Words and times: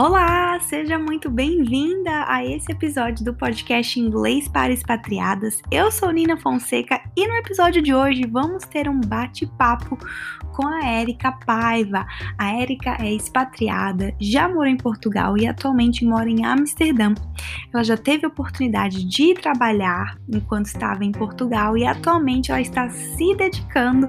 Olá, 0.00 0.60
seja 0.60 0.96
muito 0.96 1.28
bem-vinda 1.28 2.24
a 2.28 2.46
esse 2.46 2.70
episódio 2.70 3.24
do 3.24 3.34
podcast 3.34 3.98
Inglês 3.98 4.46
para 4.46 4.72
Expatriadas. 4.72 5.60
Eu 5.72 5.90
sou 5.90 6.12
Nina 6.12 6.36
Fonseca 6.36 7.02
e 7.16 7.26
no 7.26 7.34
episódio 7.34 7.82
de 7.82 7.92
hoje 7.92 8.22
vamos 8.24 8.62
ter 8.62 8.88
um 8.88 9.00
bate-papo 9.00 9.98
com 10.54 10.68
a 10.68 10.86
Érica 10.86 11.32
Paiva. 11.44 12.06
A 12.38 12.52
Érica 12.60 12.96
é 13.00 13.12
expatriada, 13.12 14.14
já 14.20 14.48
morou 14.48 14.66
em 14.66 14.76
Portugal 14.76 15.36
e 15.36 15.48
atualmente 15.48 16.04
mora 16.04 16.30
em 16.30 16.44
Amsterdã. 16.44 17.12
Ela 17.74 17.82
já 17.82 17.96
teve 17.96 18.24
a 18.24 18.28
oportunidade 18.28 19.04
de 19.04 19.34
trabalhar 19.34 20.16
enquanto 20.32 20.66
estava 20.66 21.04
em 21.04 21.10
Portugal 21.10 21.76
e 21.76 21.84
atualmente 21.84 22.52
ela 22.52 22.60
está 22.60 22.88
se 22.88 23.34
dedicando 23.34 24.08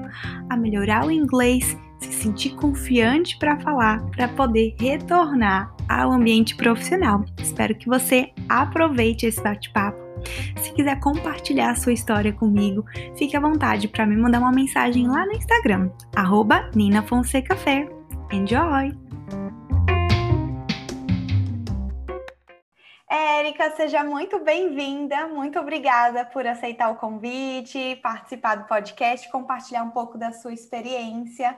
a 0.51 0.55
melhorar 0.55 1.07
o 1.07 1.11
inglês 1.11 1.75
se 1.99 2.11
sentir 2.11 2.55
confiante 2.55 3.37
para 3.37 3.59
falar, 3.59 4.01
para 4.11 4.27
poder 4.27 4.75
retornar 4.79 5.73
ao 5.87 6.11
ambiente 6.11 6.55
profissional. 6.55 7.25
Espero 7.37 7.75
que 7.75 7.87
você 7.87 8.31
aproveite 8.47 9.25
esse 9.25 9.41
bate-papo. 9.41 9.97
Se 10.57 10.73
quiser 10.73 10.99
compartilhar 10.99 11.71
a 11.71 11.75
sua 11.75 11.93
história 11.93 12.33
comigo, 12.33 12.85
fique 13.17 13.35
à 13.35 13.39
vontade 13.39 13.87
para 13.87 14.05
me 14.05 14.17
mandar 14.17 14.39
uma 14.39 14.51
mensagem 14.51 15.07
lá 15.07 15.25
no 15.25 15.33
Instagram, 15.33 15.89
arroba 16.15 16.69
Nina 16.75 17.01
Fonseca 17.01 17.55
Enjoy! 18.31 18.93
Érica, 23.09 23.71
seja 23.71 24.03
muito 24.03 24.39
bem-vinda. 24.39 25.27
Muito 25.27 25.57
obrigada 25.59 26.23
por 26.25 26.45
aceitar 26.45 26.91
o 26.91 26.95
convite, 26.97 27.95
participar 28.03 28.55
do 28.55 28.65
podcast, 28.65 29.29
compartilhar 29.31 29.83
um 29.83 29.89
pouco 29.89 30.17
da 30.17 30.31
sua 30.31 30.53
experiência. 30.53 31.57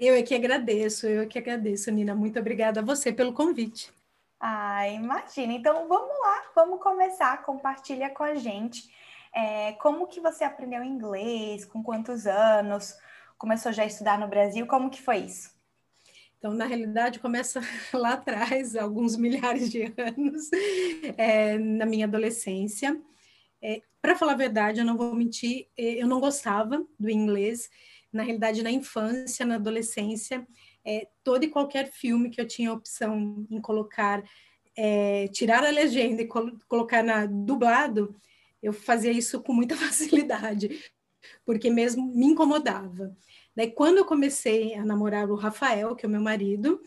Eu 0.00 0.14
é 0.14 0.22
que 0.22 0.34
agradeço, 0.34 1.06
eu 1.06 1.22
é 1.22 1.26
que 1.26 1.38
agradeço, 1.38 1.90
Nina. 1.90 2.14
Muito 2.14 2.38
obrigada 2.38 2.80
a 2.80 2.82
você 2.82 3.12
pelo 3.12 3.34
convite. 3.34 3.92
Ah, 4.40 4.88
imagina. 4.88 5.52
Então 5.52 5.86
vamos 5.86 6.18
lá, 6.20 6.42
vamos 6.54 6.82
começar. 6.82 7.42
Compartilha 7.42 8.08
com 8.08 8.24
a 8.24 8.34
gente 8.34 8.90
é, 9.34 9.72
como 9.74 10.06
que 10.06 10.20
você 10.20 10.44
aprendeu 10.44 10.82
inglês, 10.82 11.64
com 11.64 11.82
quantos 11.82 12.26
anos, 12.26 12.96
começou 13.38 13.72
já 13.72 13.82
a 13.82 13.86
estudar 13.86 14.18
no 14.18 14.28
Brasil, 14.28 14.66
como 14.66 14.90
que 14.90 15.02
foi 15.02 15.18
isso? 15.18 15.50
Então, 16.38 16.54
na 16.54 16.64
realidade, 16.64 17.18
começa 17.18 17.60
lá 17.92 18.14
atrás, 18.14 18.74
alguns 18.74 19.16
milhares 19.16 19.70
de 19.70 19.82
anos, 19.96 20.50
é, 21.16 21.58
na 21.58 21.84
minha 21.84 22.06
adolescência. 22.06 22.98
É, 23.62 23.82
Para 24.00 24.16
falar 24.16 24.32
a 24.32 24.36
verdade, 24.36 24.80
eu 24.80 24.86
não 24.86 24.96
vou 24.96 25.14
mentir, 25.14 25.68
é, 25.76 26.02
eu 26.02 26.06
não 26.06 26.18
gostava 26.18 26.82
do 26.98 27.10
inglês 27.10 27.70
na 28.12 28.22
realidade, 28.22 28.62
na 28.62 28.70
infância, 28.70 29.46
na 29.46 29.56
adolescência, 29.56 30.46
é, 30.84 31.08
todo 31.22 31.44
e 31.44 31.48
qualquer 31.48 31.90
filme 31.90 32.30
que 32.30 32.40
eu 32.40 32.46
tinha 32.46 32.72
opção 32.72 33.46
em 33.50 33.60
colocar, 33.60 34.22
é, 34.76 35.28
tirar 35.28 35.64
a 35.64 35.70
legenda 35.70 36.22
e 36.22 36.26
col 36.26 36.52
colocar 36.68 37.02
na 37.02 37.26
dublado, 37.26 38.14
eu 38.62 38.72
fazia 38.72 39.12
isso 39.12 39.40
com 39.42 39.52
muita 39.52 39.76
facilidade, 39.76 40.92
porque 41.44 41.70
mesmo 41.70 42.06
me 42.14 42.26
incomodava. 42.26 43.16
Daí, 43.54 43.70
quando 43.70 43.98
eu 43.98 44.04
comecei 44.04 44.74
a 44.74 44.84
namorar 44.84 45.30
o 45.30 45.34
Rafael, 45.34 45.94
que 45.94 46.04
é 46.04 46.08
o 46.08 46.12
meu 46.12 46.20
marido, 46.20 46.80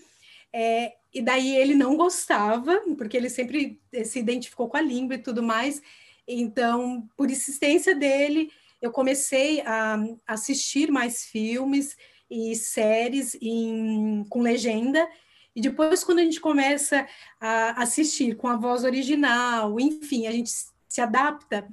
é, 0.52 0.94
e 1.14 1.22
daí 1.22 1.56
ele 1.56 1.76
não 1.76 1.96
gostava, 1.96 2.82
porque 2.98 3.18
ele 3.18 3.30
sempre 3.30 3.80
se 4.06 4.20
identificou 4.20 4.68
com 4.68 4.78
a 4.78 4.82
língua 4.82 5.16
e 5.16 5.22
tudo 5.22 5.44
mais, 5.44 5.82
então, 6.28 7.08
por 7.18 7.30
insistência 7.30 7.94
dele, 7.94 8.50
eu 8.84 8.92
comecei 8.92 9.62
a 9.62 9.98
assistir 10.28 10.92
mais 10.92 11.24
filmes 11.24 11.96
e 12.30 12.54
séries 12.54 13.36
em, 13.42 14.26
com 14.30 14.42
legenda, 14.42 15.08
e 15.56 15.62
depois, 15.62 16.04
quando 16.04 16.20
a 16.20 16.24
gente 16.24 16.42
começa 16.42 17.08
a 17.40 17.82
assistir 17.82 18.36
com 18.36 18.48
a 18.48 18.58
voz 18.58 18.84
original, 18.84 19.80
enfim, 19.80 20.28
a 20.28 20.32
gente 20.32 20.50
se 20.90 21.00
adapta, 21.00 21.66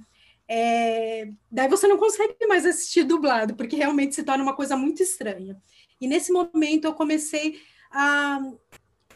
é... 0.47 1.31
daí 1.51 1.69
você 1.69 1.89
não 1.89 1.97
consegue 1.97 2.47
mais 2.47 2.65
assistir 2.65 3.05
dublado, 3.05 3.57
porque 3.57 3.77
realmente 3.77 4.15
se 4.15 4.23
torna 4.23 4.45
uma 4.45 4.55
coisa 4.55 4.77
muito 4.77 5.03
estranha. 5.03 5.61
E 6.01 6.07
nesse 6.07 6.31
momento 6.31 6.85
eu 6.85 6.95
comecei 6.95 7.61
a, 7.91 8.39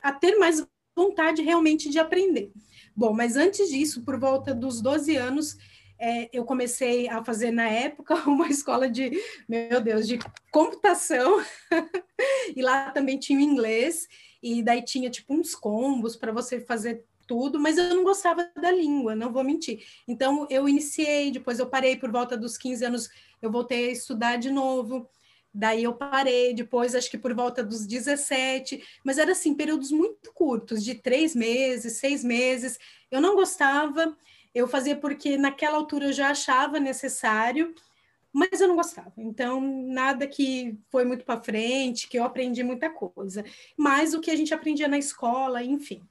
a 0.02 0.12
ter 0.12 0.36
mais 0.36 0.66
vontade 0.96 1.42
realmente 1.42 1.88
de 1.88 1.98
aprender. 1.98 2.50
Bom, 2.96 3.12
mas 3.12 3.36
antes 3.36 3.68
disso, 3.68 4.02
por 4.02 4.18
volta 4.18 4.54
dos 4.54 4.80
12 4.80 5.14
anos, 5.16 5.56
é, 5.98 6.28
eu 6.32 6.44
comecei 6.44 7.08
a 7.08 7.24
fazer 7.24 7.50
na 7.50 7.68
época 7.68 8.14
uma 8.28 8.48
escola 8.48 8.88
de, 8.88 9.12
meu 9.48 9.80
Deus, 9.80 10.06
de 10.06 10.18
computação, 10.50 11.42
e 12.54 12.62
lá 12.62 12.90
também 12.90 13.18
tinha 13.18 13.40
inglês, 13.40 14.06
e 14.42 14.62
daí 14.62 14.82
tinha 14.82 15.10
tipo 15.10 15.34
uns 15.34 15.54
combos 15.54 16.16
para 16.16 16.32
você 16.32 16.60
fazer 16.60 17.04
tudo, 17.26 17.58
mas 17.58 17.78
eu 17.78 17.94
não 17.94 18.04
gostava 18.04 18.50
da 18.60 18.70
língua, 18.70 19.14
não 19.14 19.32
vou 19.32 19.42
mentir. 19.42 19.82
Então 20.06 20.46
eu 20.50 20.68
iniciei, 20.68 21.30
depois 21.30 21.58
eu 21.58 21.66
parei 21.66 21.96
por 21.96 22.10
volta 22.10 22.36
dos 22.36 22.58
15 22.58 22.84
anos, 22.84 23.08
eu 23.40 23.50
voltei 23.50 23.88
a 23.88 23.92
estudar 23.92 24.36
de 24.36 24.50
novo. 24.50 25.08
Daí 25.56 25.84
eu 25.84 25.94
parei, 25.94 26.52
depois 26.52 26.96
acho 26.96 27.08
que 27.08 27.16
por 27.16 27.32
volta 27.32 27.62
dos 27.62 27.86
17, 27.86 28.82
mas 29.04 29.18
era 29.18 29.32
assim, 29.32 29.54
períodos 29.54 29.92
muito 29.92 30.32
curtos, 30.32 30.82
de 30.82 30.96
três 30.96 31.34
meses, 31.34 31.98
seis 31.98 32.24
meses. 32.24 32.76
Eu 33.08 33.20
não 33.20 33.36
gostava, 33.36 34.16
eu 34.54 34.68
fazia 34.68 34.96
porque 34.96 35.36
naquela 35.36 35.76
altura 35.76 36.06
eu 36.06 36.12
já 36.12 36.30
achava 36.30 36.78
necessário, 36.78 37.74
mas 38.32 38.60
eu 38.60 38.68
não 38.68 38.76
gostava. 38.76 39.12
Então, 39.18 39.60
nada 39.60 40.26
que 40.26 40.78
foi 40.90 41.04
muito 41.04 41.24
para 41.24 41.40
frente, 41.40 42.08
que 42.08 42.18
eu 42.18 42.24
aprendi 42.24 42.62
muita 42.62 42.90
coisa. 42.90 43.44
Mas 43.76 44.14
o 44.14 44.20
que 44.20 44.30
a 44.30 44.36
gente 44.36 44.54
aprendia 44.54 44.88
na 44.88 44.98
escola, 44.98 45.62
enfim, 45.62 46.02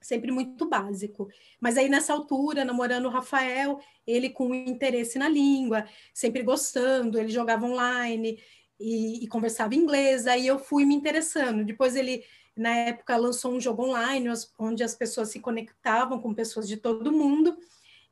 sempre 0.00 0.30
muito 0.30 0.68
básico. 0.68 1.28
Mas 1.60 1.78
aí 1.78 1.88
nessa 1.88 2.12
altura, 2.12 2.64
namorando 2.64 3.06
o 3.06 3.10
Rafael, 3.10 3.80
ele 4.06 4.28
com 4.28 4.54
interesse 4.54 5.18
na 5.18 5.28
língua, 5.28 5.86
sempre 6.12 6.42
gostando, 6.42 7.18
ele 7.18 7.30
jogava 7.30 7.64
online 7.64 8.38
e, 8.78 9.24
e 9.24 9.28
conversava 9.28 9.74
inglês, 9.74 10.26
aí 10.26 10.46
eu 10.46 10.58
fui 10.58 10.84
me 10.84 10.94
interessando. 10.94 11.64
Depois 11.64 11.96
ele 11.96 12.24
na 12.56 12.70
época 12.70 13.16
lançou 13.16 13.52
um 13.52 13.60
jogo 13.60 13.84
online 13.84 14.28
onde 14.58 14.82
as 14.84 14.94
pessoas 14.94 15.30
se 15.30 15.40
conectavam 15.40 16.20
com 16.20 16.34
pessoas 16.34 16.68
de 16.68 16.76
todo 16.76 17.12
mundo 17.12 17.56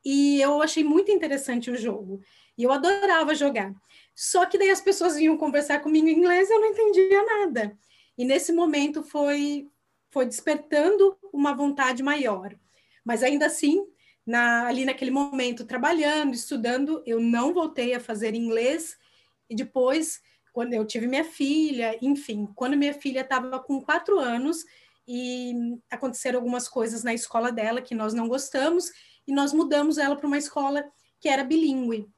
e 0.05 0.41
eu 0.41 0.61
achei 0.61 0.83
muito 0.83 1.11
interessante 1.11 1.71
o 1.71 1.77
jogo. 1.77 2.21
E 2.59 2.65
eu 2.65 2.73
adorava 2.73 3.35
jogar. 3.35 3.73
Só 4.15 4.45
que 4.45 4.59
daí 4.59 4.71
as 4.71 4.81
pessoas 4.81 5.17
vinham 5.17 5.37
conversar 5.37 5.81
comigo 5.81 6.09
em 6.09 6.19
inglês 6.19 6.51
e 6.51 6.53
eu 6.53 6.61
não 6.61 6.69
entendia 6.69 7.25
nada. 7.25 7.79
E 8.19 8.25
nesse 8.25 8.53
momento 8.53 9.03
foi 9.03 9.69
foi 10.11 10.27
despertando 10.27 11.17
uma 11.33 11.55
vontade 11.55 12.03
maior. 12.03 12.55
Mas 13.03 13.23
ainda 13.23 13.47
assim, 13.47 13.87
na, 14.27 14.67
ali 14.67 14.85
naquele 14.85 15.11
momento, 15.11 15.65
trabalhando, 15.65 16.35
estudando, 16.35 17.03
eu 17.07 17.19
não 17.19 17.55
voltei 17.55 17.95
a 17.95 18.01
fazer 18.01 18.35
inglês. 18.35 18.99
E 19.49 19.57
depois, 19.57 20.21
quando 20.53 20.75
eu 20.75 20.85
tive 20.85 21.07
minha 21.07 21.25
filha, 21.25 21.99
enfim, 22.03 22.47
quando 22.55 22.77
minha 22.77 22.95
filha 22.95 23.21
estava 23.21 23.59
com 23.59 23.81
quatro 23.81 24.19
anos 24.19 24.65
e 25.09 25.55
aconteceram 25.91 26.39
algumas 26.39 26.69
coisas 26.69 27.03
na 27.03 27.15
escola 27.15 27.51
dela 27.51 27.83
que 27.83 27.95
nós 27.95 28.15
não 28.15 28.29
gostamos, 28.29 28.91
e 29.27 29.33
nós 29.33 29.53
mudamos 29.53 29.99
ela 29.99 30.17
para 30.17 30.27
uma 30.27 30.39
escola 30.39 30.85
que 31.21 31.29
era 31.29 31.45
bilíngue. 31.45 32.09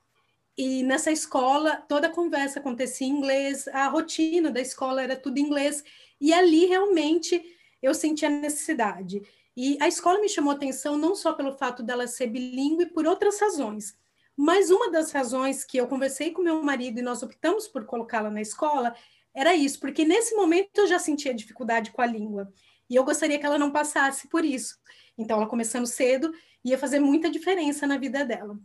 E 0.56 0.82
nessa 0.82 1.10
escola, 1.10 1.76
toda 1.88 2.06
a 2.06 2.12
conversa 2.12 2.60
acontecia 2.60 3.06
em 3.06 3.10
inglês, 3.10 3.66
a 3.68 3.88
rotina 3.88 4.50
da 4.50 4.60
escola 4.60 5.02
era 5.02 5.16
tudo 5.16 5.38
em 5.38 5.42
inglês, 5.42 5.82
e 6.20 6.32
ali 6.32 6.66
realmente 6.66 7.42
eu 7.82 7.94
senti 7.94 8.24
a 8.24 8.30
necessidade. 8.30 9.20
E 9.56 9.76
a 9.80 9.88
escola 9.88 10.20
me 10.20 10.28
chamou 10.28 10.52
atenção 10.52 10.96
não 10.96 11.14
só 11.14 11.32
pelo 11.32 11.52
fato 11.52 11.82
dela 11.82 12.06
ser 12.06 12.28
bilíngue, 12.28 12.86
por 12.86 13.06
outras 13.06 13.38
razões. 13.40 13.96
Mas 14.36 14.70
uma 14.70 14.90
das 14.90 15.12
razões 15.12 15.64
que 15.64 15.76
eu 15.78 15.86
conversei 15.86 16.30
com 16.30 16.42
meu 16.42 16.62
marido 16.62 16.98
e 16.98 17.02
nós 17.02 17.22
optamos 17.22 17.68
por 17.68 17.84
colocá-la 17.84 18.30
na 18.30 18.40
escola 18.40 18.94
era 19.32 19.54
isso, 19.54 19.80
porque 19.80 20.04
nesse 20.04 20.34
momento 20.34 20.78
eu 20.78 20.86
já 20.86 20.98
sentia 20.98 21.34
dificuldade 21.34 21.90
com 21.90 22.00
a 22.02 22.06
língua. 22.06 22.52
E 22.88 22.94
eu 22.94 23.04
gostaria 23.04 23.38
que 23.38 23.46
ela 23.46 23.58
não 23.58 23.70
passasse 23.70 24.28
por 24.28 24.44
isso. 24.44 24.78
Então, 25.16 25.38
ela 25.38 25.46
começando 25.46 25.86
cedo, 25.86 26.32
ia 26.64 26.78
fazer 26.78 27.00
muita 27.00 27.30
diferença 27.30 27.86
na 27.86 27.96
vida 27.96 28.24
dela. 28.24 28.58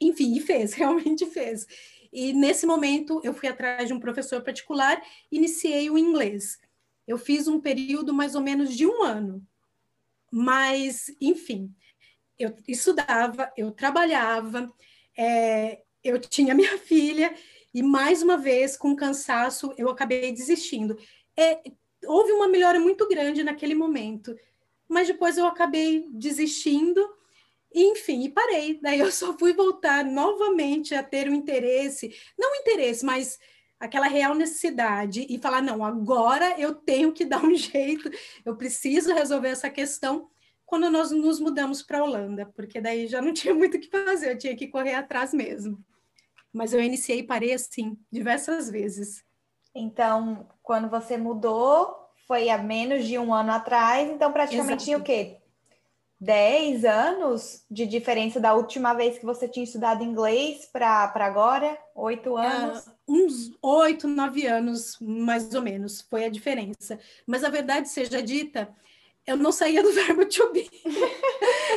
Enfim, 0.00 0.36
e 0.36 0.40
fez, 0.40 0.72
realmente 0.74 1.26
fez. 1.26 1.66
E 2.12 2.32
nesse 2.32 2.66
momento 2.66 3.20
eu 3.24 3.34
fui 3.34 3.48
atrás 3.48 3.88
de 3.88 3.94
um 3.94 4.00
professor 4.00 4.42
particular, 4.42 5.02
iniciei 5.30 5.90
o 5.90 5.98
inglês. 5.98 6.58
Eu 7.06 7.18
fiz 7.18 7.46
um 7.46 7.60
período 7.60 8.12
mais 8.12 8.34
ou 8.34 8.40
menos 8.40 8.74
de 8.74 8.86
um 8.86 9.02
ano, 9.02 9.46
mas 10.30 11.14
enfim, 11.20 11.72
eu 12.38 12.56
estudava, 12.66 13.52
eu 13.56 13.70
trabalhava, 13.70 14.72
é, 15.16 15.80
eu 16.02 16.20
tinha 16.20 16.54
minha 16.54 16.76
filha 16.78 17.34
e 17.74 17.82
mais 17.82 18.22
uma 18.22 18.36
vez 18.36 18.76
com 18.76 18.94
cansaço 18.96 19.72
eu 19.76 19.88
acabei 19.88 20.32
desistindo. 20.32 20.96
É, 21.36 21.60
houve 22.06 22.32
uma 22.32 22.48
melhora 22.48 22.78
muito 22.80 23.08
grande 23.08 23.42
naquele 23.42 23.74
momento, 23.74 24.36
mas 24.88 25.06
depois 25.06 25.36
eu 25.36 25.46
acabei 25.46 26.06
desistindo 26.12 27.00
enfim, 27.76 28.24
e 28.24 28.30
parei. 28.30 28.78
Daí 28.82 29.00
eu 29.00 29.12
só 29.12 29.36
fui 29.36 29.52
voltar 29.52 30.04
novamente 30.04 30.94
a 30.94 31.02
ter 31.02 31.28
o 31.28 31.32
um 31.32 31.34
interesse, 31.34 32.14
não 32.38 32.54
interesse, 32.56 33.04
mas 33.04 33.38
aquela 33.78 34.06
real 34.06 34.34
necessidade 34.34 35.26
e 35.28 35.38
falar: 35.38 35.62
não, 35.62 35.84
agora 35.84 36.58
eu 36.58 36.74
tenho 36.74 37.12
que 37.12 37.24
dar 37.24 37.44
um 37.44 37.54
jeito, 37.54 38.10
eu 38.44 38.56
preciso 38.56 39.12
resolver 39.12 39.48
essa 39.48 39.70
questão. 39.70 40.30
Quando 40.66 40.90
nós 40.90 41.10
nos 41.10 41.40
mudamos 41.40 41.82
para 41.82 42.00
a 42.00 42.04
Holanda, 42.04 42.44
porque 42.54 42.80
daí 42.80 43.06
já 43.06 43.22
não 43.22 43.32
tinha 43.34 43.54
muito 43.54 43.76
o 43.76 43.80
que 43.80 43.88
fazer, 43.88 44.32
eu 44.32 44.38
tinha 44.38 44.56
que 44.56 44.68
correr 44.68 44.94
atrás 44.94 45.32
mesmo. 45.32 45.78
Mas 46.52 46.72
eu 46.72 46.80
iniciei 46.80 47.20
e 47.20 47.26
parei 47.26 47.52
assim, 47.52 47.96
diversas 48.10 48.68
vezes. 48.70 49.24
Então, 49.74 50.48
quando 50.62 50.88
você 50.88 51.16
mudou, 51.16 51.94
foi 52.26 52.48
há 52.48 52.58
menos 52.58 53.06
de 53.06 53.18
um 53.18 53.32
ano 53.32 53.52
atrás, 53.52 54.10
então 54.10 54.32
praticamente 54.32 54.72
Exato. 54.72 54.84
tinha 54.84 54.98
o 54.98 55.02
quê? 55.02 55.38
10 56.18 56.84
anos 56.84 57.64
de 57.70 57.86
diferença 57.86 58.40
da 58.40 58.54
última 58.54 58.94
vez 58.94 59.18
que 59.18 59.24
você 59.24 59.46
tinha 59.46 59.64
estudado 59.64 60.02
inglês 60.02 60.66
para 60.72 61.12
agora? 61.14 61.78
Oito 61.94 62.38
é, 62.38 62.46
anos? 62.46 62.88
uns 63.06 63.52
oito, 63.62 64.08
nove 64.08 64.46
anos, 64.46 64.98
mais 65.00 65.54
ou 65.54 65.62
menos, 65.62 66.00
foi 66.00 66.24
a 66.24 66.30
diferença. 66.30 66.98
Mas 67.26 67.44
a 67.44 67.48
verdade 67.48 67.88
seja 67.88 68.22
dita, 68.22 68.74
eu 69.26 69.36
não 69.36 69.50
saía 69.50 69.82
do 69.82 69.92
verbo 69.92 70.24
to 70.26 70.52
be. 70.52 70.70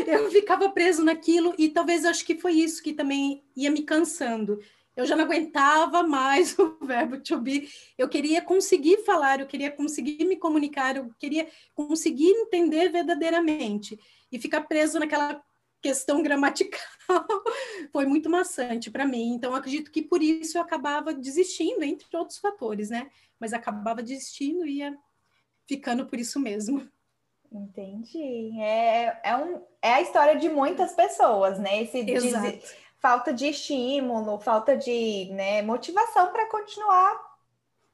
eu 0.05 0.29
ficava 0.29 0.69
preso 0.69 1.03
naquilo 1.03 1.53
e 1.57 1.69
talvez 1.69 2.05
acho 2.05 2.25
que 2.25 2.37
foi 2.37 2.53
isso 2.53 2.83
que 2.83 2.93
também 2.93 3.43
ia 3.55 3.71
me 3.71 3.83
cansando. 3.83 4.59
Eu 4.95 5.05
já 5.05 5.15
não 5.15 5.23
aguentava 5.23 6.03
mais 6.03 6.57
o 6.59 6.77
verbo 6.81 7.19
to 7.21 7.39
be. 7.39 7.69
Eu 7.97 8.09
queria 8.09 8.41
conseguir 8.41 9.03
falar, 9.05 9.39
eu 9.39 9.47
queria 9.47 9.71
conseguir 9.71 10.25
me 10.25 10.35
comunicar, 10.35 10.97
eu 10.97 11.09
queria 11.17 11.47
conseguir 11.73 12.29
entender 12.29 12.89
verdadeiramente 12.89 13.99
e 14.31 14.37
ficar 14.37 14.61
preso 14.61 14.99
naquela 14.99 15.41
questão 15.81 16.21
gramatical 16.21 16.79
foi 17.93 18.05
muito 18.05 18.29
maçante 18.29 18.91
para 18.91 19.05
mim. 19.05 19.33
Então, 19.33 19.55
acredito 19.55 19.91
que 19.91 20.01
por 20.01 20.21
isso 20.21 20.57
eu 20.57 20.61
acabava 20.61 21.13
desistindo, 21.13 21.83
entre 21.83 22.05
outros 22.13 22.37
fatores, 22.37 22.89
né? 22.89 23.09
Mas 23.39 23.53
acabava 23.53 24.03
desistindo 24.03 24.67
e 24.67 24.79
ia 24.79 24.97
ficando 25.65 26.05
por 26.05 26.19
isso 26.19 26.39
mesmo. 26.39 26.89
Entendi. 27.51 28.61
É, 28.61 29.19
é, 29.23 29.35
um, 29.35 29.61
é 29.81 29.93
a 29.93 30.01
história 30.01 30.35
de 30.35 30.49
muitas 30.49 30.93
pessoas, 30.93 31.57
né? 31.57 31.81
Esse 31.81 32.03
falta 32.99 33.33
de 33.33 33.47
estímulo, 33.47 34.39
falta 34.39 34.77
de 34.77 35.29
né, 35.31 35.61
motivação 35.61 36.31
para 36.31 36.47
continuar 36.47 37.19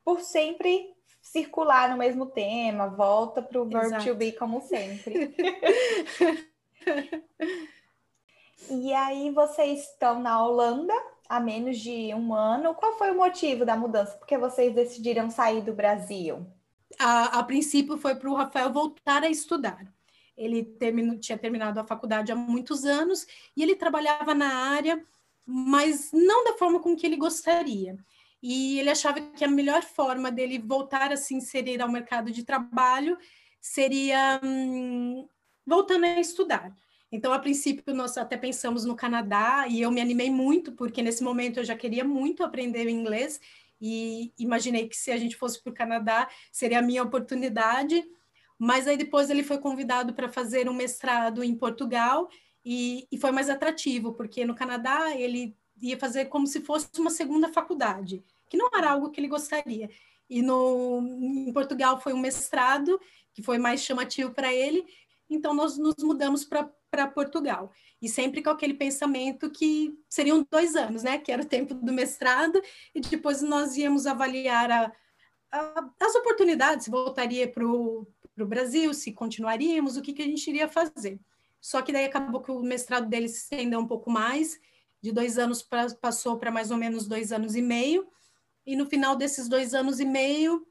por 0.04 0.22
sempre 0.22 0.94
circular 1.22 1.90
no 1.90 1.98
mesmo 1.98 2.28
tema, 2.28 2.88
volta 2.88 3.42
para 3.42 3.62
o 3.62 3.66
verb 3.66 3.86
Exato. 3.86 4.06
to 4.06 4.16
be 4.16 4.32
como 4.32 4.62
sempre. 4.62 5.36
e 8.70 8.94
aí 8.94 9.32
vocês 9.32 9.90
estão 9.90 10.20
na 10.20 10.44
Holanda 10.44 10.94
há 11.28 11.40
menos 11.40 11.80
de 11.80 12.14
um 12.14 12.34
ano. 12.34 12.76
Qual 12.76 12.98
foi 12.98 13.12
o 13.12 13.16
motivo 13.16 13.66
da 13.66 13.76
mudança? 13.76 14.18
Porque 14.18 14.38
vocês 14.38 14.74
decidiram 14.74 15.30
sair 15.30 15.62
do 15.62 15.74
Brasil? 15.74 16.46
A, 17.00 17.40
a 17.40 17.44
princípio 17.44 17.98
foi 17.98 18.16
para 18.16 18.30
o 18.30 18.36
Rafael 18.36 18.72
voltar 18.72 19.24
a 19.24 19.30
estudar. 19.30 19.86
Ele 20.38 20.64
terminou, 20.64 21.18
tinha 21.18 21.38
terminado 21.38 21.80
a 21.80 21.86
faculdade 21.86 22.32
há 22.32 22.36
muitos 22.36 22.86
anos 22.86 23.26
e 23.56 23.64
ele 23.64 23.76
trabalhava 23.76 24.34
na 24.34 24.54
área, 24.54 25.04
mas 25.46 26.12
não 26.12 26.44
da 26.44 26.58
forma 26.58 26.80
com 26.80 26.96
que 26.96 27.06
ele 27.06 27.16
gostaria 27.16 27.98
e 28.48 28.80
ele 28.80 28.92
achava 28.92 29.20
que 29.20 29.44
a 29.44 29.48
melhor 29.48 29.82
forma 29.82 30.32
dele 30.32 30.60
voltar 30.60 31.12
a 31.12 31.18
se 31.18 31.34
inserir 31.34 31.82
ao 31.82 31.92
mercado 31.92 32.30
de 32.32 32.44
trabalho 32.44 33.18
seria 33.60 34.40
hum, 34.44 35.28
voltando 35.66 36.06
a 36.06 36.20
estudar. 36.20 36.72
Então, 37.12 37.34
a 37.34 37.40
princípio, 37.40 37.92
nós 37.96 38.16
até 38.20 38.38
pensamos 38.38 38.86
no 38.86 38.96
Canadá 38.96 39.66
e 39.68 39.82
eu 39.82 39.90
me 39.90 40.00
animei 40.00 40.30
muito, 40.30 40.74
porque 40.74 41.02
nesse 41.02 41.24
momento 41.24 41.58
eu 41.58 41.64
já 41.64 41.76
queria 41.76 42.04
muito 42.04 42.44
aprender 42.44 42.88
inglês 42.88 43.42
e 43.82 44.34
imaginei 44.38 44.88
que 44.88 44.96
se 44.96 45.12
a 45.12 45.18
gente 45.18 45.36
fosse 45.36 45.62
para 45.62 45.72
o 45.72 45.74
Canadá 45.74 46.30
seria 46.52 46.80
a 46.80 46.82
minha 46.82 47.04
oportunidade. 47.04 48.04
Mas 48.58 48.88
aí 48.88 48.98
depois 48.98 49.30
ele 49.30 49.44
foi 49.44 49.58
convidado 49.58 50.14
para 50.14 50.30
fazer 50.30 50.70
um 50.70 50.74
mestrado 50.74 51.44
em 51.44 51.54
Portugal 51.56 52.30
e, 52.64 53.08
e 53.12 53.18
foi 53.18 53.32
mais 53.32 53.50
atrativo, 53.50 54.14
porque 54.14 54.46
no 54.46 54.56
Canadá 54.56 55.16
ele 55.16 55.56
ia 55.82 55.98
fazer 55.98 56.26
como 56.26 56.48
se 56.48 56.62
fosse 56.62 56.88
uma 56.98 57.10
segunda 57.10 57.52
faculdade 57.52 58.24
que 58.50 58.58
não 58.58 58.70
era 58.74 58.92
algo 58.92 59.10
que 59.12 59.20
ele 59.20 59.28
gostaria. 59.28 59.90
E 60.30 60.42
no, 60.42 61.02
em 61.02 61.52
Portugal 61.54 62.00
foi 62.00 62.14
um 62.14 62.20
mestrado, 62.20 63.00
que 63.34 63.44
foi 63.44 63.58
mais 63.58 63.82
chamativo 63.82 64.32
para 64.32 64.54
ele, 64.54 64.86
então 65.30 65.54
nós 65.54 65.78
nos 65.78 65.96
mudamos 66.00 66.46
para 66.46 67.08
Portugal. 67.08 67.72
E 68.02 68.08
sempre 68.08 68.42
com 68.44 68.50
aquele 68.50 68.74
pensamento 68.74 69.50
que 69.50 69.94
seriam 70.10 70.46
dois 70.50 70.76
anos, 70.76 71.04
né? 71.04 71.18
Que 71.18 71.32
era 71.32 71.42
o 71.42 71.48
tempo 71.48 71.74
do 71.74 71.92
mestrado, 71.92 72.62
e 72.94 73.02
depois 73.02 73.42
nós 73.42 73.76
íamos 73.76 74.06
avaliar 74.06 74.72
a, 74.72 74.92
a, 75.52 75.90
as 76.00 76.16
oportunidades, 76.16 76.88
voltaria 76.88 77.52
para 77.52 77.66
o 77.66 78.08
Brasil, 78.38 78.94
se 78.94 79.12
continuaríamos, 79.12 79.98
o 79.98 80.02
que, 80.02 80.14
que 80.14 80.22
a 80.22 80.26
gente 80.26 80.48
iria 80.48 80.68
fazer. 80.68 81.20
Só 81.60 81.82
que 81.82 81.92
daí 81.92 82.06
acabou 82.06 82.42
que 82.42 82.52
o 82.52 82.62
mestrado 82.62 83.10
dele 83.10 83.28
se 83.28 83.40
estendeu 83.40 83.80
um 83.80 83.88
pouco 83.88 84.12
mais, 84.12 84.60
de 85.02 85.12
dois 85.12 85.38
anos 85.38 85.62
pra, 85.62 85.88
passou 85.96 86.38
para 86.38 86.52
mais 86.52 86.72
ou 86.72 86.78
menos 86.78 87.08
dois 87.08 87.32
anos 87.32 87.56
e 87.56 87.62
meio, 87.62 88.08
e 88.66 88.76
no 88.76 88.86
final 88.86 89.16
desses 89.16 89.48
dois 89.48 89.74
anos 89.74 90.00
e 90.00 90.06
meio, 90.06 90.66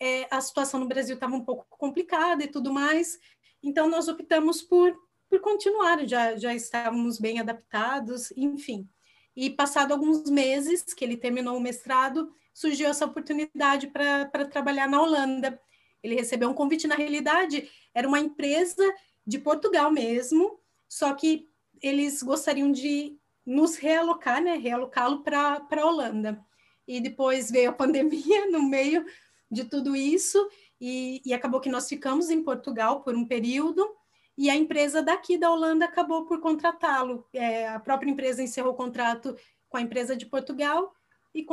é, 0.00 0.26
a 0.30 0.40
situação 0.40 0.80
no 0.80 0.86
Brasil 0.86 1.14
estava 1.14 1.34
um 1.34 1.44
pouco 1.44 1.66
complicada 1.70 2.44
e 2.44 2.48
tudo 2.48 2.72
mais, 2.72 3.18
então 3.64 3.88
nós 3.88 4.08
optamos 4.08 4.62
por, 4.62 4.94
por 5.28 5.40
continuar, 5.40 6.06
já, 6.06 6.36
já 6.36 6.54
estávamos 6.54 7.18
bem 7.18 7.40
adaptados, 7.40 8.32
enfim. 8.36 8.88
E 9.34 9.50
passado 9.50 9.92
alguns 9.92 10.30
meses 10.30 10.84
que 10.94 11.04
ele 11.04 11.16
terminou 11.16 11.56
o 11.56 11.60
mestrado, 11.60 12.32
surgiu 12.52 12.88
essa 12.88 13.04
oportunidade 13.04 13.88
para 13.88 14.44
trabalhar 14.46 14.88
na 14.88 15.02
Holanda. 15.02 15.60
Ele 16.02 16.14
recebeu 16.14 16.48
um 16.48 16.54
convite, 16.54 16.86
na 16.86 16.94
realidade, 16.94 17.68
era 17.92 18.06
uma 18.06 18.20
empresa 18.20 18.84
de 19.26 19.38
Portugal 19.38 19.90
mesmo, 19.90 20.60
só 20.88 21.12
que 21.14 21.48
eles 21.82 22.22
gostariam 22.22 22.70
de 22.70 23.18
nos 23.44 23.76
realocar, 23.76 24.42
né, 24.42 24.56
realocá-lo 24.56 25.22
para 25.22 25.66
a 25.68 25.86
Holanda 25.86 26.44
e 26.86 27.00
depois 27.00 27.50
veio 27.50 27.70
a 27.70 27.72
pandemia 27.74 28.50
no 28.50 28.62
meio 28.62 29.04
de 29.50 29.64
tudo 29.64 29.94
isso, 29.94 30.48
e, 30.80 31.22
e 31.24 31.32
acabou 31.32 31.60
que 31.60 31.68
nós 31.68 31.88
ficamos 31.88 32.30
em 32.30 32.42
Portugal 32.42 33.02
por 33.02 33.14
um 33.14 33.26
período, 33.26 33.88
e 34.36 34.50
a 34.50 34.56
empresa 34.56 35.02
daqui 35.02 35.38
da 35.38 35.50
Holanda 35.50 35.84
acabou 35.84 36.24
por 36.24 36.40
contratá-lo. 36.40 37.24
É, 37.32 37.68
a 37.68 37.78
própria 37.78 38.10
empresa 38.10 38.42
encerrou 38.42 38.72
o 38.72 38.76
contrato 38.76 39.36
com 39.68 39.76
a 39.76 39.80
empresa 39.80 40.16
de 40.16 40.26
Portugal 40.26 40.92
e, 41.34 41.46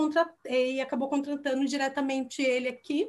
e 0.49 0.81
acabou 0.81 1.07
contratando 1.07 1.65
diretamente 1.65 2.41
ele 2.41 2.67
aqui. 2.67 3.07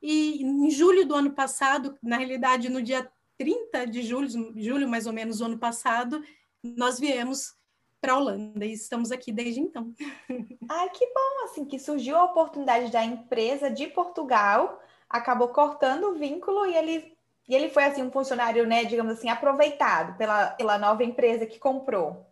E 0.00 0.42
em 0.42 0.70
julho 0.70 1.06
do 1.06 1.14
ano 1.14 1.32
passado, 1.32 1.96
na 2.02 2.16
realidade, 2.16 2.68
no 2.68 2.82
dia 2.82 3.08
30 3.38 3.86
de 3.86 4.02
julho, 4.02 4.28
julho 4.56 4.88
mais 4.88 5.06
ou 5.06 5.12
menos, 5.12 5.38
do 5.38 5.44
ano 5.44 5.58
passado, 5.58 6.22
nós 6.62 6.98
viemos 6.98 7.54
para 8.00 8.14
a 8.14 8.18
Holanda 8.18 8.66
e 8.66 8.72
estamos 8.72 9.12
aqui 9.12 9.30
desde 9.30 9.60
então. 9.60 9.94
Ai, 10.68 10.90
que 10.90 11.06
bom, 11.06 11.44
assim, 11.44 11.64
que 11.64 11.78
surgiu 11.78 12.16
a 12.16 12.24
oportunidade 12.24 12.90
da 12.90 13.04
empresa 13.04 13.70
de 13.70 13.86
Portugal, 13.86 14.80
acabou 15.12 15.48
cortando 15.48 16.04
o 16.08 16.14
vínculo 16.14 16.66
e 16.66 16.74
ele, 16.74 17.16
e 17.46 17.54
ele 17.54 17.68
foi, 17.68 17.84
assim, 17.84 18.02
um 18.02 18.10
funcionário, 18.10 18.66
né, 18.66 18.84
digamos 18.84 19.12
assim, 19.12 19.28
aproveitado 19.28 20.16
pela, 20.16 20.46
pela 20.46 20.78
nova 20.78 21.04
empresa 21.04 21.46
que 21.46 21.58
comprou. 21.58 22.26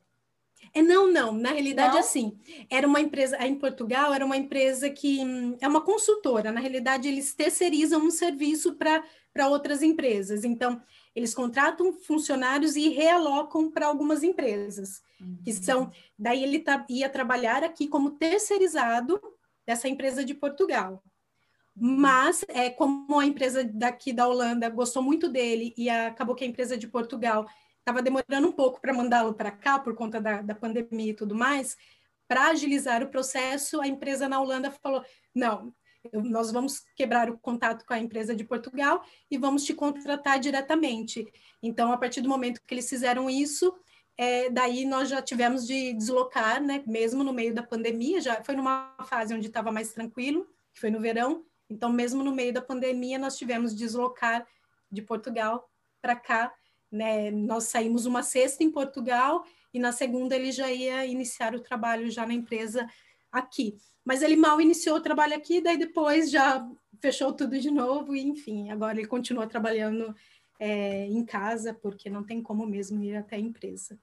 É, 0.72 0.82
não, 0.82 1.10
não. 1.10 1.32
Na 1.32 1.50
realidade, 1.50 1.94
não? 1.94 2.00
assim, 2.00 2.38
era 2.70 2.86
uma 2.86 3.00
empresa, 3.00 3.36
em 3.44 3.54
Portugal, 3.54 4.14
era 4.14 4.24
uma 4.24 4.36
empresa 4.36 4.88
que 4.88 5.20
hum, 5.20 5.56
é 5.60 5.68
uma 5.68 5.80
consultora. 5.80 6.52
Na 6.52 6.60
realidade, 6.60 7.08
eles 7.08 7.34
terceirizam 7.34 8.00
um 8.00 8.10
serviço 8.10 8.74
para 8.74 9.48
outras 9.48 9.82
empresas. 9.82 10.44
Então, 10.44 10.80
eles 11.14 11.34
contratam 11.34 11.92
funcionários 11.92 12.76
e 12.76 12.88
realocam 12.88 13.70
para 13.70 13.86
algumas 13.86 14.22
empresas, 14.22 15.02
uhum. 15.20 15.38
que 15.44 15.52
são. 15.52 15.90
Daí 16.18 16.42
ele 16.42 16.60
tá, 16.60 16.86
ia 16.88 17.08
trabalhar 17.08 17.64
aqui 17.64 17.88
como 17.88 18.12
terceirizado 18.12 19.20
dessa 19.66 19.88
empresa 19.88 20.24
de 20.24 20.34
Portugal. 20.34 21.02
Mas, 21.74 22.44
é, 22.48 22.70
como 22.70 23.18
a 23.18 23.24
empresa 23.24 23.64
daqui 23.64 24.12
da 24.12 24.26
Holanda 24.26 24.68
gostou 24.68 25.02
muito 25.02 25.28
dele 25.28 25.72
e 25.76 25.88
acabou 25.88 26.34
que 26.34 26.44
a 26.44 26.46
empresa 26.46 26.76
de 26.76 26.86
Portugal 26.88 27.46
estava 27.78 28.02
demorando 28.02 28.48
um 28.48 28.52
pouco 28.52 28.80
para 28.80 28.92
mandá-lo 28.92 29.34
para 29.34 29.50
cá 29.50 29.78
por 29.78 29.94
conta 29.94 30.20
da, 30.20 30.42
da 30.42 30.54
pandemia 30.54 31.10
e 31.10 31.14
tudo 31.14 31.34
mais, 31.34 31.76
para 32.28 32.48
agilizar 32.48 33.02
o 33.02 33.08
processo, 33.08 33.80
a 33.80 33.88
empresa 33.88 34.28
na 34.28 34.40
Holanda 34.40 34.70
falou: 34.70 35.04
não, 35.34 35.74
nós 36.12 36.50
vamos 36.50 36.84
quebrar 36.94 37.28
o 37.28 37.38
contato 37.38 37.84
com 37.84 37.92
a 37.92 37.98
empresa 37.98 38.34
de 38.34 38.44
Portugal 38.44 39.04
e 39.30 39.36
vamos 39.36 39.64
te 39.64 39.74
contratar 39.74 40.38
diretamente. 40.38 41.26
Então, 41.62 41.92
a 41.92 41.98
partir 41.98 42.20
do 42.20 42.28
momento 42.28 42.60
que 42.66 42.74
eles 42.74 42.88
fizeram 42.88 43.28
isso, 43.28 43.74
é, 44.16 44.48
daí 44.50 44.84
nós 44.84 45.08
já 45.08 45.20
tivemos 45.20 45.66
de 45.66 45.92
deslocar, 45.94 46.62
né, 46.62 46.82
mesmo 46.86 47.24
no 47.24 47.32
meio 47.32 47.54
da 47.54 47.62
pandemia, 47.62 48.20
já 48.20 48.42
foi 48.44 48.54
numa 48.54 48.94
fase 49.06 49.34
onde 49.34 49.46
estava 49.46 49.72
mais 49.72 49.92
tranquilo, 49.92 50.46
que 50.72 50.80
foi 50.80 50.90
no 50.90 51.00
verão, 51.00 51.44
então 51.70 51.90
mesmo 51.90 52.22
no 52.22 52.34
meio 52.34 52.52
da 52.52 52.60
pandemia 52.60 53.18
nós 53.18 53.36
tivemos 53.36 53.72
de 53.72 53.78
deslocar 53.78 54.46
de 54.90 55.00
Portugal 55.00 55.70
para 56.02 56.16
cá, 56.16 56.52
né, 56.90 57.30
nós 57.30 57.64
saímos 57.64 58.04
uma 58.04 58.22
sexta 58.22 58.64
em 58.64 58.70
Portugal 58.70 59.44
e 59.72 59.78
na 59.78 59.92
segunda 59.92 60.34
ele 60.34 60.50
já 60.50 60.70
ia 60.70 61.06
iniciar 61.06 61.54
o 61.54 61.60
trabalho 61.60 62.10
já 62.10 62.26
na 62.26 62.34
empresa 62.34 62.88
aqui. 63.30 63.78
Mas 64.04 64.22
ele 64.22 64.34
mal 64.34 64.60
iniciou 64.60 64.96
o 64.96 65.00
trabalho 65.00 65.36
aqui, 65.36 65.60
daí 65.60 65.76
depois 65.76 66.30
já 66.30 66.66
fechou 67.00 67.32
tudo 67.32 67.58
de 67.58 67.70
novo, 67.70 68.14
e 68.14 68.22
enfim, 68.22 68.70
agora 68.70 68.98
ele 68.98 69.06
continua 69.06 69.46
trabalhando 69.46 70.14
é, 70.58 71.06
em 71.06 71.24
casa, 71.24 71.72
porque 71.72 72.10
não 72.10 72.24
tem 72.24 72.42
como 72.42 72.66
mesmo 72.66 73.02
ir 73.02 73.16
até 73.16 73.36
a 73.36 73.40
empresa. 73.40 73.98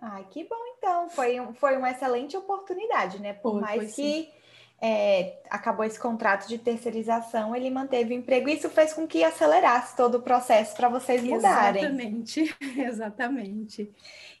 Ai, 0.00 0.26
que 0.28 0.44
bom 0.44 0.56
então. 0.76 1.08
Foi, 1.08 1.38
um, 1.40 1.54
foi 1.54 1.76
uma 1.76 1.90
excelente 1.90 2.36
oportunidade, 2.36 3.20
né? 3.20 3.32
Por 3.32 3.52
foi, 3.52 3.60
mais 3.60 3.94
foi, 3.94 4.04
que 4.04 4.32
é, 4.80 5.38
acabou 5.48 5.84
esse 5.84 5.98
contrato 5.98 6.46
de 6.46 6.58
terceirização, 6.58 7.54
ele 7.54 7.70
manteve 7.70 8.14
o 8.14 8.18
emprego. 8.18 8.48
Isso 8.48 8.68
fez 8.68 8.92
com 8.92 9.06
que 9.06 9.24
acelerasse 9.24 9.96
todo 9.96 10.16
o 10.16 10.22
processo 10.22 10.76
para 10.76 10.88
vocês 10.88 11.22
mudarem. 11.22 11.84
Exatamente, 11.84 12.56
exatamente. 12.76 13.90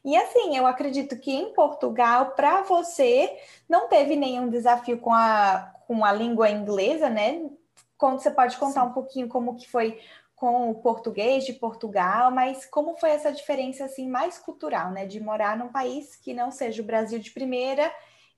E 0.04 0.16
assim, 0.16 0.56
eu 0.56 0.66
acredito 0.66 1.16
que 1.16 1.32
em 1.32 1.52
Portugal, 1.54 2.32
para 2.32 2.62
você, 2.62 3.38
não 3.68 3.88
teve 3.88 4.16
nenhum 4.16 4.50
desafio 4.50 4.98
com 4.98 5.12
a, 5.12 5.72
com 5.86 6.04
a 6.04 6.12
língua 6.12 6.50
inglesa, 6.50 7.08
né? 7.08 7.42
Quando 7.96 8.20
você 8.20 8.30
pode 8.30 8.56
contar 8.58 8.82
Sim. 8.82 8.88
um 8.88 8.92
pouquinho 8.92 9.28
como 9.28 9.56
que 9.56 9.66
foi 9.68 9.98
com 10.36 10.70
o 10.70 10.74
português 10.74 11.46
de 11.46 11.54
Portugal, 11.54 12.30
mas 12.30 12.66
como 12.66 12.96
foi 12.98 13.10
essa 13.10 13.32
diferença 13.32 13.86
assim 13.86 14.06
mais 14.06 14.36
cultural, 14.36 14.90
né, 14.90 15.06
de 15.06 15.18
morar 15.20 15.56
num 15.56 15.68
país 15.68 16.16
que 16.16 16.34
não 16.34 16.50
seja 16.50 16.82
o 16.82 16.84
Brasil 16.84 17.18
de 17.18 17.30
primeira 17.30 17.90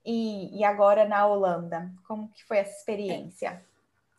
e, 0.07 0.57
e 0.57 0.63
agora 0.63 1.05
na 1.05 1.27
Holanda? 1.27 1.91
Como 2.07 2.29
que 2.29 2.43
foi 2.45 2.59
essa 2.59 2.77
experiência? 2.77 3.61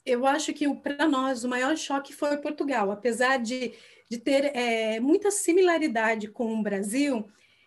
Eu 0.05 0.27
acho 0.27 0.53
que 0.53 0.73
para 0.77 1.09
nós 1.09 1.45
o 1.45 1.49
maior 1.49 1.77
choque 1.77 2.15
foi 2.15 2.37
Portugal, 2.37 2.91
apesar 2.91 3.39
de, 3.39 3.73
de 4.11 4.19
ter 4.19 4.55
é, 4.55 5.01
muita 5.01 5.31
similaridade 5.31 6.29
com 6.29 6.55
o 6.55 6.63
Brasil, 6.63 7.27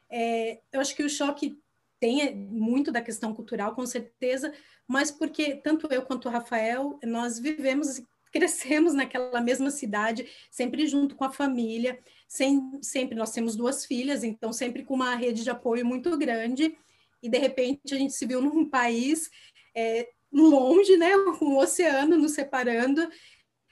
é, 0.09 0.59
eu 0.71 0.79
acho 0.79 0.95
que 0.95 1.03
o 1.03 1.09
choque 1.09 1.59
tem 1.99 2.35
muito 2.35 2.91
da 2.91 3.01
questão 3.01 3.33
cultural, 3.33 3.73
com 3.73 3.85
certeza, 3.85 4.53
mas 4.87 5.11
porque 5.11 5.55
tanto 5.55 5.87
eu 5.91 6.03
quanto 6.03 6.27
o 6.27 6.31
Rafael, 6.31 6.99
nós 7.03 7.39
vivemos 7.39 8.01
crescemos 8.31 8.93
naquela 8.93 9.41
mesma 9.41 9.69
cidade, 9.69 10.25
sempre 10.49 10.87
junto 10.87 11.15
com 11.15 11.25
a 11.25 11.31
família, 11.31 11.99
sem, 12.27 12.79
sempre 12.81 13.13
nós 13.13 13.31
temos 13.31 13.57
duas 13.57 13.85
filhas, 13.85 14.23
então 14.23 14.53
sempre 14.53 14.85
com 14.85 14.93
uma 14.93 15.15
rede 15.15 15.43
de 15.43 15.49
apoio 15.49 15.85
muito 15.85 16.17
grande, 16.17 16.77
e 17.21 17.29
de 17.29 17.37
repente 17.37 17.93
a 17.93 17.97
gente 17.97 18.13
se 18.13 18.25
viu 18.25 18.41
num 18.41 18.69
país 18.69 19.29
é, 19.75 20.07
longe, 20.31 20.97
né, 20.97 21.15
um 21.41 21.57
oceano 21.57 22.17
nos 22.17 22.33
separando, 22.33 23.07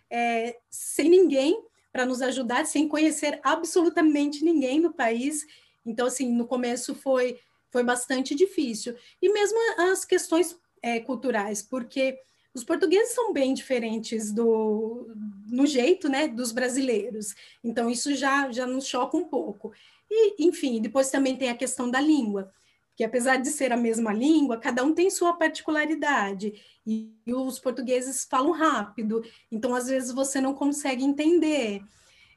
é, 0.09 0.57
sem 0.69 1.09
ninguém 1.09 1.61
para 1.91 2.05
nos 2.05 2.21
ajudar, 2.21 2.65
sem 2.65 2.87
conhecer 2.87 3.39
absolutamente 3.43 4.43
ninguém 4.43 4.79
no 4.79 4.93
país. 4.93 5.45
Então, 5.85 6.07
assim, 6.07 6.31
no 6.31 6.45
começo 6.45 6.93
foi, 6.93 7.39
foi 7.71 7.83
bastante 7.83 8.35
difícil. 8.35 8.95
E 9.21 9.31
mesmo 9.31 9.57
as 9.91 10.05
questões 10.05 10.55
é, 10.81 10.99
culturais, 10.99 11.61
porque 11.61 12.19
os 12.53 12.63
portugueses 12.63 13.13
são 13.13 13.31
bem 13.31 13.53
diferentes 13.53 14.31
do 14.31 15.07
no 15.47 15.65
jeito, 15.65 16.09
né, 16.09 16.27
dos 16.27 16.51
brasileiros. 16.51 17.35
Então 17.63 17.89
isso 17.89 18.15
já 18.15 18.51
já 18.51 18.65
nos 18.65 18.85
choca 18.87 19.17
um 19.17 19.25
pouco. 19.25 19.71
E 20.09 20.43
enfim, 20.45 20.81
depois 20.81 21.09
também 21.09 21.35
tem 21.37 21.49
a 21.49 21.57
questão 21.57 21.89
da 21.89 22.01
língua, 22.01 22.51
que 22.99 23.03
apesar 23.05 23.37
de 23.37 23.47
ser 23.47 23.71
a 23.71 23.77
mesma 23.77 24.11
língua, 24.11 24.57
cada 24.57 24.83
um 24.83 24.93
tem 24.93 25.09
sua 25.09 25.31
particularidade. 25.31 26.61
E, 26.85 27.09
os 27.25 27.57
portugueses 27.57 28.25
falam 28.29 28.51
rápido, 28.51 29.23
então 29.49 29.73
às 29.73 29.87
vezes 29.87 30.11
você 30.11 30.41
não 30.41 30.53
consegue 30.53 31.01
entender. 31.01 31.81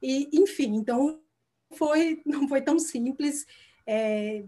E 0.00 0.28
enfim, 0.32 0.76
então 0.76 1.18
foi 1.72 2.22
não 2.24 2.46
foi 2.46 2.62
tão 2.62 2.78
simples. 2.78 3.44
É, 3.84 4.44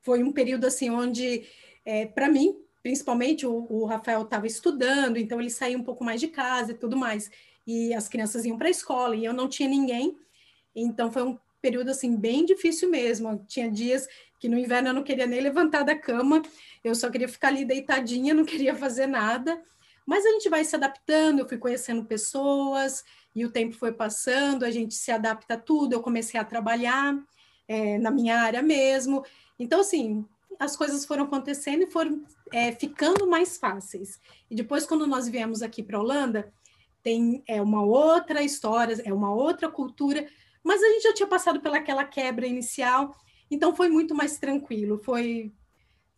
foi 0.00 0.22
um 0.22 0.32
período 0.32 0.66
assim 0.66 0.88
onde 0.88 1.46
é, 1.84 2.06
para 2.06 2.30
mim 2.30 2.56
principalmente 2.82 3.46
o, 3.46 3.66
o 3.68 3.84
Rafael 3.84 4.22
estava 4.22 4.46
estudando, 4.46 5.18
então 5.18 5.38
ele 5.38 5.50
saía 5.50 5.76
um 5.76 5.84
pouco 5.84 6.02
mais 6.02 6.18
de 6.18 6.28
casa 6.28 6.72
e 6.72 6.78
tudo 6.78 6.96
mais. 6.96 7.30
E 7.66 7.92
as 7.92 8.08
crianças 8.08 8.46
iam 8.46 8.56
para 8.56 8.68
a 8.68 8.70
escola 8.70 9.14
e 9.14 9.26
eu 9.26 9.34
não 9.34 9.50
tinha 9.50 9.68
ninguém. 9.68 10.16
Então 10.74 11.12
foi 11.12 11.24
um 11.24 11.38
período 11.60 11.90
assim 11.90 12.16
bem 12.16 12.44
difícil 12.44 12.90
mesmo. 12.90 13.44
Tinha 13.46 13.70
dias 13.70 14.06
que 14.38 14.48
no 14.48 14.58
inverno 14.58 14.88
eu 14.88 14.94
não 14.94 15.02
queria 15.02 15.26
nem 15.26 15.40
levantar 15.40 15.82
da 15.82 15.94
cama, 15.94 16.42
eu 16.82 16.94
só 16.94 17.10
queria 17.10 17.28
ficar 17.28 17.48
ali 17.48 17.64
deitadinha, 17.64 18.32
não 18.34 18.44
queria 18.44 18.74
fazer 18.74 19.06
nada. 19.06 19.60
Mas 20.06 20.24
a 20.24 20.30
gente 20.30 20.48
vai 20.48 20.64
se 20.64 20.74
adaptando, 20.74 21.40
eu 21.40 21.48
fui 21.48 21.58
conhecendo 21.58 22.04
pessoas 22.04 23.04
e 23.34 23.44
o 23.44 23.50
tempo 23.50 23.76
foi 23.76 23.92
passando, 23.92 24.64
a 24.64 24.70
gente 24.70 24.94
se 24.94 25.10
adapta 25.10 25.54
a 25.54 25.58
tudo. 25.58 25.92
Eu 25.92 26.00
comecei 26.00 26.40
a 26.40 26.44
trabalhar 26.44 27.16
é, 27.68 27.98
na 27.98 28.10
minha 28.10 28.40
área 28.40 28.62
mesmo. 28.62 29.24
Então, 29.58 29.80
assim, 29.80 30.24
as 30.58 30.74
coisas 30.74 31.04
foram 31.04 31.24
acontecendo 31.24 31.82
e 31.84 31.90
foram 31.90 32.24
é, 32.52 32.72
ficando 32.72 33.26
mais 33.26 33.56
fáceis. 33.56 34.18
E 34.50 34.54
depois, 34.54 34.84
quando 34.84 35.06
nós 35.06 35.28
viemos 35.28 35.62
aqui 35.62 35.82
para 35.82 35.98
a 35.98 36.00
Holanda, 36.00 36.52
tem 37.02 37.42
é 37.46 37.62
uma 37.62 37.82
outra 37.82 38.42
história, 38.42 39.00
é 39.04 39.12
uma 39.12 39.32
outra 39.32 39.70
cultura, 39.70 40.26
mas 40.62 40.82
a 40.82 40.88
gente 40.88 41.02
já 41.02 41.14
tinha 41.14 41.28
passado 41.28 41.60
pelaquela 41.60 42.04
quebra 42.04 42.46
inicial, 42.46 43.14
então 43.50 43.74
foi 43.74 43.88
muito 43.88 44.14
mais 44.14 44.38
tranquilo, 44.38 44.98
foi, 45.02 45.52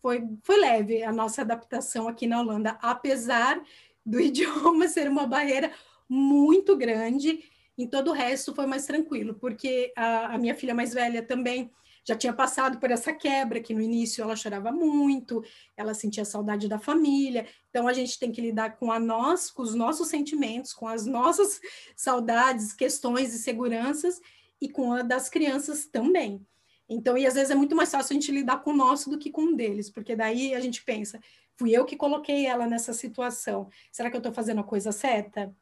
foi, 0.00 0.22
foi 0.42 0.56
leve 0.58 1.02
a 1.02 1.12
nossa 1.12 1.42
adaptação 1.42 2.08
aqui 2.08 2.26
na 2.26 2.40
Holanda, 2.40 2.78
apesar 2.82 3.62
do 4.04 4.18
idioma 4.20 4.88
ser 4.88 5.08
uma 5.08 5.26
barreira 5.26 5.72
muito 6.08 6.76
grande, 6.76 7.42
em 7.78 7.86
todo 7.86 8.10
o 8.10 8.14
resto 8.14 8.54
foi 8.54 8.66
mais 8.66 8.84
tranquilo, 8.84 9.34
porque 9.34 9.92
a, 9.96 10.34
a 10.34 10.38
minha 10.38 10.54
filha 10.54 10.74
mais 10.74 10.92
velha 10.92 11.22
também 11.22 11.70
já 12.04 12.16
tinha 12.16 12.32
passado 12.32 12.78
por 12.78 12.90
essa 12.90 13.12
quebra, 13.12 13.60
que 13.60 13.74
no 13.74 13.80
início 13.80 14.22
ela 14.22 14.36
chorava 14.36 14.72
muito, 14.72 15.42
ela 15.76 15.94
sentia 15.94 16.24
saudade 16.24 16.68
da 16.68 16.78
família. 16.78 17.46
Então 17.70 17.86
a 17.86 17.92
gente 17.92 18.18
tem 18.18 18.32
que 18.32 18.40
lidar 18.40 18.76
com 18.76 18.90
a 18.90 18.98
nós, 18.98 19.50
com 19.50 19.62
os 19.62 19.74
nossos 19.74 20.08
sentimentos, 20.08 20.72
com 20.72 20.88
as 20.88 21.06
nossas 21.06 21.60
saudades, 21.96 22.72
questões 22.72 23.34
e 23.34 23.38
seguranças 23.38 24.20
e 24.60 24.68
com 24.68 24.92
a 24.92 25.02
das 25.02 25.28
crianças 25.28 25.86
também. 25.86 26.44
Então, 26.88 27.16
e 27.16 27.26
às 27.26 27.34
vezes 27.34 27.50
é 27.50 27.54
muito 27.54 27.74
mais 27.74 27.90
fácil 27.90 28.12
a 28.12 28.20
gente 28.20 28.30
lidar 28.30 28.62
com 28.62 28.70
o 28.70 28.76
nosso 28.76 29.08
do 29.08 29.18
que 29.18 29.30
com 29.30 29.44
o 29.44 29.56
deles, 29.56 29.88
porque 29.88 30.14
daí 30.14 30.54
a 30.54 30.60
gente 30.60 30.84
pensa, 30.84 31.18
fui 31.56 31.70
eu 31.70 31.84
que 31.84 31.96
coloquei 31.96 32.46
ela 32.46 32.66
nessa 32.66 32.92
situação. 32.92 33.68
Será 33.90 34.10
que 34.10 34.16
eu 34.16 34.18
estou 34.18 34.32
fazendo 34.32 34.60
a 34.60 34.64
coisa 34.64 34.92
certa? 34.92 35.54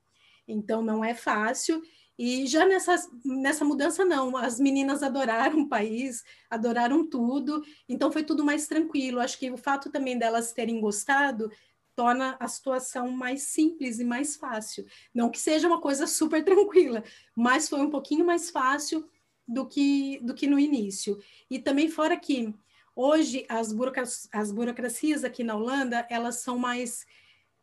Então 0.48 0.82
não 0.82 1.04
é 1.04 1.14
fácil 1.14 1.80
e 2.22 2.46
já 2.46 2.66
nessa, 2.66 2.96
nessa 3.24 3.64
mudança, 3.64 4.04
não, 4.04 4.36
as 4.36 4.60
meninas 4.60 5.02
adoraram 5.02 5.62
o 5.62 5.68
país, 5.70 6.22
adoraram 6.50 7.08
tudo, 7.08 7.64
então 7.88 8.12
foi 8.12 8.22
tudo 8.22 8.44
mais 8.44 8.66
tranquilo. 8.66 9.20
Acho 9.20 9.38
que 9.38 9.50
o 9.50 9.56
fato 9.56 9.90
também 9.90 10.18
delas 10.18 10.52
terem 10.52 10.82
gostado 10.82 11.50
torna 11.96 12.36
a 12.38 12.46
situação 12.46 13.10
mais 13.10 13.44
simples 13.44 14.00
e 14.00 14.04
mais 14.04 14.36
fácil. 14.36 14.84
Não 15.14 15.30
que 15.30 15.38
seja 15.38 15.66
uma 15.66 15.80
coisa 15.80 16.06
super 16.06 16.44
tranquila, 16.44 17.02
mas 17.34 17.70
foi 17.70 17.80
um 17.80 17.88
pouquinho 17.88 18.26
mais 18.26 18.50
fácil 18.50 19.08
do 19.48 19.66
que, 19.66 20.20
do 20.22 20.34
que 20.34 20.46
no 20.46 20.58
início. 20.58 21.18
E 21.50 21.58
também 21.58 21.88
fora 21.88 22.18
que 22.18 22.54
hoje 22.94 23.46
as, 23.48 23.72
burocracias, 23.72 24.28
as 24.30 24.52
burocracias 24.52 25.24
aqui 25.24 25.42
na 25.42 25.56
Holanda, 25.56 26.06
elas 26.10 26.42
são 26.42 26.58
mais 26.58 27.06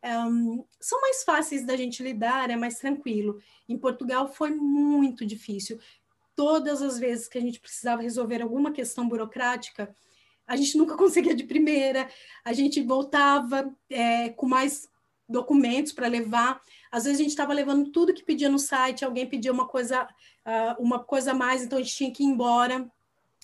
um, 0.04 0.64
são 0.80 1.00
mais 1.00 1.24
fáceis 1.24 1.64
da 1.64 1.76
gente 1.76 2.02
lidar, 2.02 2.50
é 2.50 2.56
mais 2.56 2.78
tranquilo. 2.78 3.40
Em 3.68 3.76
Portugal 3.76 4.32
foi 4.32 4.50
muito 4.50 5.26
difícil. 5.26 5.78
Todas 6.36 6.82
as 6.82 6.98
vezes 6.98 7.28
que 7.28 7.38
a 7.38 7.40
gente 7.40 7.60
precisava 7.60 8.02
resolver 8.02 8.42
alguma 8.42 8.70
questão 8.70 9.08
burocrática, 9.08 9.94
a 10.46 10.56
gente 10.56 10.76
nunca 10.78 10.96
conseguia 10.96 11.34
de 11.34 11.44
primeira, 11.44 12.08
a 12.44 12.52
gente 12.52 12.82
voltava 12.82 13.74
é, 13.90 14.30
com 14.30 14.46
mais 14.46 14.88
documentos 15.28 15.92
para 15.92 16.06
levar. 16.06 16.60
Às 16.90 17.04
vezes 17.04 17.20
a 17.20 17.22
gente 17.22 17.30
estava 17.30 17.52
levando 17.52 17.90
tudo 17.90 18.14
que 18.14 18.24
pedia 18.24 18.48
no 18.48 18.58
site, 18.58 19.04
alguém 19.04 19.28
pedia 19.28 19.52
uma 19.52 19.66
coisa, 19.66 20.04
uh, 20.04 20.82
uma 20.82 20.98
coisa 20.98 21.32
a 21.32 21.34
mais, 21.34 21.62
então 21.62 21.78
a 21.78 21.82
gente 21.82 21.94
tinha 21.94 22.10
que 22.10 22.22
ir 22.22 22.26
embora 22.26 22.90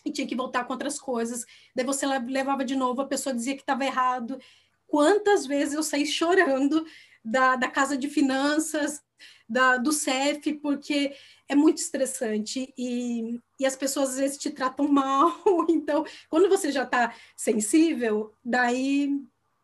e 0.02 0.10
tinha 0.10 0.26
que 0.26 0.34
voltar 0.34 0.64
com 0.64 0.72
outras 0.72 0.98
coisas. 0.98 1.44
Daí 1.74 1.84
você 1.84 2.06
levava 2.06 2.64
de 2.64 2.74
novo, 2.74 3.02
a 3.02 3.06
pessoa 3.06 3.34
dizia 3.34 3.54
que 3.54 3.62
estava 3.62 3.84
errado 3.84 4.38
quantas 4.86 5.46
vezes 5.46 5.74
eu 5.74 5.82
saí 5.82 6.06
chorando 6.06 6.84
da, 7.24 7.56
da 7.56 7.68
casa 7.68 7.96
de 7.96 8.08
finanças, 8.08 9.02
da, 9.48 9.76
do 9.76 9.92
CEF, 9.92 10.54
porque 10.54 11.14
é 11.48 11.54
muito 11.54 11.78
estressante 11.78 12.72
e, 12.76 13.40
e 13.58 13.66
as 13.66 13.76
pessoas 13.76 14.10
às 14.10 14.16
vezes 14.16 14.38
te 14.38 14.50
tratam 14.50 14.86
mal. 14.88 15.32
Então, 15.68 16.04
quando 16.28 16.48
você 16.48 16.70
já 16.70 16.84
está 16.84 17.14
sensível, 17.36 18.34
daí 18.44 19.10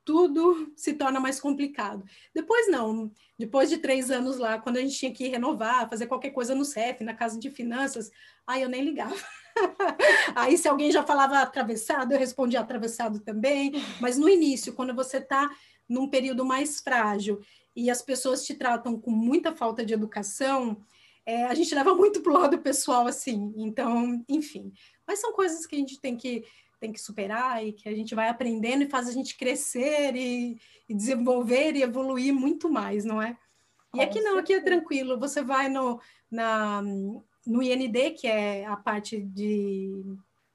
tudo 0.04 0.72
se 0.76 0.94
torna 0.94 1.20
mais 1.20 1.38
complicado. 1.40 2.04
Depois 2.34 2.68
não, 2.68 3.12
depois 3.38 3.68
de 3.68 3.78
três 3.78 4.10
anos 4.10 4.38
lá, 4.38 4.58
quando 4.58 4.76
a 4.76 4.80
gente 4.80 4.98
tinha 4.98 5.12
que 5.12 5.28
renovar, 5.28 5.88
fazer 5.88 6.06
qualquer 6.06 6.30
coisa 6.30 6.54
no 6.54 6.64
CEF, 6.64 7.04
na 7.04 7.14
casa 7.14 7.38
de 7.38 7.50
finanças, 7.50 8.10
aí 8.46 8.62
eu 8.62 8.68
nem 8.68 8.82
ligava. 8.82 9.14
Aí, 10.34 10.56
se 10.56 10.68
alguém 10.68 10.90
já 10.90 11.02
falava 11.02 11.38
atravessado, 11.40 12.12
eu 12.12 12.18
respondia 12.18 12.60
atravessado 12.60 13.20
também. 13.20 13.72
Mas 14.00 14.16
no 14.18 14.28
início, 14.28 14.72
quando 14.72 14.94
você 14.94 15.18
está 15.18 15.50
num 15.88 16.08
período 16.08 16.44
mais 16.44 16.80
frágil 16.80 17.40
e 17.74 17.90
as 17.90 18.02
pessoas 18.02 18.44
te 18.44 18.54
tratam 18.54 18.98
com 18.98 19.10
muita 19.10 19.54
falta 19.54 19.84
de 19.84 19.94
educação, 19.94 20.80
é, 21.26 21.44
a 21.44 21.54
gente 21.54 21.74
leva 21.74 21.94
muito 21.94 22.20
para 22.20 22.32
o 22.32 22.38
lado 22.38 22.58
pessoal, 22.58 23.06
assim. 23.06 23.52
Então, 23.56 24.24
enfim. 24.28 24.72
Mas 25.06 25.20
são 25.20 25.32
coisas 25.32 25.66
que 25.66 25.74
a 25.74 25.78
gente 25.78 26.00
tem 26.00 26.16
que 26.16 26.44
tem 26.80 26.92
que 26.92 27.00
superar 27.00 27.62
e 27.62 27.74
que 27.74 27.86
a 27.90 27.94
gente 27.94 28.14
vai 28.14 28.30
aprendendo 28.30 28.82
e 28.82 28.88
faz 28.88 29.06
a 29.06 29.12
gente 29.12 29.36
crescer 29.36 30.16
e, 30.16 30.58
e 30.88 30.94
desenvolver 30.94 31.76
e 31.76 31.82
evoluir 31.82 32.32
muito 32.32 32.70
mais, 32.70 33.04
não 33.04 33.20
é? 33.20 33.36
E 33.92 33.98
Com 33.98 34.00
aqui 34.00 34.20
não, 34.22 34.38
aqui 34.38 34.54
é 34.54 34.60
tranquilo. 34.60 35.18
Você 35.18 35.42
vai 35.42 35.68
no, 35.68 36.00
na, 36.30 36.82
no 37.46 37.62
IND, 37.62 38.12
que 38.12 38.26
é 38.26 38.64
a 38.66 38.76
parte 38.76 39.20
de 39.20 39.90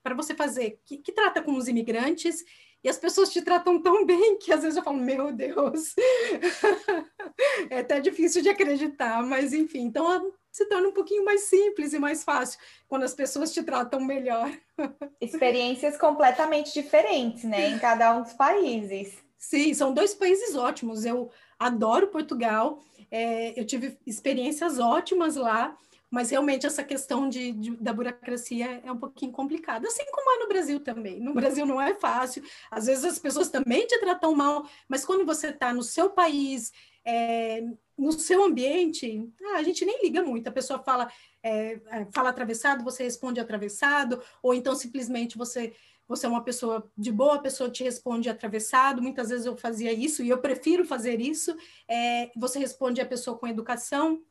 para 0.03 0.13
você 0.13 0.35
fazer, 0.35 0.79
que, 0.85 0.97
que 0.99 1.11
trata 1.11 1.41
com 1.41 1.55
os 1.55 1.67
imigrantes, 1.67 2.43
e 2.83 2.87
as 2.87 2.99
pessoas 2.99 3.31
te 3.31 3.41
tratam 3.41 3.81
tão 3.81 4.05
bem 4.05 4.37
que 4.37 4.53
às 4.53 4.61
vezes 4.61 4.77
eu 4.77 4.83
falo, 4.83 4.99
meu 4.99 5.31
Deus, 5.31 5.95
é 7.71 7.79
até 7.79 7.99
difícil 7.99 8.43
de 8.43 8.49
acreditar, 8.49 9.23
mas 9.23 9.51
enfim, 9.51 9.79
então 9.79 10.31
se 10.51 10.67
torna 10.67 10.89
um 10.89 10.93
pouquinho 10.93 11.25
mais 11.25 11.41
simples 11.45 11.93
e 11.93 11.99
mais 11.99 12.23
fácil 12.23 12.59
quando 12.87 13.01
as 13.01 13.15
pessoas 13.15 13.51
te 13.51 13.63
tratam 13.63 13.99
melhor. 13.99 14.55
Experiências 15.19 15.97
completamente 15.97 16.71
diferentes, 16.71 17.43
né, 17.43 17.69
em 17.69 17.79
cada 17.79 18.15
um 18.15 18.21
dos 18.21 18.33
países. 18.33 19.17
Sim, 19.35 19.73
são 19.73 19.91
dois 19.91 20.13
países 20.13 20.55
ótimos. 20.55 21.05
Eu 21.05 21.31
adoro 21.57 22.09
Portugal, 22.09 22.83
é, 23.09 23.59
eu 23.59 23.65
tive 23.65 23.97
experiências 24.05 24.77
ótimas 24.77 25.35
lá 25.35 25.75
mas 26.09 26.29
realmente 26.29 26.65
essa 26.65 26.83
questão 26.83 27.27
de, 27.27 27.51
de, 27.51 27.75
da 27.77 27.93
burocracia 27.93 28.81
é 28.83 28.91
um 28.91 28.97
pouquinho 28.97 29.31
complicada, 29.31 29.88
assim 29.88 30.05
como 30.12 30.31
é 30.31 30.39
no 30.39 30.47
Brasil 30.47 30.79
também. 30.79 31.19
No 31.19 31.33
Brasil 31.33 31.65
não 31.65 31.81
é 31.81 31.93
fácil, 31.95 32.43
às 32.71 32.85
vezes 32.85 33.03
as 33.03 33.19
pessoas 33.19 33.50
também 33.50 33.85
te 33.88 34.00
tratam 34.00 34.33
mal, 34.35 34.67
mas 34.88 35.05
quando 35.05 35.25
você 35.25 35.50
está 35.50 35.74
no 35.74 35.83
seu 35.83 36.09
país, 36.09 36.71
é, 37.03 37.62
no 37.97 38.12
seu 38.12 38.43
ambiente, 38.43 39.29
ah, 39.43 39.57
a 39.57 39.63
gente 39.63 39.85
nem 39.85 40.01
liga 40.01 40.24
muito. 40.24 40.47
A 40.47 40.51
pessoa 40.51 40.79
fala, 40.79 41.09
é, 41.43 41.79
é, 41.88 42.07
fala 42.13 42.29
atravessado, 42.29 42.83
você 42.83 43.03
responde 43.03 43.39
atravessado, 43.39 44.21
ou 44.41 44.53
então 44.53 44.75
simplesmente 44.75 45.38
você 45.38 45.74
você 46.07 46.27
é 46.27 46.29
uma 46.29 46.43
pessoa 46.43 46.88
de 46.95 47.12
boa, 47.12 47.35
a 47.35 47.39
pessoa 47.39 47.69
te 47.69 47.83
responde 47.83 48.29
atravessado. 48.29 49.01
Muitas 49.01 49.29
vezes 49.29 49.45
eu 49.45 49.57
fazia 49.57 49.91
isso 49.91 50.21
e 50.21 50.29
eu 50.29 50.38
prefiro 50.38 50.85
fazer 50.85 51.19
isso. 51.19 51.55
É, 51.88 52.29
você 52.35 52.59
responde 52.59 53.01
a 53.01 53.05
pessoa 53.05 53.38
com 53.38 53.47
educação, 53.47 54.21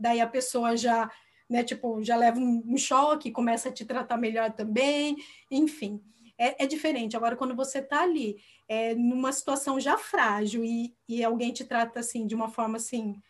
daí 0.00 0.20
a 0.20 0.26
pessoa 0.26 0.76
já 0.76 1.10
né? 1.50 1.64
Tipo, 1.64 2.00
já 2.00 2.16
leva 2.16 2.38
um, 2.38 2.76
choque, 2.78 3.32
começa 3.32 3.68
a 3.68 3.72
te 3.72 3.84
tratar 3.84 4.16
melhor 4.16 4.52
também, 4.52 5.16
enfim. 5.50 6.00
É, 6.38 6.62
é 6.62 6.66
diferente. 6.66 7.16
Agora, 7.16 7.34
quando 7.34 7.56
você 7.56 7.80
está 7.80 8.02
ali, 8.02 8.36
é, 8.68 8.94
numa 8.94 9.32
situação 9.32 9.80
já 9.80 9.98
frágil 9.98 10.64
e, 10.64 10.94
e 11.08 11.24
alguém 11.24 11.52
te 11.52 11.64
trata 11.64 11.98
assim, 11.98 12.24
de 12.24 12.36
uma 12.36 12.48
forma 12.48 12.76
assim, 12.76 13.20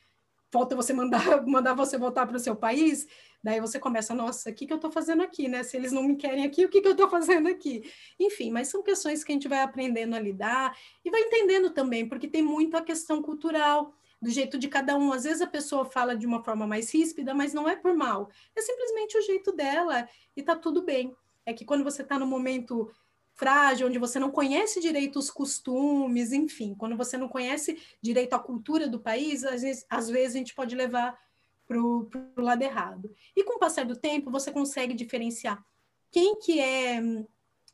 falta 0.53 0.77
você 0.77 0.93
mandar, 0.93 1.25
mandar 1.49 1.73
você 1.73 1.97
voltar 1.97 2.27
para 2.27 2.37
o 2.37 2.41
seu 2.41 2.55
país, 2.55 3.07
daí 3.43 3.59
você 3.59 3.81
começa, 3.81 4.15
nossa, 4.15 4.50
o 4.50 4.55
que, 4.55 4.67
que 4.67 4.73
eu 4.73 4.77
estou 4.77 4.93
fazendo 4.93 5.23
aqui, 5.23 5.49
né? 5.49 5.62
Se 5.62 5.79
eles 5.79 5.91
não 5.91 6.03
me 6.03 6.15
querem 6.15 6.45
aqui, 6.45 6.67
o 6.67 6.69
que, 6.69 6.83
que 6.83 6.89
eu 6.89 6.93
estou 6.93 7.09
fazendo 7.09 7.49
aqui? 7.49 7.91
Enfim, 8.21 8.50
mas 8.50 8.69
são 8.69 8.83
questões 8.83 9.25
que 9.25 9.33
a 9.33 9.35
gente 9.35 9.49
vai 9.49 9.62
aprendendo 9.62 10.15
a 10.15 10.21
lidar 10.21 10.77
e 11.03 11.11
vai 11.11 11.23
entendendo 11.23 11.71
também, 11.71 12.07
porque 12.07 12.29
tem 12.29 12.43
muito 12.43 12.77
a 12.77 12.83
questão 12.83 13.23
cultural 13.23 13.95
do 14.21 14.31
jeito 14.31 14.59
de 14.59 14.69
cada 14.69 14.97
um. 14.97 15.12
Às 15.12 15.25
vezes 15.25 15.41
a 15.41 15.47
pessoa 15.47 15.85
fala 15.85 16.17
de 16.17 16.27
uma 16.27 16.43
forma 16.45 16.67
mais 16.67 16.93
ríspida, 16.93 17.35
mas 17.35 17.55
não 17.55 17.69
é 17.69 17.77
por 17.77 17.95
mal. 17.95 18.31
É 18.55 18.61
simplesmente 18.61 19.17
o 19.17 19.23
jeito 19.23 19.53
dela 19.53 20.09
e 20.37 20.43
tá 20.43 20.55
tudo 20.55 20.83
bem. 20.83 21.15
É 21.47 21.53
que 21.53 21.65
quando 21.65 21.85
você 21.85 22.03
está 22.03 22.19
no 22.19 22.27
momento 22.27 22.91
frágil, 23.33 23.87
onde 23.87 23.99
você 23.99 24.19
não 24.19 24.31
conhece 24.31 24.81
direito 24.81 25.19
os 25.19 25.31
costumes, 25.31 26.33
enfim, 26.33 26.75
quando 26.75 26.97
você 26.97 27.17
não 27.17 27.29
conhece 27.29 27.81
direito 28.03 28.35
a 28.35 28.39
cultura 28.39 28.87
do 28.87 29.00
país, 29.00 29.45
às 29.45 29.62
vezes, 29.62 29.87
às 29.89 30.11
vezes 30.11 30.35
a 30.35 30.39
gente 30.39 30.55
pode 30.55 30.77
levar 30.77 31.19
para 31.67 31.81
o 31.81 32.11
lado 32.37 32.62
errado. 32.62 33.11
E 33.35 33.45
com 33.45 33.55
o 33.55 33.59
passar 33.59 33.87
do 33.87 33.97
tempo, 33.97 34.31
você 34.31 34.53
consegue 34.53 34.93
diferenciar 34.93 35.65
quem 36.11 36.37
que 36.37 36.61
é 36.61 37.00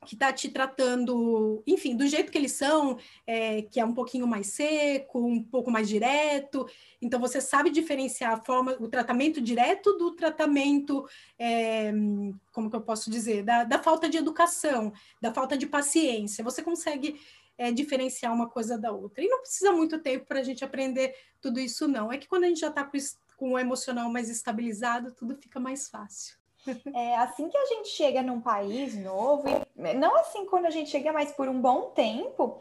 que 0.04 0.14
está 0.14 0.32
te 0.32 0.48
tratando, 0.48 1.62
enfim, 1.66 1.96
do 1.96 2.06
jeito 2.06 2.30
que 2.30 2.38
eles 2.38 2.52
são, 2.52 2.98
é, 3.26 3.62
que 3.62 3.80
é 3.80 3.84
um 3.84 3.94
pouquinho 3.94 4.26
mais 4.26 4.48
seco, 4.48 5.18
um 5.18 5.42
pouco 5.42 5.70
mais 5.70 5.88
direto. 5.88 6.66
Então 7.00 7.18
você 7.18 7.40
sabe 7.40 7.70
diferenciar 7.70 8.32
a 8.32 8.44
forma, 8.44 8.76
o 8.78 8.88
tratamento 8.88 9.40
direto 9.40 9.96
do 9.98 10.12
tratamento, 10.12 11.08
é, 11.38 11.92
como 12.52 12.70
que 12.70 12.76
eu 12.76 12.82
posso 12.82 13.10
dizer, 13.10 13.42
da, 13.42 13.64
da, 13.64 13.82
falta 13.82 14.08
de 14.08 14.16
educação, 14.16 14.92
da 15.20 15.32
falta 15.32 15.56
de 15.56 15.66
paciência. 15.66 16.44
Você 16.44 16.62
consegue 16.62 17.20
é, 17.58 17.72
diferenciar 17.72 18.32
uma 18.32 18.48
coisa 18.48 18.78
da 18.78 18.92
outra. 18.92 19.24
E 19.24 19.28
não 19.28 19.40
precisa 19.40 19.72
muito 19.72 19.98
tempo 19.98 20.26
para 20.26 20.40
a 20.40 20.44
gente 20.44 20.64
aprender 20.64 21.14
tudo 21.40 21.58
isso, 21.58 21.88
não. 21.88 22.12
É 22.12 22.18
que 22.18 22.28
quando 22.28 22.44
a 22.44 22.48
gente 22.48 22.60
já 22.60 22.68
está 22.68 22.84
com, 22.84 22.98
com 23.36 23.52
o 23.52 23.58
emocional 23.58 24.10
mais 24.10 24.28
estabilizado, 24.28 25.12
tudo 25.12 25.36
fica 25.36 25.58
mais 25.58 25.88
fácil. 25.88 26.36
É 26.94 27.16
assim 27.16 27.48
que 27.48 27.56
a 27.56 27.66
gente 27.66 27.88
chega 27.88 28.22
num 28.22 28.40
país 28.40 28.96
novo, 28.96 29.48
e 29.48 29.94
não 29.94 30.16
assim 30.18 30.46
quando 30.46 30.66
a 30.66 30.70
gente 30.70 30.90
chega, 30.90 31.12
mas 31.12 31.32
por 31.32 31.48
um 31.48 31.60
bom 31.60 31.90
tempo, 31.90 32.60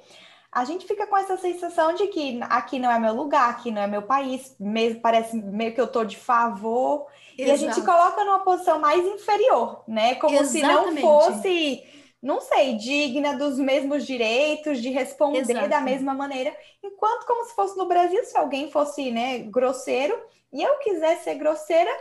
a 0.52 0.64
gente 0.64 0.88
fica 0.88 1.06
com 1.06 1.18
essa 1.18 1.36
sensação 1.38 1.94
de 1.94 2.08
que 2.08 2.40
aqui 2.44 2.80
não 2.80 2.90
é 2.90 2.98
meu 2.98 3.14
lugar, 3.14 3.50
aqui 3.50 3.72
não 3.72 3.82
é 3.82 3.88
meu 3.88 4.04
país, 4.04 4.56
mesmo 4.58 5.02
parece 5.02 5.36
meio 5.36 5.74
que 5.74 5.82
eu 5.82 5.88
tô 5.88 6.06
de 6.06 6.16
favor, 6.16 7.08
Exato. 7.38 7.50
e 7.50 7.52
a 7.52 7.56
gente 7.58 7.86
coloca 7.86 8.24
numa 8.24 8.40
posição 8.40 8.80
mais 8.80 9.06
inferior, 9.06 9.84
né? 9.86 10.16
Como 10.16 10.34
Exatamente. 10.34 10.96
se 10.96 11.02
não 11.02 11.02
fosse, 11.02 11.84
não 12.24 12.40
sei, 12.40 12.76
digna 12.76 13.34
dos 13.34 13.60
mesmos 13.60 14.06
direitos, 14.06 14.82
de 14.82 14.90
responder 14.90 15.42
Exato. 15.42 15.68
da 15.68 15.82
mesma 15.82 16.14
maneira, 16.14 16.56
enquanto 16.82 17.26
como 17.26 17.44
se 17.46 17.54
fosse 17.54 17.78
no 17.78 17.86
Brasil, 17.86 18.24
se 18.24 18.38
alguém 18.38 18.72
fosse, 18.72 19.12
né, 19.12 19.40
grosseiro, 19.40 20.18
e 20.54 20.64
eu 20.64 20.78
quisesse 20.78 21.26
ser 21.26 21.36
grosseira, 21.36 21.92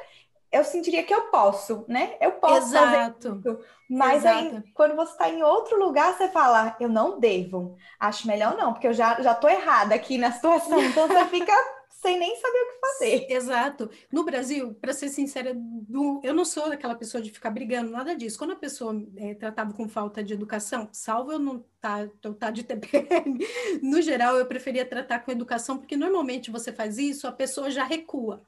eu 0.54 0.64
sentiria 0.64 1.02
que 1.02 1.12
eu 1.12 1.22
posso, 1.22 1.84
né? 1.88 2.16
Eu 2.20 2.32
posso 2.32 2.68
Exato. 2.68 3.28
fazer 3.28 3.50
isso. 3.50 3.58
Mas 3.90 4.24
Exato. 4.24 4.38
aí, 4.38 4.62
quando 4.72 4.94
você 4.94 5.12
está 5.12 5.28
em 5.28 5.42
outro 5.42 5.78
lugar, 5.78 6.16
você 6.16 6.28
fala, 6.28 6.76
eu 6.78 6.88
não 6.88 7.18
devo. 7.18 7.76
Acho 7.98 8.26
melhor 8.26 8.56
não, 8.56 8.72
porque 8.72 8.86
eu 8.86 8.92
já, 8.92 9.20
já 9.20 9.34
tô 9.34 9.48
errada 9.48 9.94
aqui 9.94 10.16
na 10.16 10.30
situação. 10.32 10.78
Então 10.94 11.08
você 11.08 11.24
fica 11.26 11.52
sem 11.88 12.18
nem 12.18 12.36
saber 12.36 12.58
o 12.58 12.66
que 12.66 12.80
fazer. 12.80 13.26
Exato. 13.30 13.90
No 14.12 14.24
Brasil, 14.24 14.74
para 14.74 14.92
ser 14.92 15.08
sincera, 15.08 15.52
do, 15.54 16.20
eu 16.22 16.34
não 16.34 16.44
sou 16.44 16.66
aquela 16.66 16.94
pessoa 16.94 17.22
de 17.22 17.30
ficar 17.30 17.50
brigando, 17.50 17.90
nada 17.90 18.14
disso. 18.14 18.38
Quando 18.38 18.52
a 18.52 18.56
pessoa 18.56 18.94
é 19.16 19.34
tratava 19.34 19.72
com 19.72 19.88
falta 19.88 20.22
de 20.22 20.34
educação, 20.34 20.88
salvo 20.92 21.32
eu 21.32 21.38
não 21.38 21.64
tá, 21.80 22.06
tá 22.38 22.50
de 22.50 22.62
TPM, 22.62 23.38
no 23.82 24.02
geral 24.02 24.36
eu 24.36 24.46
preferia 24.46 24.84
tratar 24.84 25.20
com 25.20 25.32
educação, 25.32 25.78
porque 25.78 25.96
normalmente 25.96 26.50
você 26.50 26.72
faz 26.72 26.98
isso, 26.98 27.26
a 27.26 27.32
pessoa 27.32 27.70
já 27.70 27.84
recua. 27.84 28.42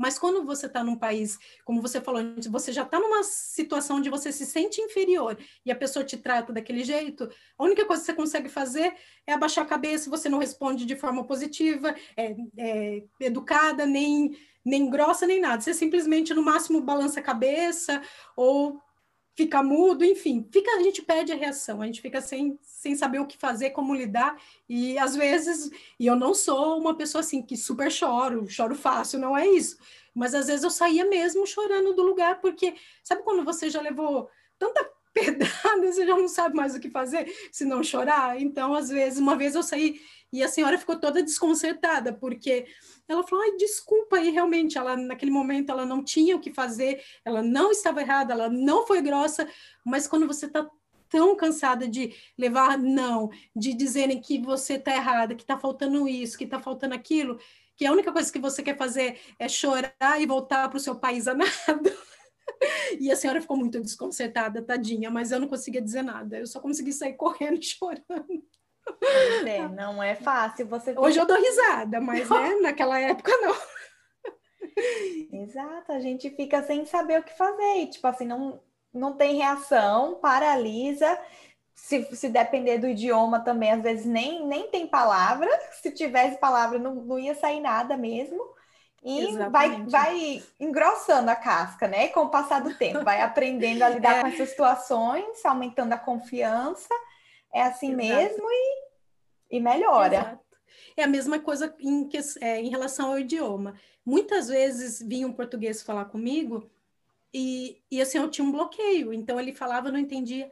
Mas 0.00 0.18
quando 0.18 0.42
você 0.46 0.64
está 0.64 0.82
num 0.82 0.96
país, 0.96 1.38
como 1.62 1.82
você 1.82 2.00
falou, 2.00 2.22
você 2.48 2.72
já 2.72 2.84
está 2.84 2.98
numa 2.98 3.22
situação 3.22 3.98
onde 3.98 4.08
você 4.08 4.32
se 4.32 4.46
sente 4.46 4.80
inferior 4.80 5.36
e 5.62 5.70
a 5.70 5.76
pessoa 5.76 6.02
te 6.02 6.16
trata 6.16 6.54
daquele 6.54 6.82
jeito, 6.82 7.28
a 7.58 7.62
única 7.62 7.84
coisa 7.84 8.00
que 8.00 8.06
você 8.06 8.14
consegue 8.14 8.48
fazer 8.48 8.94
é 9.26 9.34
abaixar 9.34 9.62
a 9.62 9.68
cabeça, 9.68 10.08
você 10.08 10.26
não 10.26 10.38
responde 10.38 10.86
de 10.86 10.96
forma 10.96 11.22
positiva, 11.26 11.94
é, 12.16 12.34
é 12.56 13.02
educada, 13.20 13.84
nem, 13.84 14.34
nem 14.64 14.88
grossa, 14.88 15.26
nem 15.26 15.38
nada. 15.38 15.60
Você 15.60 15.74
simplesmente, 15.74 16.32
no 16.32 16.42
máximo, 16.42 16.80
balança 16.80 17.20
a 17.20 17.22
cabeça 17.22 18.00
ou 18.34 18.80
fica 19.36 19.62
mudo, 19.62 20.04
enfim, 20.04 20.46
fica, 20.52 20.70
a 20.72 20.82
gente 20.82 21.02
perde 21.02 21.32
a 21.32 21.36
reação, 21.36 21.80
a 21.80 21.86
gente 21.86 22.00
fica 22.00 22.20
sem, 22.20 22.58
sem 22.62 22.94
saber 22.94 23.20
o 23.20 23.26
que 23.26 23.38
fazer, 23.38 23.70
como 23.70 23.94
lidar, 23.94 24.36
e 24.68 24.98
às 24.98 25.16
vezes, 25.16 25.70
e 25.98 26.06
eu 26.06 26.16
não 26.16 26.34
sou 26.34 26.78
uma 26.78 26.94
pessoa 26.94 27.20
assim 27.20 27.42
que 27.42 27.56
super 27.56 27.90
choro, 27.90 28.46
choro 28.48 28.74
fácil, 28.74 29.18
não 29.18 29.36
é 29.36 29.46
isso, 29.46 29.78
mas 30.14 30.34
às 30.34 30.46
vezes 30.48 30.64
eu 30.64 30.70
saía 30.70 31.04
mesmo 31.04 31.46
chorando 31.46 31.94
do 31.94 32.02
lugar, 32.02 32.40
porque 32.40 32.74
sabe 33.02 33.22
quando 33.22 33.44
você 33.44 33.70
já 33.70 33.80
levou 33.80 34.28
tanta 34.58 34.88
pedrada, 35.12 35.92
você 35.92 36.06
já 36.06 36.16
não 36.16 36.28
sabe 36.28 36.54
mais 36.54 36.74
o 36.74 36.80
que 36.80 36.90
fazer 36.90 37.32
se 37.50 37.64
não 37.64 37.82
chorar? 37.82 38.40
Então, 38.40 38.74
às 38.74 38.88
vezes, 38.88 39.18
uma 39.18 39.36
vez 39.36 39.54
eu 39.54 39.62
saí 39.62 40.00
e 40.32 40.42
a 40.42 40.48
senhora 40.48 40.78
ficou 40.78 40.98
toda 40.98 41.22
desconcertada, 41.22 42.12
porque 42.12 42.66
ela 43.08 43.22
falou: 43.26 43.44
ai, 43.44 43.56
desculpa 43.56 44.16
aí, 44.16 44.30
realmente, 44.30 44.78
ela 44.78 44.96
naquele 44.96 45.30
momento 45.30 45.70
ela 45.70 45.84
não 45.84 46.02
tinha 46.02 46.36
o 46.36 46.40
que 46.40 46.52
fazer, 46.52 47.02
ela 47.24 47.42
não 47.42 47.70
estava 47.70 48.00
errada, 48.00 48.32
ela 48.32 48.48
não 48.48 48.86
foi 48.86 49.02
grossa, 49.02 49.48
mas 49.84 50.06
quando 50.06 50.26
você 50.26 50.46
está 50.46 50.68
tão 51.08 51.34
cansada 51.36 51.88
de 51.88 52.14
levar 52.38 52.78
não, 52.78 53.30
de 53.54 53.74
dizerem 53.74 54.20
que 54.20 54.38
você 54.38 54.74
está 54.74 54.94
errada, 54.94 55.34
que 55.34 55.42
está 55.42 55.58
faltando 55.58 56.08
isso, 56.08 56.38
que 56.38 56.44
está 56.44 56.60
faltando 56.60 56.94
aquilo, 56.94 57.38
que 57.76 57.84
a 57.84 57.92
única 57.92 58.12
coisa 58.12 58.32
que 58.32 58.38
você 58.38 58.62
quer 58.62 58.76
fazer 58.76 59.18
é 59.38 59.48
chorar 59.48 60.20
e 60.20 60.26
voltar 60.26 60.68
para 60.68 60.76
o 60.76 60.80
seu 60.80 60.94
país 60.94 61.26
a 61.26 61.34
nada. 61.34 61.50
E 63.00 63.10
a 63.10 63.16
senhora 63.16 63.40
ficou 63.40 63.56
muito 63.56 63.80
desconcertada, 63.80 64.60
tadinha, 64.60 65.10
mas 65.10 65.30
eu 65.30 65.40
não 65.40 65.48
conseguia 65.48 65.80
dizer 65.80 66.02
nada. 66.02 66.38
Eu 66.38 66.46
só 66.46 66.60
consegui 66.60 66.92
sair 66.92 67.14
correndo 67.14 67.58
chorando. 67.64 68.44
É, 69.46 69.68
não 69.68 70.02
é 70.02 70.14
fácil 70.14 70.66
você. 70.66 70.94
Hoje 70.96 71.18
eu 71.18 71.26
dou 71.26 71.36
risada, 71.36 72.00
mas 72.00 72.28
né, 72.28 72.54
naquela 72.60 72.98
época 72.98 73.32
não. 73.38 73.54
Exato, 75.32 75.92
a 75.92 76.00
gente 76.00 76.30
fica 76.30 76.62
sem 76.62 76.84
saber 76.84 77.20
o 77.20 77.22
que 77.22 77.36
fazer. 77.36 77.78
E, 77.78 77.86
tipo 77.86 78.06
assim, 78.06 78.26
não, 78.26 78.60
não 78.92 79.16
tem 79.16 79.36
reação, 79.36 80.16
paralisa. 80.16 81.18
Se, 81.74 82.04
se 82.14 82.28
depender 82.28 82.78
do 82.78 82.88
idioma 82.88 83.40
também, 83.40 83.72
às 83.72 83.82
vezes 83.82 84.04
nem, 84.04 84.46
nem 84.46 84.68
tem 84.68 84.86
palavra. 84.86 85.48
Se 85.80 85.90
tivesse 85.90 86.38
palavra, 86.38 86.78
não, 86.78 86.94
não 86.94 87.18
ia 87.18 87.34
sair 87.34 87.60
nada 87.60 87.96
mesmo. 87.96 88.42
E 89.02 89.34
vai, 89.50 89.82
vai 89.84 90.42
engrossando 90.58 91.30
a 91.30 91.34
casca, 91.34 91.88
né? 91.88 92.08
Com 92.08 92.20
o 92.20 92.28
passar 92.28 92.60
do 92.60 92.74
tempo, 92.74 93.02
vai 93.02 93.22
aprendendo 93.22 93.82
a 93.82 93.88
lidar 93.90 94.18
é. 94.18 94.20
com 94.20 94.26
essas 94.28 94.50
situações, 94.50 95.42
aumentando 95.44 95.94
a 95.94 95.98
confiança. 95.98 96.94
É 97.52 97.62
assim 97.62 97.92
Exato. 97.92 98.08
mesmo 98.08 98.48
e, 98.50 99.56
e 99.56 99.60
melhora. 99.60 100.16
Exato. 100.16 100.40
É 100.96 101.02
a 101.02 101.08
mesma 101.08 101.38
coisa 101.38 101.74
em, 101.80 102.08
que, 102.08 102.18
é, 102.40 102.60
em 102.60 102.68
relação 102.68 103.10
ao 103.10 103.18
idioma. 103.18 103.74
Muitas 104.04 104.48
vezes 104.48 105.00
vinha 105.00 105.26
um 105.26 105.32
português 105.32 105.82
falar 105.82 106.06
comigo 106.06 106.70
e, 107.32 107.82
e 107.90 108.00
assim 108.00 108.18
eu 108.18 108.30
tinha 108.30 108.46
um 108.46 108.52
bloqueio. 108.52 109.12
Então 109.12 109.38
ele 109.38 109.52
falava, 109.52 109.88
eu 109.88 109.92
não 109.92 109.98
entendia 109.98 110.50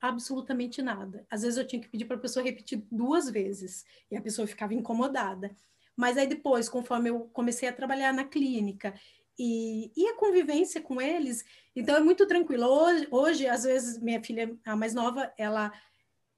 absolutamente 0.00 0.80
nada. 0.80 1.26
Às 1.30 1.42
vezes 1.42 1.58
eu 1.58 1.66
tinha 1.66 1.82
que 1.82 1.88
pedir 1.88 2.04
para 2.04 2.16
a 2.16 2.20
pessoa 2.20 2.44
repetir 2.44 2.84
duas 2.90 3.30
vezes 3.30 3.84
e 4.10 4.16
a 4.16 4.22
pessoa 4.22 4.46
ficava 4.46 4.74
incomodada. 4.74 5.54
Mas 5.96 6.16
aí 6.16 6.26
depois, 6.26 6.68
conforme 6.68 7.10
eu 7.10 7.28
comecei 7.32 7.68
a 7.68 7.72
trabalhar 7.72 8.12
na 8.12 8.24
clínica 8.24 8.94
e, 9.36 9.90
e 9.96 10.06
a 10.08 10.14
convivência 10.14 10.80
com 10.80 11.00
eles, 11.00 11.44
então 11.74 11.96
é 11.96 12.00
muito 12.00 12.26
tranquilo. 12.26 12.66
Hoje, 12.66 13.08
hoje, 13.10 13.46
às 13.48 13.64
vezes, 13.64 13.98
minha 14.00 14.22
filha, 14.22 14.56
a 14.64 14.76
mais 14.76 14.94
nova, 14.94 15.32
ela, 15.36 15.72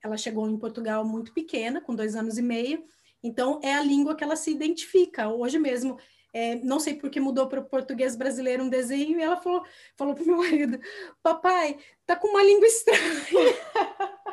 ela 0.03 0.17
chegou 0.17 0.49
em 0.49 0.59
Portugal 0.59 1.05
muito 1.05 1.33
pequena, 1.33 1.81
com 1.81 1.95
dois 1.95 2.17
anos 2.17 2.39
e 2.39 2.43
meio, 2.43 2.85
então 3.23 3.61
é 3.63 3.75
a 3.75 3.83
língua 3.83 4.15
que 4.15 4.25
ela 4.25 4.37
se 4.37 4.51
identifica. 4.51 5.29
Hoje 5.29 5.59
mesmo, 5.59 5.99
é, 6.33 6.57
não 6.57 6.81
sei 6.81 6.95
porque 6.95 7.21
mudou 7.21 7.47
para 7.49 7.61
o 7.61 7.65
português 7.65 8.17
brasileiro 8.17 8.65
um 8.65 8.69
desenho 8.69 9.19
e 9.19 9.23
ela 9.23 9.37
falou, 9.37 9.65
falou 9.97 10.15
para 10.15 10.25
o 10.25 10.27
meu 10.27 10.37
marido: 10.39 10.81
Papai, 11.23 11.79
tá 12.07 12.17
com 12.17 12.29
uma 12.29 12.43
língua 12.43 12.67
estranha. 12.67 13.01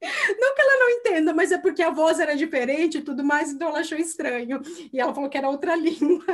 Não 0.00 0.54
que 0.54 0.60
ela 0.60 0.78
não 0.78 0.90
entenda, 0.90 1.34
mas 1.34 1.50
é 1.50 1.58
porque 1.58 1.82
a 1.82 1.90
voz 1.90 2.20
era 2.20 2.36
diferente 2.36 2.98
e 2.98 3.02
tudo 3.02 3.24
mais, 3.24 3.50
então 3.50 3.68
ela 3.68 3.80
achou 3.80 3.98
estranho. 3.98 4.60
E 4.92 5.00
ela 5.00 5.12
falou 5.12 5.28
que 5.28 5.36
era 5.36 5.48
outra 5.48 5.74
língua. 5.76 6.24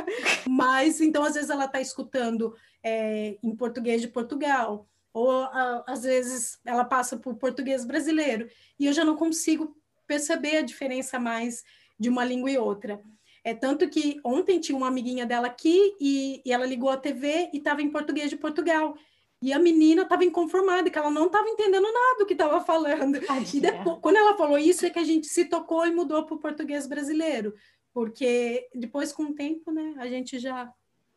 Mas, 0.47 1.01
então, 1.01 1.23
às 1.23 1.33
vezes 1.33 1.49
ela 1.49 1.65
está 1.65 1.81
escutando 1.81 2.55
é, 2.83 3.37
em 3.41 3.55
português 3.55 4.01
de 4.01 4.07
Portugal, 4.07 4.87
ou 5.15 5.47
às 5.87 6.03
vezes 6.03 6.59
ela 6.65 6.83
passa 6.83 7.15
por 7.15 7.35
português 7.35 7.85
brasileiro, 7.85 8.49
e 8.77 8.85
eu 8.85 8.91
já 8.91 9.05
não 9.05 9.15
consigo 9.15 9.73
perceber 10.05 10.57
a 10.57 10.61
diferença 10.61 11.17
mais 11.17 11.63
de 11.97 12.09
uma 12.09 12.25
língua 12.25 12.51
e 12.51 12.57
outra. 12.57 13.01
É 13.41 13.53
tanto 13.53 13.87
que 13.87 14.19
ontem 14.25 14.59
tinha 14.59 14.77
uma 14.77 14.89
amiguinha 14.89 15.25
dela 15.25 15.47
aqui 15.47 15.95
e, 16.01 16.41
e 16.45 16.51
ela 16.51 16.65
ligou 16.65 16.89
a 16.89 16.97
TV 16.97 17.49
e 17.53 17.57
estava 17.59 17.81
em 17.81 17.89
português 17.89 18.29
de 18.29 18.35
Portugal. 18.35 18.97
E 19.41 19.53
a 19.53 19.59
menina 19.59 20.01
estava 20.01 20.25
inconformada, 20.25 20.89
que 20.89 20.97
ela 20.97 21.11
não 21.11 21.27
estava 21.27 21.47
entendendo 21.47 21.83
nada 21.83 22.17
do 22.19 22.25
que 22.25 22.33
estava 22.33 22.59
falando. 22.59 23.17
E 23.53 23.61
depois, 23.61 23.99
quando 24.01 24.17
ela 24.17 24.35
falou 24.35 24.57
isso, 24.57 24.85
é 24.85 24.89
que 24.89 24.99
a 24.99 25.03
gente 25.03 25.27
se 25.27 25.45
tocou 25.45 25.85
e 25.87 25.91
mudou 25.93 26.25
para 26.25 26.35
o 26.35 26.39
português 26.39 26.87
brasileiro. 26.87 27.53
Porque 27.93 28.67
depois, 28.75 29.13
com 29.13 29.23
o 29.23 29.33
tempo, 29.33 29.71
né, 29.71 29.95
a 29.97 30.07
gente 30.07 30.39
já, 30.39 30.69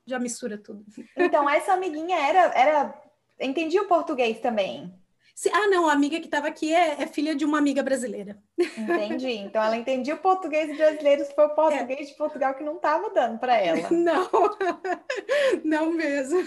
já 0.07 0.21
mistura 0.21 0.57
tudo. 0.57 0.85
Então, 1.17 1.51
essa 1.51 1.73
amiguinha 1.73 2.17
era, 2.17 2.41
era. 2.55 3.08
Entendi 3.41 3.79
o 3.79 3.87
português 3.87 4.41
também. 4.41 4.93
Se, 5.39 5.49
ah, 5.51 5.69
não, 5.69 5.89
a 5.89 5.93
amiga 5.93 6.19
que 6.19 6.27
estava 6.27 6.49
aqui 6.49 6.75
é, 6.75 7.01
é, 7.01 7.07
filha 7.07 7.33
de 7.33 7.45
uma 7.45 7.59
amiga 7.59 7.81
brasileira. 7.81 8.43
Entendi. 8.59 9.31
Então 9.31 9.63
ela 9.63 9.77
entendia 9.77 10.17
o 10.17 10.19
português 10.19 10.77
brasileiro, 10.77 11.25
se 11.25 11.33
foi 11.33 11.47
o 11.47 11.55
português 11.55 12.09
é. 12.09 12.11
de 12.11 12.15
Portugal 12.17 12.55
que 12.55 12.65
não 12.65 12.75
estava 12.75 13.09
dando 13.11 13.39
para 13.39 13.57
ela. 13.57 13.87
Não, 13.91 14.29
não 15.63 15.93
mesmo. 15.93 16.41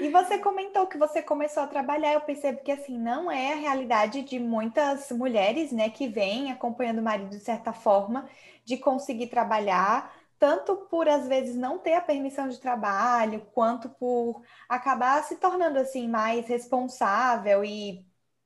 E 0.00 0.08
você 0.08 0.38
comentou 0.38 0.86
que 0.86 0.96
você 0.96 1.20
começou 1.20 1.62
a 1.62 1.66
trabalhar. 1.66 2.14
Eu 2.14 2.22
percebo 2.22 2.62
que 2.62 2.72
assim 2.72 2.98
não 2.98 3.30
é 3.30 3.52
a 3.52 3.56
realidade 3.56 4.22
de 4.22 4.38
muitas 4.38 5.10
mulheres, 5.10 5.70
né, 5.70 5.90
que 5.90 6.08
vêm 6.08 6.50
acompanhando 6.50 7.00
o 7.00 7.02
marido 7.02 7.30
de 7.30 7.40
certa 7.40 7.72
forma, 7.74 8.26
de 8.64 8.78
conseguir 8.78 9.26
trabalhar, 9.26 10.10
tanto 10.44 10.76
por 10.76 11.08
às 11.08 11.26
vezes 11.26 11.56
não 11.56 11.78
ter 11.78 11.94
a 11.94 12.02
permissão 12.02 12.48
de 12.48 12.60
trabalho, 12.60 13.46
quanto 13.54 13.88
por 13.88 14.42
acabar 14.68 15.24
se 15.24 15.36
tornando 15.36 15.78
assim 15.78 16.06
mais 16.06 16.46
responsável 16.46 17.64
e 17.64 18.04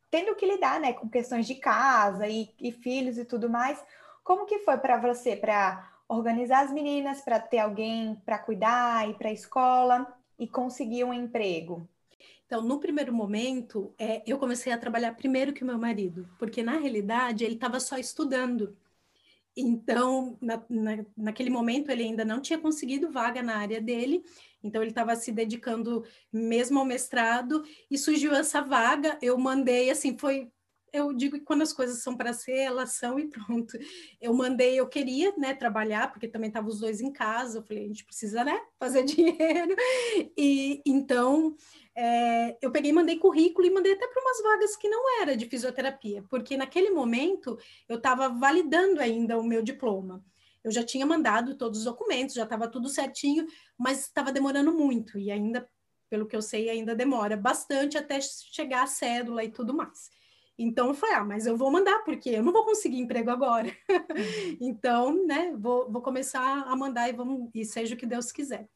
tendo 0.08 0.37
que 0.37 0.46
lidar, 0.46 0.78
né, 0.78 0.92
com 0.92 1.08
questões 1.08 1.46
de 1.46 1.56
casa 1.56 2.28
e, 2.28 2.54
e 2.61 2.70
filhos 2.70 3.18
e 3.18 3.24
tudo 3.24 3.50
mais. 3.50 3.82
Como 4.22 4.46
que 4.46 4.61
foi 4.61 4.78
para 4.78 4.98
você 4.98 5.34
para 5.34 5.92
organizar 6.08 6.64
as 6.64 6.72
meninas, 6.72 7.20
para 7.20 7.40
ter 7.40 7.58
alguém 7.58 8.14
para 8.24 8.38
cuidar 8.38 9.08
e 9.08 9.14
para 9.14 9.30
a 9.30 9.32
escola? 9.32 10.06
e 10.38 10.46
conseguir 10.46 11.04
um 11.04 11.12
emprego? 11.12 11.88
Então, 12.46 12.62
no 12.62 12.78
primeiro 12.78 13.12
momento, 13.12 13.92
é, 13.98 14.22
eu 14.26 14.38
comecei 14.38 14.72
a 14.72 14.78
trabalhar 14.78 15.14
primeiro 15.14 15.52
que 15.52 15.62
o 15.62 15.66
meu 15.66 15.78
marido, 15.78 16.26
porque 16.38 16.62
na 16.62 16.78
realidade 16.78 17.44
ele 17.44 17.54
estava 17.54 17.78
só 17.78 17.98
estudando. 17.98 18.74
Então, 19.60 20.38
na, 20.40 20.62
na, 20.70 21.04
naquele 21.16 21.50
momento, 21.50 21.90
ele 21.90 22.04
ainda 22.04 22.24
não 22.24 22.40
tinha 22.40 22.58
conseguido 22.58 23.10
vaga 23.10 23.42
na 23.42 23.56
área 23.56 23.80
dele, 23.80 24.22
então 24.62 24.80
ele 24.80 24.92
estava 24.92 25.16
se 25.16 25.32
dedicando 25.32 26.04
mesmo 26.32 26.78
ao 26.78 26.84
mestrado, 26.84 27.64
e 27.90 27.98
surgiu 27.98 28.32
essa 28.32 28.60
vaga. 28.60 29.18
Eu 29.20 29.36
mandei, 29.36 29.90
assim, 29.90 30.16
foi 30.16 30.48
eu 30.92 31.12
digo 31.12 31.38
que 31.38 31.44
quando 31.44 31.62
as 31.62 31.72
coisas 31.72 32.02
são 32.02 32.16
para 32.16 32.32
ser, 32.32 32.56
elas 32.56 32.92
são 32.92 33.18
e 33.18 33.26
pronto. 33.28 33.76
Eu 34.20 34.32
mandei, 34.32 34.78
eu 34.78 34.86
queria, 34.88 35.34
né, 35.36 35.54
trabalhar, 35.54 36.10
porque 36.10 36.28
também 36.28 36.48
estavam 36.48 36.70
os 36.70 36.80
dois 36.80 37.00
em 37.00 37.12
casa. 37.12 37.58
Eu 37.58 37.62
falei, 37.62 37.84
a 37.84 37.88
gente 37.88 38.04
precisa, 38.04 38.44
né, 38.44 38.58
fazer 38.78 39.02
dinheiro. 39.04 39.74
E 40.36 40.80
então 40.86 41.54
é, 42.00 42.56
eu 42.62 42.70
peguei, 42.70 42.92
mandei 42.92 43.18
currículo 43.18 43.66
e 43.66 43.70
mandei 43.70 43.92
até 43.92 44.06
para 44.06 44.22
umas 44.22 44.40
vagas 44.40 44.76
que 44.76 44.88
não 44.88 45.20
era 45.20 45.37
de 45.37 45.46
fisioterapia, 45.46 46.24
porque 46.30 46.56
naquele 46.56 46.90
momento 46.90 47.58
eu 47.88 47.96
estava 47.96 48.28
validando 48.28 49.00
ainda 49.00 49.37
o 49.37 49.42
meu 49.42 49.62
diploma. 49.62 50.24
Eu 50.62 50.70
já 50.70 50.84
tinha 50.84 51.04
mandado 51.04 51.56
todos 51.56 51.80
os 51.80 51.84
documentos, 51.84 52.37
já 52.37 52.44
estava 52.44 52.68
tudo 52.68 52.88
certinho, 52.88 53.46
mas 53.76 54.04
estava 54.04 54.30
demorando 54.30 54.72
muito 54.72 55.18
e 55.18 55.28
ainda, 55.28 55.68
pelo 56.08 56.24
que 56.24 56.37
eu 56.37 56.42
sei, 56.42 56.70
ainda 56.70 56.94
demora 56.94 57.37
bastante 57.37 57.98
até 57.98 58.20
chegar 58.20 58.84
a 58.84 58.87
cédula 58.87 59.42
e 59.42 59.50
tudo 59.50 59.74
mais. 59.74 60.08
Então 60.56 60.94
foi, 60.94 61.12
ah, 61.14 61.24
mas 61.24 61.46
eu 61.46 61.56
vou 61.56 61.68
mandar, 61.68 62.04
porque 62.04 62.30
eu 62.30 62.44
não 62.44 62.52
vou 62.52 62.64
conseguir 62.64 63.00
emprego 63.00 63.30
agora. 63.30 63.68
Uhum. 63.90 63.96
então, 64.61 65.26
né, 65.26 65.52
vou, 65.58 65.90
vou 65.90 66.00
começar 66.00 66.62
a 66.62 66.76
mandar 66.76 67.08
e, 67.08 67.12
vamos, 67.12 67.50
e 67.52 67.64
seja 67.64 67.96
o 67.96 67.98
que 67.98 68.06
Deus 68.06 68.30
quiser. 68.30 68.68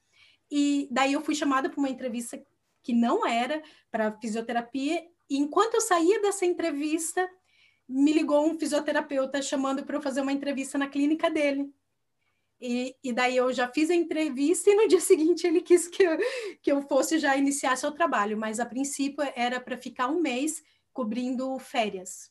E 0.51 0.89
daí 0.91 1.13
eu 1.13 1.21
fui 1.21 1.37
chamada 1.37 1.71
para 1.71 1.79
uma 1.79 1.89
entrevista 1.89 2.37
que 2.83 2.93
não 2.93 3.27
era 3.27 3.63
para 3.91 4.13
fisioterapia, 4.19 5.03
e 5.29 5.37
enquanto 5.39 5.75
eu 5.75 5.81
saía 5.81 6.21
dessa 6.21 6.45
entrevista, 6.45 7.29
me 7.89 8.13
ligou 8.13 8.47
um 8.47 8.59
fisioterapeuta 8.59 9.41
chamando 9.43 9.85
para 9.85 9.97
eu 9.97 10.03
fazer 10.03 10.21
uma 10.21 10.33
entrevista 10.33 10.79
na 10.79 10.89
clínica 10.89 11.31
dele. 11.31 11.73
E, 12.61 12.95
e, 13.03 13.13
daí 13.13 13.37
eu 13.37 13.53
já 13.53 13.67
fiz 13.67 13.91
a 13.91 13.95
entrevista 13.95 14.71
e 14.71 14.77
no 14.77 14.87
dia 14.89 15.01
seguinte 15.01 15.47
ele 15.47 15.61
quis 15.61 15.89
que 15.89 16.03
eu, 16.05 16.17
que 16.63 16.71
eu 16.71 16.81
fosse 16.83 17.19
já 17.19 17.37
iniciar 17.37 17.77
seu 17.77 17.91
trabalho, 17.91 18.39
mas 18.39 18.61
a 18.61 18.67
princípio 18.67 19.25
era 19.35 19.61
para 19.61 19.77
ficar 19.77 20.09
um 20.09 20.21
mês 20.21 20.63
cobrindo 20.93 21.59
férias. 21.59 22.31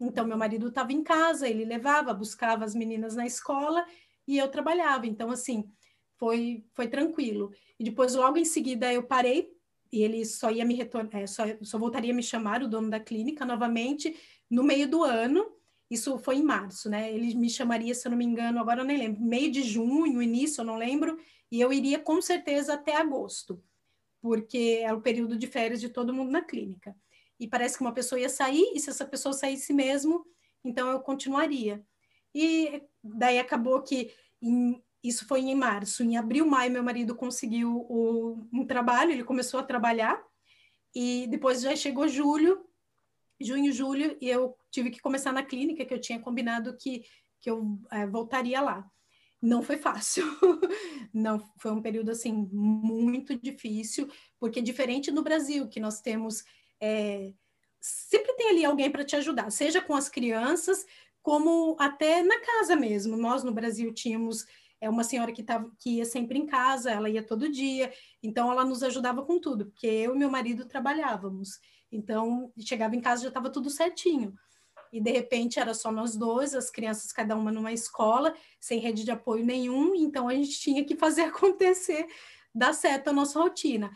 Então, 0.00 0.26
meu 0.26 0.36
marido 0.36 0.68
estava 0.68 0.92
em 0.92 1.04
casa, 1.04 1.48
ele 1.48 1.64
levava, 1.64 2.12
buscava 2.12 2.64
as 2.64 2.74
meninas 2.74 3.14
na 3.14 3.26
escola 3.26 3.86
e 4.26 4.36
eu 4.36 4.48
trabalhava. 4.48 5.06
Então, 5.06 5.30
assim, 5.30 5.70
foi, 6.16 6.64
foi 6.72 6.88
tranquilo. 6.88 7.52
E 7.78 7.84
depois, 7.84 8.14
logo 8.14 8.36
em 8.36 8.44
seguida, 8.44 8.92
eu 8.92 9.04
parei 9.04 9.53
e 9.94 10.02
ele 10.02 10.24
só 10.24 10.50
ia 10.50 10.64
me 10.64 10.74
retornar, 10.74 11.22
é, 11.22 11.26
só, 11.26 11.44
só 11.62 11.78
voltaria 11.78 12.12
a 12.12 12.16
me 12.16 12.22
chamar, 12.22 12.62
o 12.62 12.68
dono 12.68 12.90
da 12.90 12.98
clínica, 12.98 13.44
novamente, 13.44 14.16
no 14.50 14.62
meio 14.62 14.88
do 14.88 15.02
ano. 15.04 15.52
Isso 15.90 16.18
foi 16.18 16.36
em 16.36 16.42
março, 16.42 16.90
né? 16.90 17.12
Ele 17.12 17.34
me 17.34 17.48
chamaria, 17.48 17.94
se 17.94 18.06
eu 18.06 18.10
não 18.10 18.18
me 18.18 18.24
engano, 18.24 18.58
agora 18.58 18.80
eu 18.80 18.84
nem 18.84 18.96
lembro, 18.96 19.22
meio 19.22 19.52
de 19.52 19.62
junho, 19.62 20.20
início, 20.20 20.62
eu 20.62 20.64
não 20.64 20.76
lembro, 20.76 21.18
e 21.50 21.60
eu 21.60 21.72
iria 21.72 21.98
com 21.98 22.20
certeza 22.20 22.74
até 22.74 22.96
agosto, 22.96 23.62
porque 24.20 24.80
é 24.82 24.92
o 24.92 25.00
período 25.00 25.36
de 25.36 25.46
férias 25.46 25.80
de 25.80 25.88
todo 25.88 26.12
mundo 26.12 26.32
na 26.32 26.42
clínica 26.42 26.96
e 27.38 27.46
parece 27.46 27.76
que 27.76 27.82
uma 27.82 27.92
pessoa 27.92 28.20
ia 28.20 28.28
sair, 28.28 28.72
e 28.74 28.80
se 28.80 28.90
essa 28.90 29.04
pessoa 29.04 29.32
saísse 29.32 29.72
mesmo, 29.72 30.24
então 30.64 30.88
eu 30.90 31.00
continuaria. 31.00 31.84
E 32.34 32.82
daí 33.02 33.38
acabou 33.38 33.82
que 33.82 34.12
em, 34.40 34.82
isso 35.04 35.26
foi 35.26 35.40
em 35.40 35.54
março. 35.54 36.02
Em 36.02 36.16
abril, 36.16 36.46
maio, 36.46 36.72
meu 36.72 36.82
marido 36.82 37.14
conseguiu 37.14 37.86
o, 37.88 38.48
um 38.50 38.66
trabalho, 38.66 39.12
ele 39.12 39.22
começou 39.22 39.60
a 39.60 39.64
trabalhar, 39.64 40.20
e 40.94 41.26
depois 41.28 41.60
já 41.60 41.76
chegou 41.76 42.08
julho, 42.08 42.64
junho, 43.38 43.70
julho, 43.70 44.16
e 44.20 44.30
eu 44.30 44.56
tive 44.70 44.90
que 44.90 45.00
começar 45.00 45.32
na 45.32 45.42
clínica, 45.42 45.84
que 45.84 45.92
eu 45.92 46.00
tinha 46.00 46.18
combinado 46.18 46.74
que, 46.76 47.04
que 47.40 47.50
eu 47.50 47.78
é, 47.92 48.06
voltaria 48.06 48.60
lá. 48.62 48.90
Não 49.42 49.62
foi 49.62 49.76
fácil, 49.76 50.24
não 51.12 51.38
foi 51.58 51.70
um 51.72 51.82
período 51.82 52.10
assim 52.10 52.32
muito 52.32 53.38
difícil, 53.38 54.08
porque 54.40 54.62
diferente 54.62 55.10
no 55.10 55.22
Brasil, 55.22 55.68
que 55.68 55.78
nós 55.78 56.00
temos 56.00 56.42
é, 56.80 57.34
sempre 57.78 58.32
tem 58.36 58.48
ali 58.48 58.64
alguém 58.64 58.90
para 58.90 59.04
te 59.04 59.16
ajudar, 59.16 59.50
seja 59.50 59.82
com 59.82 59.94
as 59.94 60.08
crianças, 60.08 60.86
como 61.20 61.76
até 61.78 62.22
na 62.22 62.40
casa 62.40 62.74
mesmo. 62.74 63.16
Nós 63.16 63.44
no 63.44 63.52
Brasil 63.52 63.92
tínhamos 63.92 64.46
é 64.84 64.88
uma 64.90 65.02
senhora 65.02 65.32
que, 65.32 65.42
tava, 65.42 65.72
que 65.78 65.96
ia 65.96 66.04
sempre 66.04 66.38
em 66.38 66.44
casa, 66.44 66.90
ela 66.90 67.08
ia 67.08 67.22
todo 67.22 67.50
dia, 67.50 67.90
então 68.22 68.52
ela 68.52 68.64
nos 68.66 68.82
ajudava 68.82 69.24
com 69.24 69.40
tudo, 69.40 69.66
porque 69.66 69.86
eu 69.86 70.14
e 70.14 70.18
meu 70.18 70.30
marido 70.30 70.66
trabalhávamos. 70.66 71.58
Então, 71.90 72.52
chegava 72.60 72.94
em 72.94 73.00
casa 73.00 73.22
já 73.22 73.28
estava 73.28 73.48
tudo 73.50 73.70
certinho. 73.70 74.34
e 74.92 75.00
de 75.00 75.10
repente 75.10 75.58
era 75.58 75.72
só 75.74 75.90
nós 75.90 76.16
dois, 76.16 76.54
as 76.54 76.70
crianças 76.70 77.12
cada 77.12 77.34
uma 77.34 77.50
numa 77.50 77.72
escola, 77.72 78.34
sem 78.60 78.78
rede 78.78 79.04
de 79.04 79.10
apoio 79.10 79.44
nenhum, 79.44 79.94
então 79.94 80.28
a 80.28 80.34
gente 80.34 80.60
tinha 80.60 80.84
que 80.84 80.94
fazer 80.96 81.22
acontecer, 81.32 82.06
dar 82.54 82.74
certo 82.74 83.08
a 83.08 83.12
nossa 83.12 83.40
rotina. 83.40 83.90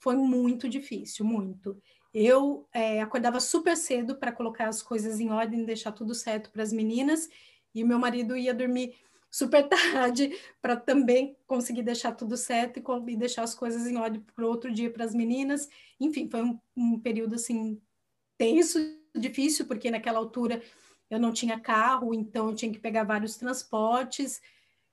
Foi 0.00 0.16
muito 0.16 0.68
difícil, 0.68 1.24
muito. 1.24 1.80
Eu 2.12 2.68
é, 2.74 3.00
acordava 3.00 3.38
super 3.40 3.76
cedo 3.76 4.16
para 4.16 4.32
colocar 4.32 4.68
as 4.68 4.82
coisas 4.82 5.20
em 5.20 5.30
ordem, 5.30 5.64
deixar 5.64 5.92
tudo 5.92 6.14
certo 6.14 6.50
para 6.50 6.62
as 6.62 6.72
meninas, 6.72 7.28
e 7.74 7.84
meu 7.84 7.98
marido 7.98 8.36
ia 8.36 8.52
dormir 8.52 8.94
super 9.34 9.68
tarde 9.68 10.30
para 10.62 10.76
também 10.76 11.36
conseguir 11.44 11.82
deixar 11.82 12.12
tudo 12.12 12.36
certo 12.36 12.78
e, 12.78 13.12
e 13.12 13.16
deixar 13.16 13.42
as 13.42 13.52
coisas 13.52 13.84
em 13.84 13.96
ordem 13.96 14.24
para 14.34 14.46
outro 14.46 14.72
dia 14.72 14.88
para 14.88 15.04
as 15.04 15.12
meninas. 15.12 15.68
Enfim, 15.98 16.28
foi 16.30 16.40
um, 16.40 16.56
um 16.76 17.00
período 17.00 17.34
assim 17.34 17.80
tenso, 18.38 18.78
difícil, 19.12 19.66
porque 19.66 19.90
naquela 19.90 20.20
altura 20.20 20.62
eu 21.10 21.18
não 21.18 21.32
tinha 21.32 21.58
carro, 21.58 22.14
então 22.14 22.50
eu 22.50 22.54
tinha 22.54 22.70
que 22.70 22.78
pegar 22.78 23.02
vários 23.02 23.36
transportes. 23.36 24.40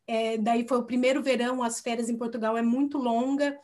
É, 0.08 0.40
daí 0.40 0.68
foi 0.68 0.80
o 0.80 0.86
primeiro 0.86 1.22
verão, 1.22 1.62
as 1.62 1.80
férias 1.80 2.10
em 2.10 2.18
Portugal 2.18 2.58
é 2.58 2.64
muito 2.64 2.98
longa. 2.98 3.56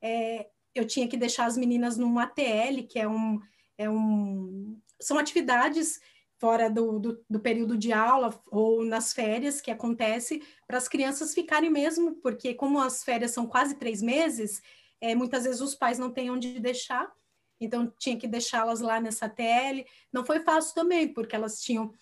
É, 0.00 0.48
eu 0.72 0.86
tinha 0.86 1.08
que 1.08 1.16
deixar 1.16 1.46
as 1.46 1.56
meninas 1.56 1.96
num 1.96 2.20
ATL, 2.20 2.86
que 2.88 3.00
é 3.00 3.08
um, 3.08 3.40
é 3.76 3.90
um 3.90 4.78
são 5.00 5.18
atividades 5.18 6.00
fora 6.40 6.70
do, 6.70 6.98
do, 6.98 7.24
do, 7.28 7.38
período 7.38 7.76
de 7.76 7.92
aula 7.92 8.42
ou 8.50 8.82
nas 8.82 9.12
férias 9.12 9.60
que 9.60 9.70
acontece 9.70 10.42
para 10.66 10.78
as 10.78 10.88
crianças 10.88 11.34
ficarem 11.34 11.70
mesmo, 11.70 12.14
porque 12.16 12.54
como 12.54 12.80
as 12.80 13.04
férias 13.04 13.32
são 13.32 13.46
quase 13.46 13.76
três 13.76 14.00
meses, 14.00 14.62
é, 15.02 15.14
muitas 15.14 15.44
vezes 15.44 15.60
os 15.60 15.74
pais 15.74 15.98
não 15.98 16.10
têm 16.10 16.30
onde 16.30 16.58
deixar, 16.58 17.12
então 17.60 17.92
tinha 17.98 18.16
que 18.16 18.26
deixá-las 18.26 18.80
lá 18.80 18.98
nessa 18.98 19.28
TL. 19.28 19.84
Não 20.10 20.24
foi 20.24 20.40
fácil 20.40 20.74
também, 20.74 21.12
porque 21.12 21.36
elas 21.36 21.60
tinham 21.60 21.92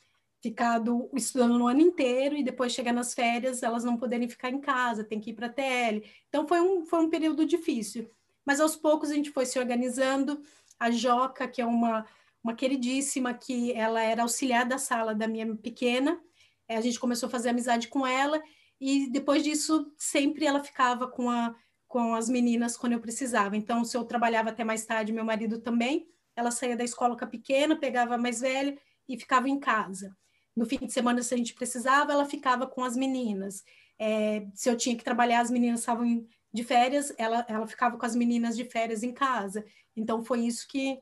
ficado 0.40 1.10
estudando 1.14 1.58
no 1.58 1.66
ano 1.66 1.80
inteiro 1.80 2.36
e 2.36 2.44
depois 2.44 2.72
chegar 2.72 2.92
nas 2.92 3.12
férias 3.12 3.64
elas 3.64 3.82
não 3.82 3.96
poderem 3.96 4.28
ficar 4.28 4.50
em 4.50 4.60
casa, 4.60 5.02
tem 5.02 5.18
que 5.18 5.30
ir 5.30 5.34
para 5.34 5.46
a 5.46 5.52
TL. 5.52 6.04
Então 6.28 6.46
foi 6.46 6.60
um, 6.60 6.86
foi 6.86 7.00
um 7.00 7.10
período 7.10 7.44
difícil. 7.44 8.08
Mas 8.46 8.60
aos 8.60 8.76
poucos 8.76 9.10
a 9.10 9.14
gente 9.14 9.32
foi 9.32 9.44
se 9.44 9.58
organizando. 9.58 10.40
A 10.78 10.92
Joca, 10.92 11.48
que 11.48 11.60
é 11.60 11.66
uma 11.66 12.06
uma 12.42 12.54
queridíssima 12.54 13.34
que 13.34 13.72
ela 13.72 14.00
era 14.00 14.22
auxiliar 14.22 14.66
da 14.66 14.78
sala 14.78 15.14
da 15.14 15.26
minha 15.26 15.56
pequena. 15.56 16.20
É, 16.68 16.76
a 16.76 16.80
gente 16.80 17.00
começou 17.00 17.26
a 17.26 17.30
fazer 17.30 17.50
amizade 17.50 17.88
com 17.88 18.06
ela 18.06 18.40
e 18.80 19.10
depois 19.10 19.42
disso 19.42 19.92
sempre 19.96 20.46
ela 20.46 20.62
ficava 20.62 21.08
com, 21.08 21.28
a, 21.28 21.54
com 21.86 22.14
as 22.14 22.28
meninas 22.28 22.76
quando 22.76 22.92
eu 22.92 23.00
precisava. 23.00 23.56
Então, 23.56 23.84
se 23.84 23.96
eu 23.96 24.04
trabalhava 24.04 24.50
até 24.50 24.64
mais 24.64 24.84
tarde, 24.84 25.12
meu 25.12 25.24
marido 25.24 25.58
também, 25.58 26.06
ela 26.36 26.50
saía 26.50 26.76
da 26.76 26.84
escola 26.84 27.16
com 27.16 27.24
a 27.24 27.28
pequena, 27.28 27.76
pegava 27.76 28.14
a 28.14 28.18
mais 28.18 28.40
velha 28.40 28.78
e 29.08 29.18
ficava 29.18 29.48
em 29.48 29.58
casa. 29.58 30.16
No 30.54 30.66
fim 30.66 30.78
de 30.78 30.92
semana, 30.92 31.22
se 31.22 31.34
a 31.34 31.36
gente 31.36 31.54
precisava, 31.54 32.12
ela 32.12 32.24
ficava 32.24 32.66
com 32.66 32.84
as 32.84 32.96
meninas. 32.96 33.64
É, 33.98 34.46
se 34.54 34.68
eu 34.70 34.76
tinha 34.76 34.96
que 34.96 35.04
trabalhar, 35.04 35.40
as 35.40 35.50
meninas 35.50 35.80
estavam 35.80 36.26
de 36.52 36.64
férias, 36.64 37.12
ela, 37.18 37.44
ela 37.48 37.66
ficava 37.66 37.96
com 37.96 38.06
as 38.06 38.14
meninas 38.14 38.56
de 38.56 38.64
férias 38.64 39.02
em 39.02 39.12
casa. 39.12 39.64
Então, 39.96 40.24
foi 40.24 40.40
isso 40.40 40.66
que, 40.68 40.98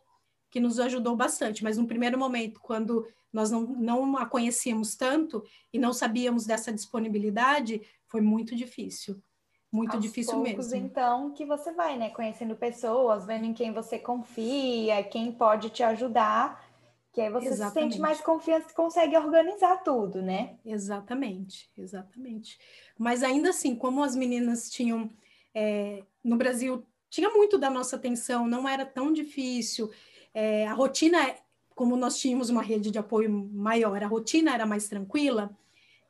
que 0.56 0.60
nos 0.60 0.80
ajudou 0.80 1.14
bastante, 1.14 1.62
mas 1.62 1.76
no 1.76 1.86
primeiro 1.86 2.18
momento, 2.18 2.62
quando 2.62 3.06
nós 3.30 3.50
não, 3.50 3.60
não 3.60 4.16
a 4.16 4.24
conhecíamos 4.24 4.96
tanto 4.96 5.44
e 5.70 5.78
não 5.78 5.92
sabíamos 5.92 6.46
dessa 6.46 6.72
disponibilidade, 6.72 7.82
foi 8.06 8.22
muito 8.22 8.56
difícil. 8.56 9.22
Muito 9.70 9.96
Aos 9.96 10.02
difícil 10.02 10.32
poucos, 10.32 10.72
mesmo. 10.72 10.86
Então, 10.86 11.30
que 11.32 11.44
você 11.44 11.72
vai, 11.72 11.98
né? 11.98 12.08
Conhecendo 12.08 12.56
pessoas, 12.56 13.26
vendo 13.26 13.44
em 13.44 13.52
quem 13.52 13.70
você 13.70 13.98
confia, 13.98 15.04
quem 15.04 15.30
pode 15.30 15.68
te 15.68 15.82
ajudar, 15.82 16.66
que 17.12 17.20
aí 17.20 17.28
você 17.28 17.48
exatamente. 17.48 17.74
se 17.74 17.80
sente 17.80 18.00
mais 18.00 18.18
confiança 18.22 18.70
e 18.70 18.74
consegue 18.74 19.14
organizar 19.14 19.82
tudo, 19.82 20.22
né? 20.22 20.56
Exatamente, 20.64 21.70
exatamente. 21.76 22.58
Mas 22.96 23.22
ainda 23.22 23.50
assim, 23.50 23.76
como 23.76 24.02
as 24.02 24.16
meninas 24.16 24.70
tinham. 24.70 25.10
É, 25.54 26.02
no 26.24 26.38
Brasil, 26.38 26.82
tinha 27.10 27.28
muito 27.28 27.58
da 27.58 27.68
nossa 27.68 27.96
atenção, 27.96 28.48
não 28.48 28.66
era 28.66 28.86
tão 28.86 29.12
difícil 29.12 29.90
é, 30.36 30.66
a 30.66 30.74
rotina, 30.74 31.34
como 31.74 31.96
nós 31.96 32.18
tínhamos 32.18 32.50
uma 32.50 32.60
rede 32.60 32.90
de 32.90 32.98
apoio 32.98 33.32
maior, 33.32 34.04
a 34.04 34.06
rotina 34.06 34.52
era 34.52 34.66
mais 34.66 34.86
tranquila, 34.86 35.50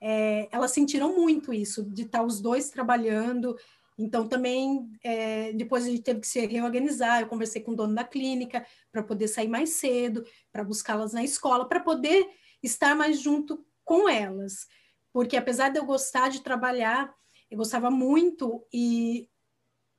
é, 0.00 0.48
elas 0.50 0.72
sentiram 0.72 1.14
muito 1.14 1.54
isso, 1.54 1.84
de 1.84 2.02
estar 2.02 2.24
os 2.24 2.40
dois 2.40 2.68
trabalhando. 2.68 3.56
Então, 3.96 4.26
também, 4.26 4.90
é, 5.04 5.52
depois 5.52 5.84
a 5.84 5.90
gente 5.90 6.02
teve 6.02 6.18
que 6.18 6.26
se 6.26 6.44
reorganizar. 6.44 7.20
Eu 7.20 7.28
conversei 7.28 7.62
com 7.62 7.70
o 7.70 7.76
dono 7.76 7.94
da 7.94 8.02
clínica 8.02 8.66
para 8.90 9.00
poder 9.00 9.28
sair 9.28 9.46
mais 9.46 9.70
cedo, 9.70 10.24
para 10.50 10.64
buscá-las 10.64 11.12
na 11.12 11.22
escola, 11.22 11.68
para 11.68 11.78
poder 11.78 12.28
estar 12.60 12.96
mais 12.96 13.20
junto 13.20 13.64
com 13.84 14.08
elas. 14.08 14.66
Porque, 15.12 15.36
apesar 15.36 15.68
de 15.68 15.78
eu 15.78 15.86
gostar 15.86 16.30
de 16.30 16.42
trabalhar, 16.42 17.14
eu 17.48 17.56
gostava 17.56 17.92
muito 17.92 18.66
e 18.72 19.28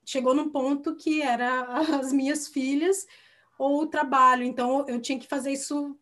chegou 0.05 0.33
num 0.33 0.49
ponto 0.49 0.97
que 0.97 1.21
era 1.21 1.63
as 1.97 2.11
minhas 2.11 2.49
filhas 2.49 3.07
ou 3.57 3.81
o 3.81 3.87
trabalho. 3.87 4.43
Então, 4.43 4.85
eu 4.87 5.01
tinha 5.01 5.19
que 5.19 5.27
fazer 5.27 5.51
isso 5.51 5.97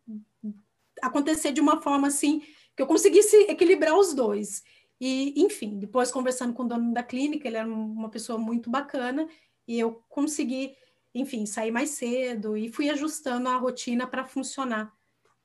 acontecer 1.02 1.52
de 1.52 1.62
uma 1.62 1.82
forma 1.82 2.08
assim 2.08 2.42
que 2.76 2.82
eu 2.82 2.88
conseguisse 2.88 3.36
equilibrar 3.50 3.98
os 3.98 4.14
dois. 4.14 4.64
E, 5.00 5.34
enfim, 5.42 5.78
depois 5.78 6.12
conversando 6.12 6.54
com 6.54 6.64
o 6.64 6.68
dono 6.68 6.94
da 6.94 7.04
clínica, 7.04 7.48
ele 7.48 7.58
era 7.58 7.68
uma 7.68 8.10
pessoa 8.10 8.38
muito 8.38 8.70
bacana 8.70 9.28
e 9.68 9.80
eu 9.80 10.04
consegui, 10.10 10.76
enfim, 11.14 11.46
sair 11.46 11.72
mais 11.72 11.92
cedo 11.92 12.56
e 12.56 12.70
fui 12.70 12.90
ajustando 12.90 13.50
a 13.50 13.58
rotina 13.58 14.08
para 14.08 14.26
funcionar 14.26 14.94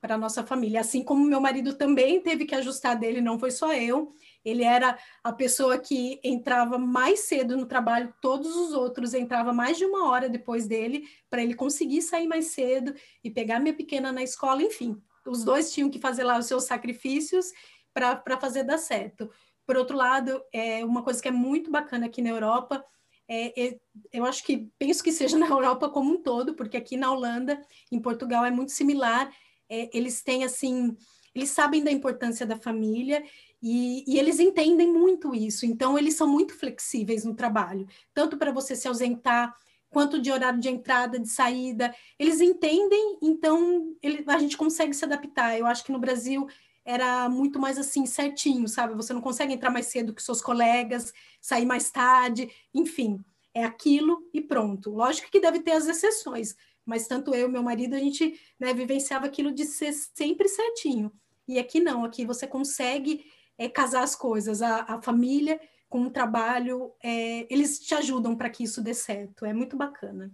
para 0.00 0.16
nossa 0.16 0.44
família. 0.44 0.80
Assim 0.80 1.02
como 1.02 1.24
meu 1.24 1.40
marido 1.40 1.74
também 1.74 2.20
teve 2.20 2.44
que 2.44 2.54
ajustar 2.54 2.98
dele, 2.98 3.20
não 3.20 3.38
foi 3.38 3.50
só 3.50 3.72
eu. 3.74 4.12
Ele 4.44 4.64
era 4.64 4.98
a 5.22 5.32
pessoa 5.32 5.78
que 5.78 6.20
entrava 6.24 6.78
mais 6.78 7.20
cedo 7.20 7.56
no 7.56 7.66
trabalho, 7.66 8.14
todos 8.20 8.56
os 8.56 8.72
outros 8.72 9.14
entravam 9.14 9.52
mais 9.52 9.76
de 9.76 9.84
uma 9.84 10.08
hora 10.08 10.28
depois 10.28 10.66
dele, 10.66 11.04
para 11.28 11.42
ele 11.42 11.54
conseguir 11.54 12.02
sair 12.02 12.26
mais 12.26 12.46
cedo 12.46 12.94
e 13.22 13.30
pegar 13.30 13.60
minha 13.60 13.74
pequena 13.74 14.12
na 14.12 14.22
escola, 14.22 14.62
enfim. 14.62 15.00
Os 15.26 15.44
dois 15.44 15.72
tinham 15.72 15.90
que 15.90 15.98
fazer 15.98 16.24
lá 16.24 16.38
os 16.38 16.46
seus 16.46 16.64
sacrifícios 16.64 17.52
para 17.92 18.40
fazer 18.40 18.64
dar 18.64 18.78
certo. 18.78 19.30
Por 19.66 19.76
outro 19.76 19.96
lado, 19.96 20.42
é 20.52 20.84
uma 20.84 21.02
coisa 21.02 21.20
que 21.20 21.28
é 21.28 21.32
muito 21.32 21.70
bacana 21.70 22.06
aqui 22.06 22.22
na 22.22 22.30
Europa, 22.30 22.84
é, 23.32 23.68
é, 23.68 23.80
eu 24.12 24.24
acho 24.24 24.42
que 24.42 24.68
penso 24.76 25.04
que 25.04 25.12
seja 25.12 25.38
na 25.38 25.46
Europa 25.46 25.88
como 25.88 26.12
um 26.12 26.20
todo, 26.20 26.54
porque 26.54 26.76
aqui 26.76 26.96
na 26.96 27.12
Holanda, 27.12 27.62
em 27.92 28.00
Portugal 28.00 28.44
é 28.44 28.50
muito 28.50 28.72
similar. 28.72 29.32
É, 29.68 29.88
eles 29.96 30.20
têm 30.20 30.42
assim, 30.42 30.96
eles 31.32 31.50
sabem 31.50 31.84
da 31.84 31.92
importância 31.92 32.44
da 32.44 32.58
família 32.58 33.22
e, 33.62 34.04
e, 34.06 34.18
eles 34.18 34.40
entendem 34.40 34.90
muito 34.90 35.34
isso, 35.34 35.66
então 35.66 35.98
eles 35.98 36.14
são 36.14 36.26
muito 36.26 36.54
flexíveis 36.54 37.24
no 37.24 37.34
trabalho, 37.34 37.86
tanto 38.14 38.38
para 38.38 38.52
você 38.52 38.74
se 38.74 38.88
ausentar, 38.88 39.54
quanto 39.90 40.20
de 40.20 40.30
horário 40.30 40.60
de 40.60 40.68
entrada, 40.68 41.18
de 41.18 41.28
saída. 41.28 41.94
Eles 42.18 42.40
entendem, 42.40 43.18
então 43.20 43.94
ele, 44.02 44.24
a 44.26 44.38
gente 44.38 44.56
consegue 44.56 44.94
se 44.94 45.04
adaptar. 45.04 45.58
Eu 45.58 45.66
acho 45.66 45.84
que 45.84 45.92
no 45.92 45.98
Brasil 45.98 46.46
era 46.84 47.28
muito 47.28 47.58
mais 47.58 47.76
assim, 47.76 48.06
certinho, 48.06 48.66
sabe? 48.68 48.94
Você 48.94 49.12
não 49.12 49.20
consegue 49.20 49.52
entrar 49.52 49.70
mais 49.70 49.86
cedo 49.86 50.14
que 50.14 50.22
seus 50.22 50.40
colegas, 50.40 51.12
sair 51.40 51.66
mais 51.66 51.90
tarde, 51.90 52.50
enfim, 52.72 53.22
é 53.52 53.64
aquilo 53.64 54.28
e 54.32 54.40
pronto. 54.40 54.90
Lógico 54.90 55.30
que 55.30 55.40
deve 55.40 55.60
ter 55.60 55.72
as 55.72 55.86
exceções, 55.86 56.56
mas 56.84 57.06
tanto 57.06 57.34
eu 57.34 57.48
e 57.48 57.50
meu 57.50 57.62
marido, 57.62 57.94
a 57.94 57.98
gente 57.98 58.40
né, 58.58 58.72
vivenciava 58.72 59.26
aquilo 59.26 59.52
de 59.52 59.64
ser 59.64 59.92
sempre 59.92 60.48
certinho. 60.48 61.12
E 61.46 61.58
aqui 61.58 61.80
não, 61.80 62.04
aqui 62.04 62.24
você 62.24 62.46
consegue 62.46 63.24
é, 63.60 63.68
casar 63.68 64.02
as 64.02 64.16
coisas, 64.16 64.62
a, 64.62 64.86
a 64.88 65.02
família 65.02 65.60
com 65.86 66.00
o 66.04 66.10
trabalho, 66.10 66.92
é, 67.02 67.46
eles 67.52 67.78
te 67.78 67.94
ajudam 67.94 68.34
para 68.34 68.48
que 68.48 68.64
isso 68.64 68.80
dê 68.80 68.94
certo. 68.94 69.44
É 69.44 69.52
muito 69.52 69.76
bacana. 69.76 70.30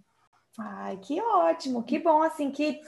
Ai, 0.56 0.96
que 0.98 1.20
ótimo, 1.20 1.82
que 1.82 1.98
bom 1.98 2.22
assim 2.22 2.52
que 2.52 2.80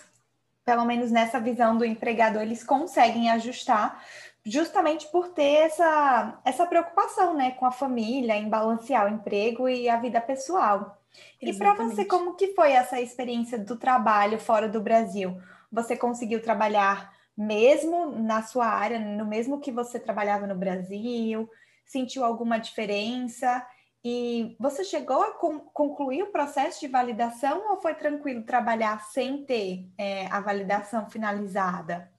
pelo 0.65 0.85
menos 0.85 1.11
nessa 1.11 1.41
visão 1.41 1.77
do 1.77 1.85
empregador 1.85 2.43
eles 2.43 2.63
conseguem 2.63 3.31
ajustar 3.31 4.05
justamente 4.45 5.09
por 5.09 5.29
ter 5.29 5.67
essa, 5.67 6.41
essa 6.45 6.67
preocupação 6.67 7.35
né, 7.35 7.51
com 7.53 7.67
a 7.67 7.73
família, 7.73 8.37
em 8.37 8.49
balancear 8.49 9.07
o 9.07 9.15
emprego 9.15 9.69
e 9.69 9.89
a 9.89 9.97
vida 9.97 10.21
pessoal. 10.21 11.03
Exatamente. 11.41 11.57
E 11.57 11.59
para 11.59 11.75
você, 11.75 12.05
como 12.05 12.35
que 12.35 12.55
foi 12.55 12.73
essa 12.73 13.01
experiência 13.01 13.59
do 13.59 13.77
trabalho 13.77 14.39
fora 14.39 14.69
do 14.69 14.81
Brasil? 14.81 15.41
Você 15.73 15.97
conseguiu 15.97 16.41
trabalhar 16.41 17.13
mesmo 17.39 18.11
na 18.21 18.43
sua 18.43 18.67
área, 18.67 18.99
no 18.99 19.25
mesmo 19.25 19.61
que 19.61 19.71
você 19.71 20.01
trabalhava 20.01 20.45
no 20.45 20.57
Brasil? 20.57 21.49
Sentiu 21.87 22.25
alguma 22.25 22.59
diferença? 22.59 23.65
E 24.05 24.57
você 24.59 24.83
chegou 24.83 25.23
a 25.23 25.33
concluir 25.33 26.25
o 26.25 26.33
processo 26.33 26.81
de 26.81 26.89
validação 26.89 27.71
ou 27.71 27.81
foi 27.81 27.95
tranquilo 27.95 28.43
trabalhar 28.43 29.01
sem 29.05 29.45
ter 29.45 29.89
é, 29.97 30.27
a 30.27 30.41
validação 30.41 31.09
finalizada? 31.09 32.11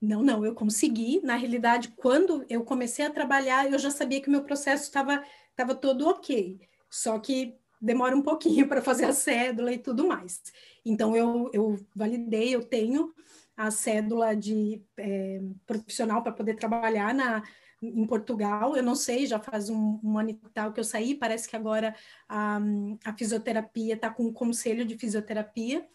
Não, 0.00 0.22
não, 0.22 0.44
eu 0.44 0.54
consegui. 0.54 1.20
Na 1.24 1.34
realidade, 1.34 1.88
quando 1.96 2.44
eu 2.48 2.62
comecei 2.62 3.04
a 3.04 3.10
trabalhar, 3.10 3.70
eu 3.70 3.78
já 3.78 3.90
sabia 3.90 4.20
que 4.20 4.28
o 4.28 4.32
meu 4.32 4.44
processo 4.44 4.84
estava 4.84 5.74
todo 5.74 6.08
ok. 6.08 6.60
Só 6.88 7.18
que 7.18 7.56
demora 7.80 8.16
um 8.16 8.22
pouquinho 8.22 8.66
para 8.68 8.82
fazer 8.82 9.06
a 9.06 9.12
cédula 9.12 9.72
e 9.72 9.78
tudo 9.78 10.06
mais. 10.06 10.40
Então, 10.84 11.16
eu, 11.16 11.50
eu 11.52 11.78
validei, 11.94 12.54
eu 12.54 12.62
tenho 12.62 13.14
a 13.56 13.70
cédula 13.70 14.34
de 14.34 14.82
é, 14.96 15.40
profissional 15.66 16.22
para 16.22 16.32
poder 16.32 16.54
trabalhar 16.54 17.14
na, 17.14 17.42
em 17.82 18.06
Portugal. 18.06 18.76
Eu 18.76 18.82
não 18.82 18.94
sei, 18.94 19.26
já 19.26 19.38
faz 19.38 19.68
um, 19.68 20.00
um 20.02 20.18
ano 20.18 20.30
e 20.30 20.34
tal 20.52 20.72
que 20.72 20.80
eu 20.80 20.84
saí, 20.84 21.14
parece 21.14 21.48
que 21.48 21.56
agora 21.56 21.94
a, 22.28 22.58
a 23.04 23.12
fisioterapia 23.16 23.94
está 23.94 24.10
com 24.10 24.24
um 24.24 24.32
conselho 24.32 24.84
de 24.84 24.96
fisioterapia. 24.98 25.86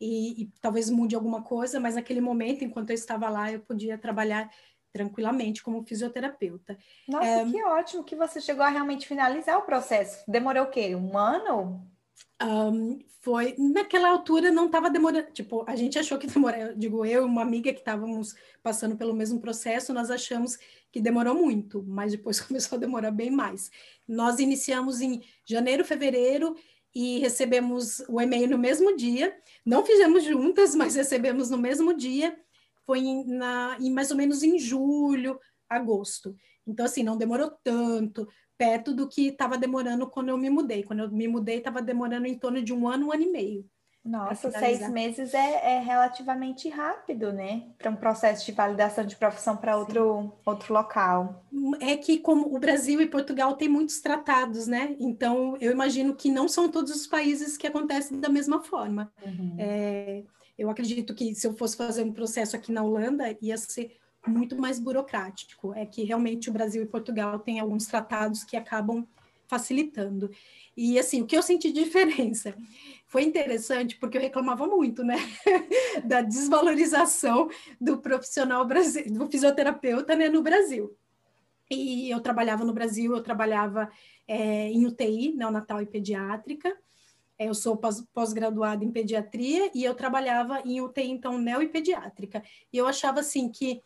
E, 0.00 0.42
e, 0.42 0.52
talvez 0.60 0.88
mude 0.88 1.16
alguma 1.16 1.42
coisa, 1.42 1.80
mas 1.80 1.96
naquele 1.96 2.20
momento, 2.20 2.64
enquanto 2.64 2.90
eu 2.90 2.94
estava 2.94 3.28
lá, 3.28 3.50
eu 3.50 3.58
podia 3.58 3.98
trabalhar 3.98 4.48
tranquilamente 4.92 5.60
como 5.62 5.82
fisioterapeuta. 5.82 6.78
Nossa, 7.08 7.26
é, 7.26 7.44
que 7.44 7.62
ótimo 7.64 8.04
que 8.04 8.14
você 8.14 8.40
chegou 8.40 8.64
a 8.64 8.68
realmente 8.68 9.08
finalizar 9.08 9.58
o 9.58 9.62
processo. 9.62 10.22
Demorou 10.30 10.64
o 10.64 10.70
quê? 10.70 10.94
Um 10.94 11.18
ano? 11.18 11.84
Um, 12.40 12.98
foi 13.20 13.56
naquela 13.58 14.08
altura 14.08 14.50
não 14.52 14.66
estava 14.66 14.88
demorando 14.88 15.30
tipo 15.32 15.64
a 15.66 15.74
gente 15.74 15.98
achou 15.98 16.18
que 16.18 16.26
demorou 16.28 16.72
digo 16.76 17.04
eu 17.04 17.22
e 17.22 17.26
uma 17.26 17.42
amiga 17.42 17.72
que 17.72 17.80
estávamos 17.80 18.32
passando 18.62 18.96
pelo 18.96 19.12
mesmo 19.12 19.40
processo 19.40 19.92
nós 19.92 20.08
achamos 20.08 20.56
que 20.92 21.00
demorou 21.00 21.34
muito 21.34 21.84
mas 21.86 22.12
depois 22.12 22.38
começou 22.40 22.76
a 22.76 22.80
demorar 22.80 23.10
bem 23.10 23.30
mais. 23.30 23.70
Nós 24.06 24.38
iniciamos 24.38 25.00
em 25.00 25.20
janeiro 25.44 25.84
fevereiro 25.84 26.54
e 26.94 27.18
recebemos 27.18 28.00
o 28.08 28.20
e-mail 28.20 28.48
no 28.48 28.58
mesmo 28.58 28.96
dia. 28.96 29.36
Não 29.66 29.84
fizemos 29.84 30.24
juntas 30.24 30.74
mas 30.74 30.94
recebemos 30.94 31.50
no 31.50 31.58
mesmo 31.58 31.92
dia. 31.94 32.38
Foi 32.86 33.02
na, 33.26 33.76
em 33.80 33.90
mais 33.90 34.10
ou 34.10 34.16
menos 34.16 34.42
em 34.42 34.58
julho 34.58 35.38
agosto. 35.68 36.34
Então 36.66 36.86
assim 36.86 37.02
não 37.02 37.18
demorou 37.18 37.50
tanto 37.62 38.26
perto 38.58 38.92
do 38.92 39.08
que 39.08 39.28
estava 39.28 39.56
demorando 39.56 40.08
quando 40.08 40.28
eu 40.30 40.36
me 40.36 40.50
mudei. 40.50 40.82
Quando 40.82 41.04
eu 41.04 41.10
me 41.10 41.28
mudei, 41.28 41.58
estava 41.58 41.80
demorando 41.80 42.26
em 42.26 42.36
torno 42.36 42.60
de 42.60 42.74
um 42.74 42.88
ano, 42.88 43.06
um 43.06 43.12
ano 43.12 43.22
e 43.22 43.30
meio. 43.30 43.64
Nossa, 44.04 44.50
seis 44.50 44.88
meses 44.88 45.34
é, 45.34 45.76
é, 45.76 45.80
relativamente 45.80 46.68
rápido, 46.68 47.30
né? 47.30 47.64
Para 47.76 47.90
um 47.90 47.96
processo 47.96 48.46
de 48.46 48.52
validação 48.52 49.04
de 49.04 49.14
profissão 49.14 49.56
para 49.56 49.76
outro, 49.76 50.32
outro 50.46 50.72
local. 50.72 51.44
É 51.78 51.94
que, 51.96 52.18
como 52.18 52.54
o 52.54 52.58
Brasil 52.58 53.02
e 53.02 53.06
Portugal 53.06 53.54
têm 53.54 53.68
muitos 53.68 54.00
tratados, 54.00 54.66
né? 54.66 54.96
Então, 54.98 55.58
eu 55.60 55.70
imagino 55.70 56.14
que 56.14 56.30
não 56.30 56.48
são 56.48 56.70
todos 56.70 56.90
os 56.94 57.06
países 57.06 57.58
que 57.58 57.66
acontecem 57.66 58.18
da 58.18 58.30
mesma 58.30 58.62
forma. 58.62 59.12
Uhum. 59.24 59.56
É, 59.58 60.22
eu 60.56 60.70
acredito 60.70 61.14
que 61.14 61.34
se 61.34 61.46
eu 61.46 61.54
fosse 61.54 61.76
fazer 61.76 62.02
um 62.02 62.12
processo 62.12 62.56
aqui 62.56 62.72
na 62.72 62.82
Holanda, 62.82 63.36
ia 63.42 63.58
ser 63.58 63.98
muito 64.28 64.56
mais 64.56 64.78
burocrático. 64.78 65.72
É 65.74 65.84
que 65.84 66.04
realmente 66.04 66.50
o 66.50 66.52
Brasil 66.52 66.82
e 66.82 66.86
Portugal 66.86 67.38
têm 67.38 67.58
alguns 67.58 67.86
tratados 67.86 68.44
que 68.44 68.56
acabam 68.56 69.06
facilitando. 69.48 70.30
E 70.76 70.98
assim, 70.98 71.22
o 71.22 71.26
que 71.26 71.36
eu 71.36 71.42
senti 71.42 71.72
de 71.72 71.82
diferença 71.82 72.54
foi 73.08 73.24
interessante 73.24 73.96
porque 73.96 74.18
eu 74.18 74.22
reclamava 74.22 74.66
muito, 74.66 75.02
né, 75.02 75.16
da 76.04 76.20
desvalorização 76.20 77.48
do 77.80 77.98
profissional 77.98 78.64
brasileiro, 78.66 79.18
do 79.18 79.26
fisioterapeuta, 79.28 80.14
né, 80.14 80.28
no 80.28 80.42
Brasil. 80.42 80.94
E 81.70 82.10
eu 82.10 82.20
trabalhava 82.20 82.64
no 82.64 82.72
Brasil, 82.72 83.14
eu 83.14 83.22
trabalhava 83.22 83.90
é, 84.26 84.68
em 84.70 84.86
UTI, 84.86 85.34
neonatal 85.34 85.82
e 85.82 85.86
pediátrica. 85.86 86.74
É, 87.38 87.48
eu 87.48 87.54
sou 87.54 87.76
pós-graduada 88.12 88.84
em 88.84 88.90
pediatria 88.90 89.70
e 89.74 89.84
eu 89.84 89.94
trabalhava 89.94 90.60
em 90.64 90.80
UTI, 90.80 91.10
então, 91.10 91.38
neo 91.38 91.62
e 91.62 91.68
pediátrica. 91.68 92.42
E 92.72 92.78
eu 92.78 92.86
achava 92.86 93.20
assim 93.20 93.50
que 93.50 93.82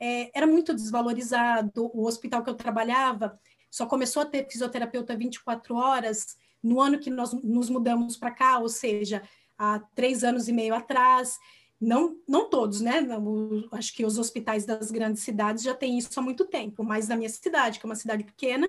é, 0.00 0.30
era 0.34 0.46
muito 0.46 0.74
desvalorizado. 0.74 1.90
O 1.94 2.06
hospital 2.06 2.42
que 2.42 2.50
eu 2.50 2.54
trabalhava 2.54 3.38
só 3.70 3.86
começou 3.86 4.22
a 4.22 4.26
ter 4.26 4.48
fisioterapeuta 4.50 5.14
24 5.14 5.76
horas 5.76 6.36
no 6.62 6.80
ano 6.80 6.98
que 6.98 7.10
nós 7.10 7.32
nos 7.32 7.70
mudamos 7.70 8.16
para 8.16 8.30
cá, 8.30 8.58
ou 8.58 8.68
seja, 8.68 9.22
há 9.56 9.78
três 9.94 10.24
anos 10.24 10.48
e 10.48 10.52
meio 10.52 10.74
atrás. 10.74 11.38
Não, 11.80 12.16
não 12.28 12.50
todos, 12.50 12.80
né? 12.82 13.06
acho 13.72 13.94
que 13.94 14.04
os 14.04 14.18
hospitais 14.18 14.66
das 14.66 14.90
grandes 14.90 15.22
cidades 15.22 15.62
já 15.62 15.74
têm 15.74 15.96
isso 15.96 16.18
há 16.18 16.22
muito 16.22 16.44
tempo, 16.44 16.84
mas 16.84 17.08
na 17.08 17.16
minha 17.16 17.28
cidade, 17.28 17.78
que 17.78 17.86
é 17.86 17.88
uma 17.88 17.94
cidade 17.94 18.22
pequena, 18.22 18.68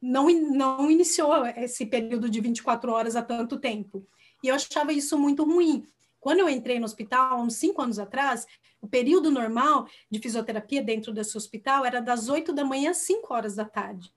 não, 0.00 0.30
não 0.30 0.90
iniciou 0.90 1.44
esse 1.46 1.84
período 1.84 2.30
de 2.30 2.40
24 2.40 2.90
horas 2.92 3.14
há 3.14 3.22
tanto 3.22 3.58
tempo. 3.58 4.06
E 4.42 4.48
eu 4.48 4.54
achava 4.54 4.92
isso 4.92 5.18
muito 5.18 5.44
ruim. 5.44 5.86
Quando 6.26 6.40
eu 6.40 6.48
entrei 6.48 6.80
no 6.80 6.86
hospital, 6.86 7.40
uns 7.40 7.54
cinco 7.54 7.80
anos 7.80 8.00
atrás, 8.00 8.48
o 8.80 8.88
período 8.88 9.30
normal 9.30 9.86
de 10.10 10.18
fisioterapia 10.18 10.82
dentro 10.82 11.12
desse 11.12 11.36
hospital 11.36 11.84
era 11.84 12.00
das 12.00 12.28
8 12.28 12.52
da 12.52 12.64
manhã 12.64 12.90
às 12.90 12.96
5 12.96 13.32
horas 13.32 13.54
da 13.54 13.64
tarde. 13.64 14.12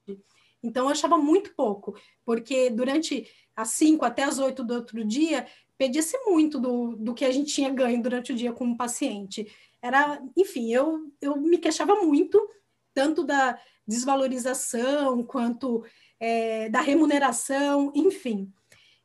Então, 0.63 0.85
eu 0.85 0.89
achava 0.89 1.19
muito 1.19 1.53
pouco, 1.53 1.95
porque 2.25 2.71
durante 2.71 3.29
as 3.55 3.69
5 3.73 4.03
até 4.03 4.23
as 4.23 4.39
8 4.39 4.63
do 4.63 4.73
outro 4.73 5.05
dia, 5.05 5.45
pedia-se 5.77 6.17
muito 6.25 6.59
do, 6.59 6.95
do 6.95 7.13
que 7.13 7.23
a 7.23 7.31
gente 7.31 7.53
tinha 7.53 7.69
ganho 7.69 8.01
durante 8.01 8.33
o 8.33 8.35
dia 8.35 8.53
com 8.53 8.71
o 8.71 8.75
paciente. 8.75 9.47
Era, 9.79 10.19
enfim, 10.35 10.73
eu, 10.73 11.11
eu 11.21 11.39
me 11.39 11.59
queixava 11.59 11.93
muito, 11.93 12.43
tanto 12.91 13.23
da 13.23 13.55
desvalorização 13.87 15.23
quanto 15.23 15.85
é, 16.19 16.69
da 16.69 16.81
remuneração, 16.81 17.91
enfim. 17.93 18.51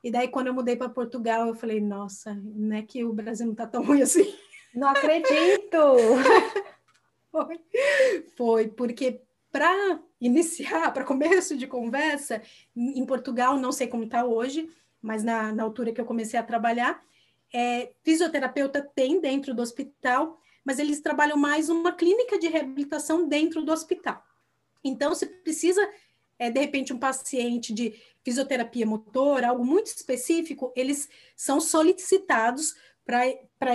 E 0.04 0.10
daí, 0.10 0.28
quando 0.28 0.48
eu 0.48 0.54
mudei 0.54 0.76
para 0.76 0.90
Portugal, 0.90 1.48
eu 1.48 1.54
falei, 1.54 1.80
nossa, 1.80 2.34
não 2.44 2.76
é 2.76 2.82
que 2.82 3.02
o 3.02 3.14
Brasil 3.14 3.46
não 3.46 3.54
está 3.54 3.66
tão 3.66 3.82
ruim 3.82 4.02
assim. 4.02 4.34
Não 4.74 4.88
acredito! 4.88 5.78
Foi, 7.32 7.60
foi 8.36 8.68
porque 8.68 9.20
para 9.50 10.00
iniciar, 10.20 10.92
para 10.92 11.02
começo 11.02 11.56
de 11.56 11.66
conversa, 11.66 12.40
em 12.76 13.04
Portugal, 13.04 13.58
não 13.58 13.72
sei 13.72 13.88
como 13.88 14.04
está 14.04 14.24
hoje, 14.24 14.70
mas 15.02 15.24
na, 15.24 15.50
na 15.50 15.64
altura 15.64 15.92
que 15.92 16.00
eu 16.00 16.04
comecei 16.04 16.38
a 16.38 16.44
trabalhar, 16.44 17.02
é, 17.52 17.92
fisioterapeuta 18.04 18.88
tem 18.94 19.20
dentro 19.20 19.52
do 19.52 19.62
hospital, 19.62 20.38
mas 20.64 20.78
eles 20.78 21.00
trabalham 21.00 21.36
mais 21.36 21.68
uma 21.68 21.90
clínica 21.90 22.38
de 22.38 22.46
reabilitação 22.46 23.28
dentro 23.28 23.64
do 23.64 23.72
hospital. 23.72 24.22
Então, 24.84 25.12
se 25.12 25.26
precisa, 25.26 25.84
é, 26.38 26.50
de 26.50 26.60
repente, 26.60 26.92
um 26.92 26.98
paciente 26.98 27.72
de 27.72 27.94
fisioterapia 28.24 28.86
motor, 28.86 29.44
algo 29.44 29.64
muito 29.64 29.86
específico, 29.86 30.72
eles 30.74 31.08
são 31.36 31.60
solicitados 31.60 32.74
para 33.04 33.26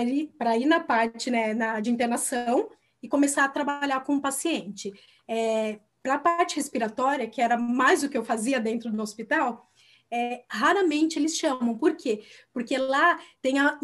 ir, 0.02 0.30
ir 0.58 0.66
na 0.66 0.80
parte 0.80 1.30
né, 1.30 1.54
na, 1.54 1.80
de 1.80 1.90
internação 1.90 2.68
e 3.02 3.08
começar 3.08 3.44
a 3.44 3.48
trabalhar 3.48 4.00
com 4.00 4.16
o 4.16 4.20
paciente. 4.20 4.92
É, 5.28 5.78
para 6.02 6.14
a 6.14 6.18
parte 6.18 6.56
respiratória, 6.56 7.28
que 7.28 7.40
era 7.40 7.56
mais 7.56 8.02
o 8.02 8.08
que 8.08 8.18
eu 8.18 8.24
fazia 8.24 8.58
dentro 8.58 8.90
do 8.90 9.02
hospital, 9.02 9.69
é, 10.10 10.44
raramente 10.48 11.18
eles 11.18 11.36
chamam. 11.36 11.76
Por 11.78 11.96
quê? 11.96 12.24
Porque 12.52 12.76
lá 12.76 13.18
tem 13.40 13.58
a, 13.58 13.78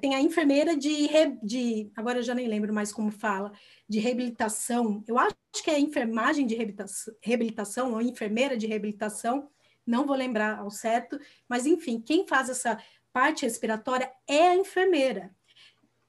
tem 0.00 0.14
a 0.14 0.20
enfermeira 0.20 0.76
de, 0.76 1.08
de. 1.42 1.90
Agora 1.94 2.18
eu 2.18 2.22
já 2.22 2.34
nem 2.34 2.48
lembro 2.48 2.72
mais 2.72 2.92
como 2.92 3.10
fala, 3.10 3.52
de 3.88 3.98
reabilitação. 3.98 5.04
Eu 5.06 5.18
acho 5.18 5.34
que 5.62 5.70
é 5.70 5.78
enfermagem 5.78 6.46
de 6.46 6.54
reabilitação, 6.54 7.14
reabilitação 7.22 7.92
ou 7.92 8.00
enfermeira 8.00 8.56
de 8.56 8.66
reabilitação, 8.66 9.48
não 9.86 10.06
vou 10.06 10.16
lembrar 10.16 10.58
ao 10.58 10.70
certo, 10.70 11.18
mas 11.48 11.66
enfim, 11.66 12.00
quem 12.00 12.26
faz 12.26 12.48
essa 12.48 12.78
parte 13.12 13.42
respiratória 13.42 14.10
é 14.28 14.48
a 14.48 14.56
enfermeira. 14.56 15.34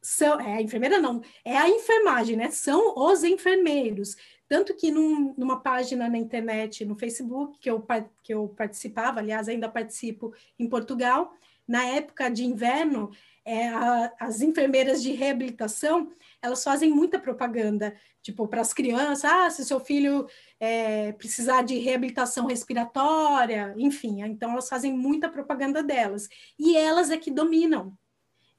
São, 0.04 0.40
é 0.40 0.56
a 0.56 0.62
enfermeira 0.62 1.00
não, 1.00 1.22
é 1.46 1.56
a 1.56 1.70
enfermagem, 1.70 2.36
né? 2.36 2.50
São 2.50 2.98
os 2.98 3.24
enfermeiros. 3.24 4.16
Tanto 4.52 4.76
que 4.76 4.92
num, 4.92 5.34
numa 5.38 5.62
página 5.62 6.10
na 6.10 6.18
internet, 6.18 6.84
no 6.84 6.94
Facebook, 6.94 7.58
que 7.58 7.72
eu, 7.72 7.88
que 8.22 8.34
eu 8.34 8.50
participava, 8.50 9.22
aliás, 9.22 9.48
ainda 9.48 9.70
participo 9.70 10.34
em 10.60 10.68
Portugal, 10.68 11.34
na 11.66 11.86
época 11.86 12.30
de 12.30 12.44
inverno, 12.44 13.12
é, 13.46 13.70
a, 13.70 14.12
as 14.20 14.42
enfermeiras 14.42 15.02
de 15.02 15.14
reabilitação, 15.14 16.12
elas 16.42 16.62
fazem 16.66 16.92
muita 16.92 17.18
propaganda, 17.18 17.96
tipo, 18.22 18.46
para 18.46 18.60
as 18.60 18.74
crianças, 18.74 19.24
ah, 19.24 19.50
se 19.50 19.64
seu 19.64 19.80
filho 19.80 20.28
é, 20.60 21.14
precisar 21.14 21.62
de 21.62 21.78
reabilitação 21.78 22.46
respiratória, 22.46 23.74
enfim, 23.78 24.22
então 24.22 24.52
elas 24.52 24.68
fazem 24.68 24.92
muita 24.92 25.30
propaganda 25.30 25.82
delas, 25.82 26.28
e 26.60 26.76
elas 26.76 27.10
é 27.10 27.18
que 27.18 27.32
dominam. 27.32 27.98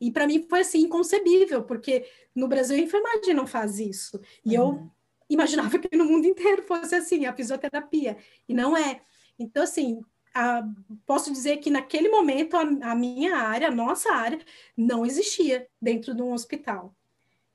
E 0.00 0.10
para 0.10 0.26
mim 0.26 0.46
foi 0.48 0.60
assim, 0.60 0.78
inconcebível, 0.78 1.64
porque 1.64 2.08
no 2.34 2.48
Brasil 2.48 2.78
a 2.78 2.80
enfermagem 2.80 3.34
não 3.34 3.46
faz 3.46 3.78
isso, 3.78 4.18
e 4.42 4.56
uhum. 4.56 4.64
eu 4.64 4.92
imaginava 5.28 5.78
que 5.78 5.96
no 5.96 6.04
mundo 6.04 6.26
inteiro 6.26 6.62
fosse 6.62 6.94
assim, 6.94 7.26
a 7.26 7.34
fisioterapia, 7.34 8.16
e 8.48 8.54
não 8.54 8.76
é. 8.76 9.02
Então, 9.38 9.62
assim, 9.62 10.00
a, 10.34 10.62
posso 11.06 11.32
dizer 11.32 11.58
que 11.58 11.70
naquele 11.70 12.08
momento 12.08 12.56
a, 12.56 12.62
a, 12.62 12.94
minha 12.94 13.36
área, 13.36 13.68
a 13.68 13.74
nossa 13.74 14.12
área, 14.12 14.40
não 14.76 15.04
existia 15.04 15.66
dentro 15.80 16.14
de 16.14 16.22
um 16.22 16.32
hospital. 16.32 16.94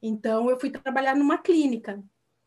Então, 0.02 0.50
eu 0.50 0.60
fui 0.60 0.70
trabalhar 0.70 1.16
numa 1.16 1.38
clínica. 1.38 2.04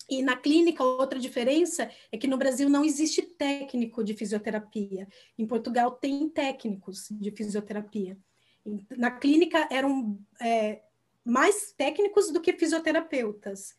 E 0.08 0.22
na 0.22 0.36
clínica, 0.36 0.82
outra 0.82 1.18
diferença 1.18 1.88
é 2.10 2.18
que 2.18 2.26
no 2.26 2.36
Brasil 2.36 2.68
não 2.68 2.84
existe 2.84 3.22
técnico 3.22 4.02
de 4.02 4.14
fisioterapia. 4.14 5.06
Em 5.38 5.46
Portugal, 5.46 5.92
tem 5.92 6.28
técnicos 6.28 7.06
de 7.10 7.30
fisioterapia. 7.30 8.18
Na 8.96 9.10
clínica, 9.10 9.68
eram 9.70 10.18
é, 10.40 10.82
mais 11.24 11.72
técnicos 11.72 12.32
do 12.32 12.40
que 12.40 12.52
fisioterapeutas. 12.52 13.74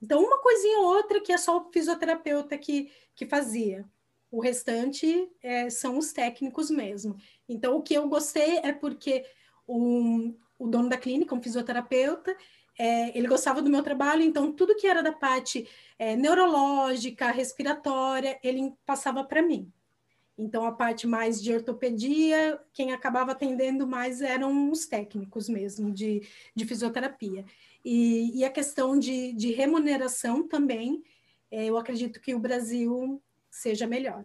Então, 0.00 0.22
uma 0.22 0.38
coisinha 0.40 0.80
ou 0.80 0.86
outra 0.96 1.20
que 1.20 1.32
é 1.32 1.38
só 1.38 1.56
o 1.58 1.72
fisioterapeuta 1.72 2.56
que, 2.58 2.90
que 3.14 3.26
fazia. 3.26 3.84
O 4.30 4.40
restante 4.40 5.30
é, 5.42 5.70
são 5.70 5.98
os 5.98 6.12
técnicos 6.12 6.70
mesmo. 6.70 7.16
Então, 7.48 7.76
o 7.76 7.82
que 7.82 7.94
eu 7.94 8.08
gostei 8.08 8.58
é 8.58 8.72
porque 8.72 9.24
o, 9.66 10.34
o 10.58 10.66
dono 10.66 10.88
da 10.88 10.98
clínica, 10.98 11.34
um 11.34 11.42
fisioterapeuta, 11.42 12.36
é, 12.78 13.16
ele 13.16 13.26
gostava 13.26 13.62
do 13.62 13.70
meu 13.70 13.82
trabalho, 13.82 14.22
então 14.22 14.52
tudo 14.52 14.76
que 14.76 14.86
era 14.86 15.02
da 15.02 15.12
parte 15.12 15.66
é, 15.98 16.14
neurológica, 16.14 17.30
respiratória, 17.30 18.38
ele 18.42 18.74
passava 18.84 19.24
para 19.24 19.42
mim. 19.42 19.72
Então, 20.38 20.66
a 20.66 20.72
parte 20.72 21.06
mais 21.06 21.42
de 21.42 21.54
ortopedia, 21.54 22.60
quem 22.74 22.92
acabava 22.92 23.32
atendendo 23.32 23.86
mais 23.86 24.20
eram 24.20 24.70
os 24.70 24.84
técnicos 24.84 25.48
mesmo, 25.48 25.90
de, 25.90 26.28
de 26.54 26.66
fisioterapia. 26.66 27.46
E, 27.88 28.40
e 28.40 28.44
a 28.44 28.50
questão 28.50 28.98
de, 28.98 29.32
de 29.34 29.52
remuneração 29.52 30.48
também, 30.48 31.04
é, 31.48 31.66
eu 31.66 31.78
acredito 31.78 32.20
que 32.20 32.34
o 32.34 32.38
Brasil 32.40 33.22
seja 33.48 33.86
melhor 33.86 34.24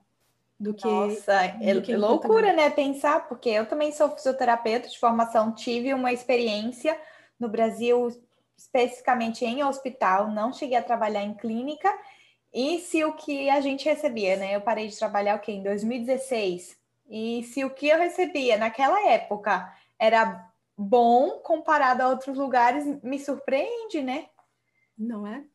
do 0.60 0.74
que. 0.74 0.88
Nossa, 0.88 1.32
é, 1.62 1.72
do 1.76 1.84
que 1.84 1.96
loucura, 1.96 2.54
né? 2.54 2.72
Pensar, 2.72 3.28
porque 3.28 3.50
eu 3.50 3.68
também 3.68 3.92
sou 3.92 4.10
fisioterapeuta 4.10 4.90
de 4.90 4.98
formação, 4.98 5.54
tive 5.54 5.94
uma 5.94 6.12
experiência 6.12 7.00
no 7.40 7.48
Brasil, 7.48 8.08
especificamente 8.58 9.46
em 9.46 9.64
hospital, 9.64 10.32
não 10.32 10.52
cheguei 10.52 10.78
a 10.78 10.84
trabalhar 10.84 11.22
em 11.22 11.36
clínica. 11.36 11.88
E 12.52 12.80
se 12.80 13.04
o 13.04 13.14
que 13.14 13.48
a 13.48 13.62
gente 13.62 13.86
recebia, 13.86 14.38
né? 14.38 14.56
Eu 14.56 14.62
parei 14.62 14.88
de 14.88 14.98
trabalhar 14.98 15.36
o 15.36 15.40
quê? 15.40 15.52
Em 15.52 15.62
2016. 15.62 16.76
E 17.08 17.44
se 17.44 17.64
o 17.64 17.70
que 17.70 17.90
eu 17.90 18.00
recebia 18.00 18.58
naquela 18.58 19.08
época 19.08 19.72
era 20.00 20.51
bom 20.78 21.40
comparado 21.40 22.02
a 22.02 22.10
outros 22.10 22.38
lugares, 22.38 22.86
me 23.04 23.20
surpreende, 23.20 24.02
né? 24.02 24.28
Não 24.98 25.26
é? 25.26 25.46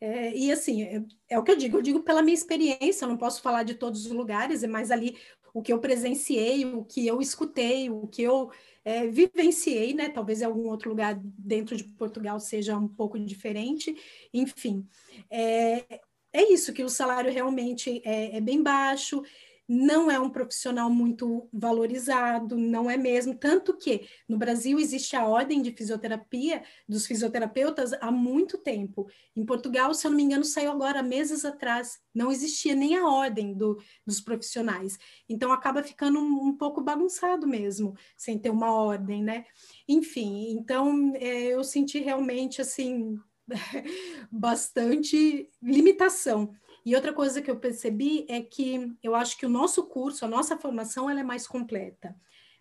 É, 0.00 0.36
e 0.36 0.52
assim, 0.52 0.82
é, 0.82 1.02
é, 1.30 1.38
o 1.38 1.42
que 1.42 1.50
eu 1.50 1.56
digo, 1.56 1.78
eu 1.78 1.82
digo 1.82 2.02
pela 2.02 2.22
minha 2.22 2.34
experiência, 2.34 3.04
eu 3.04 3.08
não 3.08 3.16
posso 3.16 3.40
falar 3.40 3.62
de 3.62 3.74
todos 3.74 4.04
os 4.04 4.12
lugares, 4.12 4.62
mais 4.64 4.90
ali 4.90 5.16
o 5.54 5.62
que 5.62 5.72
eu 5.72 5.78
presenciei, 5.78 6.64
o 6.66 6.84
que 6.84 7.06
eu 7.06 7.20
escutei, 7.20 7.88
o 7.88 8.06
que 8.08 8.22
eu 8.22 8.50
é, 8.84 9.06
vivenciei, 9.06 9.94
né? 9.94 10.08
Talvez 10.08 10.42
em 10.42 10.44
algum 10.44 10.68
outro 10.68 10.90
lugar 10.90 11.18
dentro 11.22 11.76
de 11.76 11.84
Portugal 11.84 12.38
seja 12.40 12.76
um 12.76 12.88
pouco 12.88 13.18
diferente, 13.18 13.96
enfim. 14.32 14.86
É, 15.30 16.00
é 16.32 16.52
isso, 16.52 16.72
que 16.72 16.82
o 16.82 16.88
salário 16.88 17.32
realmente 17.32 18.02
é, 18.04 18.36
é 18.36 18.40
bem 18.40 18.62
baixo, 18.62 19.22
não 19.68 20.10
é 20.10 20.20
um 20.20 20.28
profissional 20.28 20.90
muito 20.90 21.48
valorizado, 21.52 22.56
não 22.56 22.90
é 22.90 22.96
mesmo. 22.96 23.34
Tanto 23.34 23.76
que 23.76 24.06
no 24.28 24.36
Brasil 24.36 24.78
existe 24.78 25.16
a 25.16 25.26
ordem 25.26 25.62
de 25.62 25.72
fisioterapia 25.72 26.62
dos 26.88 27.06
fisioterapeutas 27.06 27.92
há 27.94 28.10
muito 28.10 28.58
tempo. 28.58 29.08
Em 29.34 29.44
Portugal, 29.44 29.94
se 29.94 30.06
eu 30.06 30.10
não 30.10 30.16
me 30.16 30.24
engano, 30.24 30.44
saiu 30.44 30.70
agora 30.70 31.02
meses 31.02 31.44
atrás. 31.44 31.98
Não 32.14 32.30
existia 32.30 32.74
nem 32.74 32.96
a 32.96 33.08
ordem 33.08 33.54
do, 33.54 33.78
dos 34.06 34.20
profissionais. 34.20 34.98
Então 35.28 35.50
acaba 35.50 35.82
ficando 35.82 36.18
um, 36.18 36.48
um, 36.48 36.56
pouco 36.56 36.82
bagunçado 36.82 37.46
mesmo, 37.46 37.96
sem 38.16 38.38
ter 38.38 38.50
uma 38.50 38.72
ordem, 38.72 39.22
né? 39.22 39.46
Enfim, 39.88 40.50
então 40.50 41.12
é, 41.16 41.46
eu 41.46 41.64
senti 41.64 41.98
realmente 42.00 42.60
assim 42.60 43.18
bastante 44.30 45.50
limitação. 45.62 46.54
E 46.84 46.94
outra 46.94 47.12
coisa 47.12 47.40
que 47.40 47.50
eu 47.50 47.56
percebi 47.56 48.26
é 48.28 48.42
que 48.42 48.94
eu 49.02 49.14
acho 49.14 49.38
que 49.38 49.46
o 49.46 49.50
nosso 49.50 49.84
curso, 49.84 50.24
a 50.24 50.28
nossa 50.28 50.56
formação, 50.56 51.08
ela 51.08 51.20
é 51.20 51.24
mais 51.24 51.46
completa. 51.46 52.14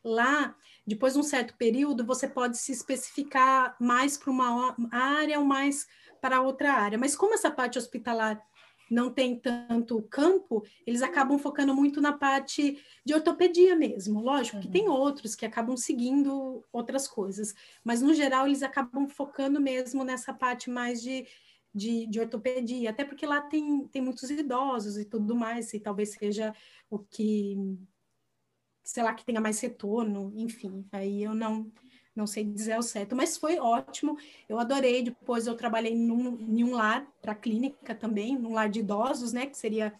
Lá, 0.03 0.55
depois 0.85 1.13
de 1.13 1.19
um 1.19 1.23
certo 1.23 1.55
período, 1.57 2.05
você 2.05 2.27
pode 2.27 2.57
se 2.57 2.71
especificar 2.71 3.75
mais 3.79 4.17
para 4.17 4.31
uma 4.31 4.75
área 4.91 5.39
ou 5.39 5.45
mais 5.45 5.87
para 6.21 6.41
outra 6.41 6.73
área. 6.73 6.97
Mas 6.97 7.15
como 7.15 7.33
essa 7.33 7.51
parte 7.51 7.77
hospitalar 7.77 8.41
não 8.89 9.11
tem 9.11 9.39
tanto 9.39 10.01
campo, 10.03 10.63
eles 10.85 11.01
acabam 11.01 11.37
focando 11.37 11.73
muito 11.73 11.99
na 11.99 12.13
parte 12.13 12.77
de 13.05 13.13
ortopedia 13.13 13.75
mesmo. 13.75 14.21
Lógico 14.21 14.59
que 14.59 14.67
tem 14.67 14.87
uhum. 14.87 14.93
outros 14.93 15.35
que 15.35 15.45
acabam 15.45 15.75
seguindo 15.75 16.63
outras 16.71 17.07
coisas, 17.07 17.53
mas 17.83 18.01
no 18.01 18.13
geral 18.13 18.45
eles 18.45 18.61
acabam 18.61 19.07
focando 19.07 19.59
mesmo 19.59 20.03
nessa 20.03 20.33
parte 20.33 20.69
mais 20.69 21.01
de 21.01 21.25
de, 21.73 22.05
de 22.07 22.19
ortopedia, 22.19 22.91
até 22.91 23.03
porque 23.03 23.25
lá 23.25 23.41
tem, 23.41 23.87
tem 23.87 24.01
muitos 24.01 24.29
idosos 24.29 24.97
e 24.97 25.05
tudo 25.05 25.35
mais, 25.35 25.73
e 25.73 25.79
talvez 25.79 26.11
seja 26.11 26.53
o 26.89 26.99
que, 26.99 27.57
sei 28.83 29.03
lá, 29.03 29.13
que 29.13 29.25
tenha 29.25 29.41
mais 29.41 29.59
retorno, 29.59 30.31
enfim, 30.35 30.85
aí 30.91 31.23
eu 31.23 31.33
não, 31.33 31.71
não 32.15 32.27
sei 32.27 32.43
dizer 32.43 32.73
ao 32.73 32.83
certo, 32.83 33.15
mas 33.15 33.37
foi 33.37 33.57
ótimo, 33.57 34.17
eu 34.47 34.59
adorei, 34.59 35.01
depois 35.01 35.47
eu 35.47 35.55
trabalhei 35.55 35.95
num, 35.95 36.37
em 36.39 36.63
um 36.63 36.75
lar 36.75 37.07
para 37.21 37.33
clínica 37.33 37.95
também, 37.95 38.37
num 38.37 38.53
lar 38.53 38.69
de 38.69 38.81
idosos, 38.81 39.33
né, 39.33 39.47
que 39.47 39.57
seria 39.57 39.93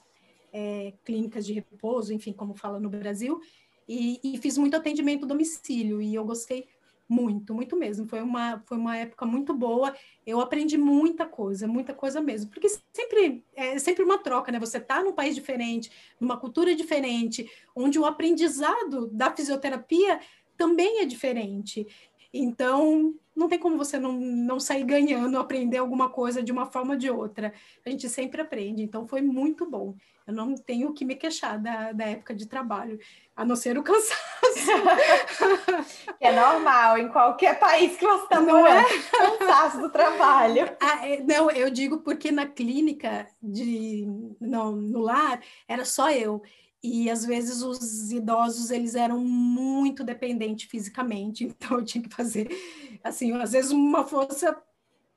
é, 0.52 0.94
clínicas 1.04 1.46
de 1.46 1.54
repouso, 1.54 2.14
enfim, 2.14 2.34
como 2.34 2.54
fala 2.54 2.80
no 2.80 2.90
Brasil, 2.90 3.42
e, 3.88 4.20
e 4.24 4.38
fiz 4.38 4.58
muito 4.58 4.78
atendimento 4.78 5.26
domicílio, 5.26 6.00
e 6.02 6.14
eu 6.14 6.24
gostei 6.24 6.68
muito, 7.08 7.54
muito 7.54 7.76
mesmo. 7.76 8.08
Foi 8.08 8.22
uma, 8.22 8.62
foi 8.66 8.78
uma 8.78 8.98
época 8.98 9.26
muito 9.26 9.54
boa. 9.54 9.96
Eu 10.26 10.40
aprendi 10.40 10.78
muita 10.78 11.26
coisa, 11.26 11.68
muita 11.68 11.94
coisa 11.94 12.22
mesmo. 12.22 12.50
Porque 12.50 12.70
sempre 12.70 13.44
é 13.56 13.78
sempre 13.80 14.04
uma 14.04 14.18
troca, 14.18 14.52
né? 14.52 14.60
Você 14.60 14.78
está 14.78 15.04
num 15.04 15.14
país 15.14 15.36
diferente, 15.36 15.92
numa 16.20 16.38
cultura 16.38 16.76
diferente, 16.76 17.50
onde 17.76 18.00
o 18.00 18.06
aprendizado 18.06 19.08
da 19.08 19.36
fisioterapia 19.36 20.20
também 20.58 21.00
é 21.00 21.06
diferente. 21.06 21.88
Então, 22.34 23.14
não 23.36 23.48
tem 23.48 23.58
como 23.58 23.78
você 23.78 23.98
não, 23.98 24.14
não 24.14 24.60
sair 24.60 24.84
ganhando, 24.84 25.38
aprender 25.38 25.78
alguma 25.78 26.10
coisa 26.10 26.44
de 26.44 26.52
uma 26.52 26.66
forma 26.66 26.94
ou 26.94 27.00
de 27.00 27.10
outra. 27.10 27.54
A 27.86 27.90
gente 27.90 28.08
sempre 28.08 28.42
aprende, 28.42 28.84
então 28.84 29.08
foi 29.08 29.22
muito 29.22 29.70
bom. 29.70 29.96
Eu 30.26 30.34
não 30.34 30.56
tenho 30.56 30.90
o 30.90 30.94
que 30.94 31.04
me 31.04 31.16
queixar 31.16 31.60
da, 31.60 31.92
da 31.92 32.06
época 32.06 32.34
de 32.34 32.46
trabalho, 32.46 32.98
a 33.36 33.44
não 33.44 33.56
ser 33.56 33.78
o 33.78 33.84
cansaço. 33.84 34.22
é 36.20 36.32
normal 36.32 36.98
em 36.98 37.10
qualquer 37.10 37.60
país 37.60 37.98
que 37.98 38.06
você 38.06 38.24
está 38.24 38.40
morando, 38.40 38.88
é? 38.88 39.38
cansaço 39.38 39.82
do 39.82 39.90
trabalho. 39.90 40.72
Ah, 40.80 41.08
é, 41.08 41.22
não, 41.22 41.50
eu 41.50 41.70
digo 41.70 42.00
porque 42.00 42.32
na 42.32 42.46
clínica, 42.46 43.28
de, 43.42 44.06
no, 44.40 44.74
no 44.74 45.00
lar, 45.00 45.42
era 45.68 45.86
só 45.86 46.12
eu. 46.12 46.42
E 46.84 47.10
às 47.10 47.26
vezes 47.26 47.62
os 47.62 48.12
idosos 48.12 48.70
eles 48.70 48.94
eram 48.94 49.20
muito 49.20 50.04
dependentes 50.04 50.70
fisicamente, 50.70 51.46
então 51.48 51.80
eu 51.80 51.86
tinha 51.86 52.04
que 52.04 52.14
fazer 52.14 52.50
assim, 53.04 53.34
às 53.34 53.52
vezes 53.52 53.72
uma 53.72 54.06
força 54.06 54.56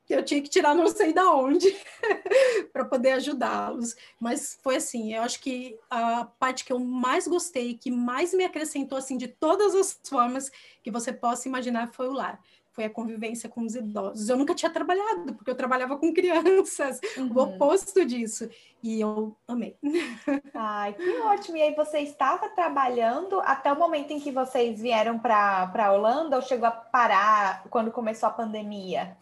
eu 0.08 0.24
tinha 0.24 0.40
que 0.40 0.48
tirar 0.48 0.74
não 0.74 0.86
sei 0.86 1.12
da 1.12 1.32
onde 1.32 1.66
para 2.72 2.84
poder 2.84 3.12
ajudá-los. 3.12 3.96
Mas 4.20 4.58
foi 4.62 4.76
assim, 4.76 5.14
eu 5.14 5.22
acho 5.22 5.40
que 5.40 5.76
a 5.90 6.24
parte 6.38 6.64
que 6.64 6.72
eu 6.72 6.78
mais 6.78 7.26
gostei, 7.26 7.74
que 7.74 7.90
mais 7.90 8.32
me 8.32 8.44
acrescentou 8.44 8.96
assim 8.96 9.16
de 9.16 9.26
todas 9.26 9.74
as 9.74 9.98
formas 10.08 10.50
que 10.82 10.90
você 10.90 11.12
possa 11.12 11.48
imaginar 11.48 11.92
foi 11.92 12.08
o 12.08 12.12
lar 12.12 12.40
foi 12.76 12.84
a 12.84 12.90
convivência 12.90 13.48
com 13.48 13.62
os 13.62 13.74
idosos. 13.74 14.28
Eu 14.28 14.36
nunca 14.36 14.54
tinha 14.54 14.70
trabalhado, 14.70 15.34
porque 15.34 15.50
eu 15.50 15.54
trabalhava 15.54 15.96
com 15.96 16.12
crianças, 16.12 17.00
uhum. 17.16 17.32
o 17.34 17.40
oposto 17.40 18.04
disso. 18.04 18.48
E 18.82 19.00
eu 19.00 19.34
amei. 19.48 19.78
Ai, 20.54 20.92
que 20.92 21.18
ótimo! 21.20 21.56
E 21.56 21.62
aí 21.62 21.74
você 21.74 22.00
estava 22.00 22.50
trabalhando 22.50 23.40
até 23.40 23.72
o 23.72 23.78
momento 23.78 24.10
em 24.10 24.20
que 24.20 24.30
vocês 24.30 24.80
vieram 24.80 25.18
para 25.18 25.72
a 25.74 25.92
Holanda 25.92 26.36
ou 26.36 26.42
chegou 26.42 26.68
a 26.68 26.70
parar 26.70 27.64
quando 27.70 27.90
começou 27.90 28.28
a 28.28 28.32
pandemia? 28.32 29.16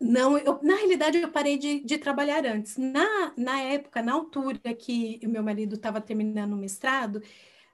Não, 0.00 0.36
eu, 0.36 0.58
na 0.60 0.74
realidade 0.74 1.18
eu 1.18 1.30
parei 1.30 1.56
de, 1.56 1.80
de 1.84 1.96
trabalhar 1.98 2.44
antes. 2.44 2.76
Na, 2.76 3.32
na 3.36 3.60
época, 3.60 4.02
na 4.02 4.14
altura 4.14 4.74
que 4.74 5.20
o 5.24 5.28
meu 5.28 5.44
marido 5.44 5.76
estava 5.76 6.00
terminando 6.00 6.54
o 6.54 6.56
mestrado, 6.56 7.22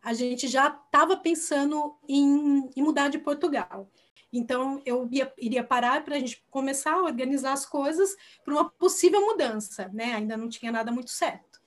a 0.03 0.12
gente 0.12 0.47
já 0.47 0.68
estava 0.68 1.16
pensando 1.16 1.97
em, 2.07 2.70
em 2.76 2.83
mudar 2.83 3.09
de 3.09 3.18
Portugal. 3.18 3.89
Então, 4.33 4.81
eu 4.87 5.09
ia, 5.13 5.33
iria 5.37 5.63
parar 5.63 6.05
para 6.05 6.17
a 6.17 6.19
gente 6.19 6.43
começar 6.51 6.95
a 6.95 7.03
organizar 7.03 7.53
as 7.53 7.67
coisas 7.67 8.17
para 8.45 8.55
uma 8.55 8.71
possível 8.71 9.21
mudança, 9.21 9.91
né? 9.93 10.15
Ainda 10.15 10.37
não 10.37 10.49
tinha 10.49 10.73
nada 10.73 10.91
muito 10.91 11.11
certo. 11.11 11.61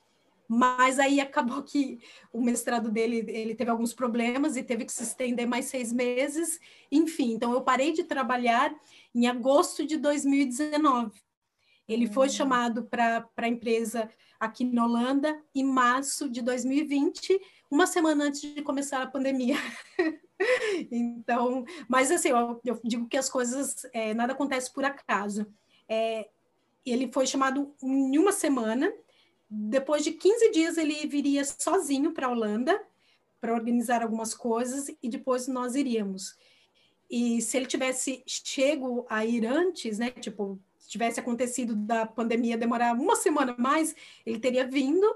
Mas 0.48 0.98
aí 0.98 1.20
acabou 1.20 1.62
que 1.62 1.98
o 2.32 2.40
mestrado 2.40 2.90
dele 2.90 3.24
ele 3.28 3.54
teve 3.54 3.70
alguns 3.70 3.92
problemas 3.92 4.56
e 4.56 4.62
teve 4.62 4.84
que 4.84 4.92
se 4.92 5.02
estender 5.02 5.46
mais 5.46 5.66
seis 5.66 5.92
meses. 5.92 6.60
Enfim, 6.90 7.32
então 7.32 7.52
eu 7.52 7.62
parei 7.62 7.92
de 7.92 8.04
trabalhar 8.04 8.74
em 9.14 9.26
agosto 9.26 9.84
de 9.84 9.96
2019. 9.96 11.20
Ele 11.88 12.06
foi 12.08 12.26
hum. 12.26 12.30
chamado 12.30 12.84
para 12.84 13.28
a 13.36 13.48
empresa 13.48 14.08
aqui 14.38 14.64
na 14.64 14.84
Holanda 14.84 15.40
em 15.54 15.64
março 15.64 16.28
de 16.28 16.42
2020, 16.42 17.40
uma 17.70 17.86
semana 17.86 18.24
antes 18.24 18.40
de 18.40 18.62
começar 18.62 19.02
a 19.02 19.06
pandemia. 19.06 19.56
então, 20.90 21.64
mas 21.88 22.10
assim, 22.10 22.28
eu, 22.28 22.60
eu, 22.64 22.80
digo 22.84 23.08
que 23.08 23.16
as 23.16 23.28
coisas, 23.28 23.86
é, 23.92 24.14
nada 24.14 24.32
acontece 24.32 24.72
por 24.72 24.84
acaso. 24.84 25.46
É, 25.88 26.28
ele 26.84 27.10
foi 27.12 27.26
chamado 27.26 27.74
em 27.82 28.18
uma 28.18 28.32
semana, 28.32 28.92
depois 29.48 30.04
de 30.04 30.12
15 30.12 30.50
dias 30.50 30.78
ele 30.78 31.06
viria 31.06 31.44
sozinho 31.44 32.12
para 32.12 32.26
a 32.26 32.30
Holanda 32.30 32.80
para 33.40 33.54
organizar 33.54 34.02
algumas 34.02 34.34
coisas 34.34 34.88
e 35.02 35.08
depois 35.08 35.46
nós 35.46 35.74
iríamos. 35.74 36.36
E 37.08 37.40
se 37.40 37.56
ele 37.56 37.66
tivesse 37.66 38.22
chego 38.26 39.06
a 39.08 39.24
ir 39.24 39.46
antes, 39.46 39.98
né, 39.98 40.10
tipo, 40.10 40.60
tivesse 40.88 41.20
acontecido 41.20 41.74
da 41.74 42.06
pandemia 42.06 42.56
demorar 42.56 42.94
uma 42.94 43.16
semana 43.16 43.54
mais, 43.58 43.94
ele 44.24 44.38
teria 44.38 44.66
vindo 44.66 45.06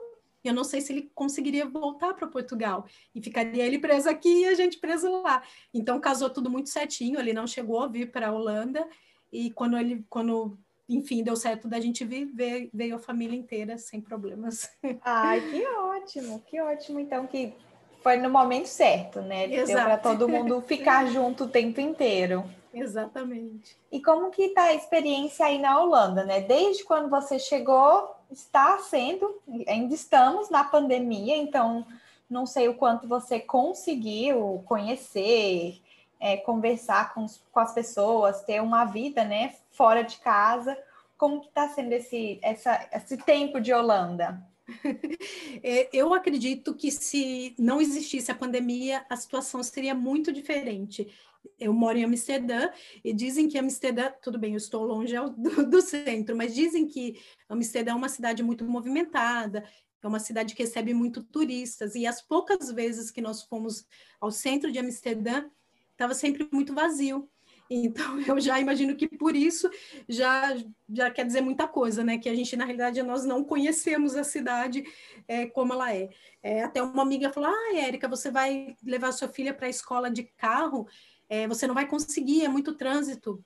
eu 0.49 0.55
não 0.55 0.64
sei 0.64 0.80
se 0.80 0.93
ele 0.93 1.11
conseguiria 1.14 1.66
voltar 1.66 2.14
para 2.14 2.26
Portugal 2.26 2.86
e 3.14 3.20
ficaria 3.20 3.66
ele 3.66 3.78
preso 3.78 4.09
aqui 4.09 4.43
e 4.43 4.47
a 4.47 4.55
gente 4.55 4.78
preso 4.78 5.22
lá. 5.22 5.43
Então 5.72 6.01
casou 6.01 6.30
tudo 6.30 6.51
muito 6.51 6.70
certinho, 6.70 7.18
ele 7.18 7.32
não 7.32 7.47
chegou 7.47 7.82
a 7.82 7.88
vir 7.88 8.11
para 8.11 8.28
a 8.28 8.32
Holanda 8.32 8.86
e 9.32 9.51
quando 9.51 9.76
ele, 9.76 10.05
quando 10.09 10.59
enfim, 10.88 11.22
deu 11.22 11.36
certo 11.36 11.68
da 11.68 11.80
gente 11.80 12.05
vir, 12.05 12.28
veio, 12.74 12.97
a 12.97 12.99
família 12.99 13.36
inteira 13.36 13.78
sem 13.78 14.01
problemas. 14.01 14.68
Ai, 15.03 15.41
que 15.41 15.64
ótimo, 15.64 16.43
que 16.47 16.61
ótimo, 16.61 16.99
então, 16.99 17.28
que 17.28 17.55
foi 18.03 18.16
no 18.16 18.28
momento 18.28 18.66
certo, 18.66 19.20
né? 19.20 19.45
Exato. 19.45 19.66
Deu 19.66 19.84
para 19.84 19.99
todo 19.99 20.28
mundo 20.28 20.61
ficar 20.66 21.07
junto 21.07 21.45
o 21.45 21.49
tempo 21.49 21.80
inteiro. 21.80 22.45
Exatamente. 22.74 23.76
E 23.91 24.03
como 24.03 24.30
que 24.30 24.43
está 24.43 24.64
a 24.64 24.74
experiência 24.74 25.47
aí 25.47 25.59
na 25.59 25.80
Holanda, 25.80 26.24
né? 26.24 26.41
Desde 26.41 26.84
quando 26.84 27.09
você 27.09 27.38
chegou, 27.38 28.11
está 28.31 28.78
sendo, 28.78 29.41
ainda 29.66 29.95
estamos 29.95 30.51
na 30.51 30.64
pandemia, 30.64 31.37
então 31.37 31.87
não 32.28 32.47
sei 32.47 32.68
o 32.68 32.74
quanto 32.74 33.09
você 33.09 33.41
conseguiu 33.41 34.62
conhecer, 34.66 35.81
é, 36.20 36.37
conversar 36.37 37.12
com, 37.12 37.26
com 37.51 37.61
as 37.61 37.74
pessoas, 37.74 38.43
ter 38.43 38.62
uma 38.62 38.85
vida, 38.85 39.24
né, 39.24 39.55
fora 39.72 40.03
de 40.03 40.18
casa. 40.18 40.78
Como 41.18 41.41
que 41.41 41.49
está 41.49 41.68
sendo 41.68 41.93
esse, 41.93 42.39
essa, 42.43 42.89
esse 42.93 43.16
tempo 43.16 43.61
de 43.61 43.72
Holanda? 43.72 44.41
É, 45.62 45.89
eu 45.93 46.14
acredito 46.14 46.74
que 46.74 46.91
se 46.91 47.55
não 47.59 47.81
existisse 47.81 48.31
a 48.31 48.35
pandemia, 48.35 49.05
a 49.11 49.16
situação 49.16 49.62
seria 49.62 49.95
muito 49.95 50.33
diferente. 50.33 51.12
Eu 51.59 51.72
moro 51.72 51.99
em 51.99 52.05
Amsterdã 52.05 52.70
e 53.05 53.12
dizem 53.12 53.49
que 53.49 53.59
Amsterdã, 53.59 54.11
tudo 54.22 54.38
bem, 54.38 54.53
eu 54.53 54.57
estou 54.57 54.84
longe 54.84 55.14
do, 55.36 55.68
do 55.68 55.82
centro, 55.82 56.36
mas 56.36 56.55
dizem 56.55 56.86
que 56.86 57.20
Amsterdã 57.49 57.93
é 57.93 57.95
uma 57.95 58.09
cidade 58.09 58.43
muito 58.43 58.64
movimentada, 58.64 59.64
é 60.03 60.09
uma 60.09 60.18
cidade 60.18 60.55
que 60.55 60.62
recebe 60.62 60.95
muito 60.95 61.22
turistas, 61.22 61.95
e 61.95 62.07
as 62.07 62.22
poucas 62.22 62.70
vezes 62.72 63.11
que 63.11 63.20
nós 63.20 63.43
fomos 63.43 63.86
ao 64.20 64.30
centro 64.30 64.72
de 64.72 64.78
Amsterdã, 64.78 65.45
estava 65.93 66.14
sempre 66.14 66.49
muito 66.51 66.74
vazio. 66.74 67.28
Então, 67.72 68.20
eu 68.22 68.41
já 68.41 68.59
imagino 68.59 68.97
que 68.97 69.07
por 69.07 69.36
isso 69.36 69.70
já, 70.09 70.57
já 70.93 71.09
quer 71.09 71.24
dizer 71.24 71.41
muita 71.41 71.68
coisa, 71.68 72.03
né? 72.03 72.18
Que 72.18 72.28
a 72.28 72.34
gente, 72.34 72.57
na 72.57 72.64
realidade, 72.64 73.01
nós 73.01 73.24
não 73.24 73.45
conhecemos 73.45 74.16
a 74.16 74.24
cidade 74.24 74.82
é, 75.28 75.47
como 75.47 75.72
ela 75.72 75.95
é. 75.95 76.11
é. 76.43 76.64
Até 76.64 76.82
uma 76.82 77.03
amiga 77.03 77.32
falou: 77.32 77.49
Ah, 77.49 77.76
Érica, 77.76 78.09
você 78.09 78.28
vai 78.28 78.74
levar 78.82 79.12
sua 79.12 79.28
filha 79.28 79.55
para 79.55 79.68
a 79.68 79.70
escola 79.70 80.11
de 80.11 80.24
carro, 80.24 80.88
é, 81.31 81.47
você 81.47 81.66
não 81.66 81.74
vai 81.74 81.87
conseguir, 81.87 82.45
é 82.45 82.49
muito 82.49 82.74
trânsito. 82.74 83.43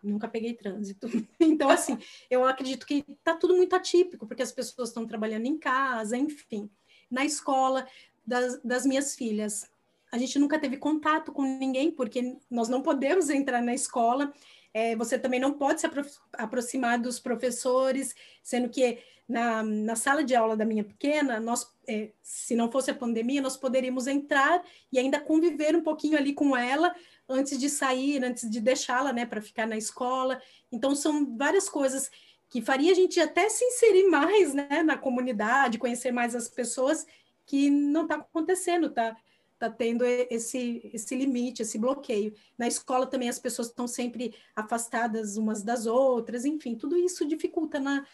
Nunca 0.00 0.28
peguei 0.28 0.54
trânsito. 0.54 1.08
Então, 1.40 1.68
assim, 1.68 1.98
eu 2.30 2.46
acredito 2.46 2.86
que 2.86 3.04
está 3.08 3.34
tudo 3.34 3.56
muito 3.56 3.74
atípico, 3.74 4.26
porque 4.26 4.42
as 4.42 4.52
pessoas 4.52 4.90
estão 4.90 5.04
trabalhando 5.04 5.46
em 5.46 5.58
casa, 5.58 6.16
enfim. 6.16 6.70
Na 7.10 7.24
escola 7.24 7.86
das, 8.24 8.62
das 8.62 8.86
minhas 8.86 9.16
filhas, 9.16 9.68
a 10.12 10.16
gente 10.16 10.38
nunca 10.38 10.58
teve 10.58 10.76
contato 10.76 11.32
com 11.32 11.42
ninguém, 11.42 11.90
porque 11.90 12.38
nós 12.48 12.68
não 12.68 12.80
podemos 12.80 13.28
entrar 13.28 13.60
na 13.60 13.74
escola, 13.74 14.32
é, 14.72 14.94
você 14.94 15.18
também 15.18 15.40
não 15.40 15.54
pode 15.54 15.80
se 15.80 15.86
apro 15.86 16.06
aproximar 16.34 17.00
dos 17.00 17.18
professores, 17.18 18.14
sendo 18.42 18.68
que 18.68 18.98
na, 19.28 19.62
na 19.62 19.96
sala 19.96 20.22
de 20.22 20.36
aula 20.36 20.56
da 20.56 20.64
minha 20.64 20.84
pequena, 20.84 21.40
nós, 21.40 21.68
é, 21.88 22.10
se 22.22 22.54
não 22.54 22.70
fosse 22.70 22.90
a 22.90 22.94
pandemia, 22.94 23.40
nós 23.40 23.56
poderíamos 23.56 24.06
entrar 24.06 24.62
e 24.92 24.98
ainda 24.98 25.18
conviver 25.18 25.74
um 25.74 25.82
pouquinho 25.82 26.18
ali 26.18 26.34
com 26.34 26.56
ela 26.56 26.94
antes 27.28 27.58
de 27.58 27.70
sair, 27.70 28.22
antes 28.22 28.48
de 28.48 28.60
deixá-la, 28.60 29.12
né, 29.12 29.24
para 29.24 29.40
ficar 29.40 29.66
na 29.66 29.76
escola. 29.76 30.40
Então, 30.70 30.94
são 30.94 31.36
várias 31.36 31.68
coisas 31.68 32.10
que 32.48 32.60
faria 32.60 32.92
a 32.92 32.94
gente 32.94 33.18
até 33.18 33.48
se 33.48 33.64
inserir 33.64 34.08
mais, 34.08 34.54
né, 34.54 34.82
na 34.82 34.96
comunidade, 34.96 35.78
conhecer 35.78 36.12
mais 36.12 36.34
as 36.34 36.48
pessoas, 36.48 37.06
que 37.46 37.70
não 37.70 38.02
está 38.02 38.16
acontecendo, 38.16 38.90
tá? 38.90 39.16
está 39.58 39.68
tendo 39.68 40.04
esse, 40.04 40.88
esse 40.94 41.16
limite, 41.16 41.62
esse 41.62 41.78
bloqueio. 41.78 42.32
Na 42.56 42.68
escola 42.68 43.06
também 43.06 43.28
as 43.28 43.40
pessoas 43.40 43.68
estão 43.68 43.88
sempre 43.88 44.34
afastadas 44.54 45.36
umas 45.36 45.62
das 45.62 45.84
outras, 45.86 46.44
enfim, 46.44 46.76
tudo 46.76 46.96
isso 46.96 47.26
dificulta 47.26 47.80
na, 47.80 48.06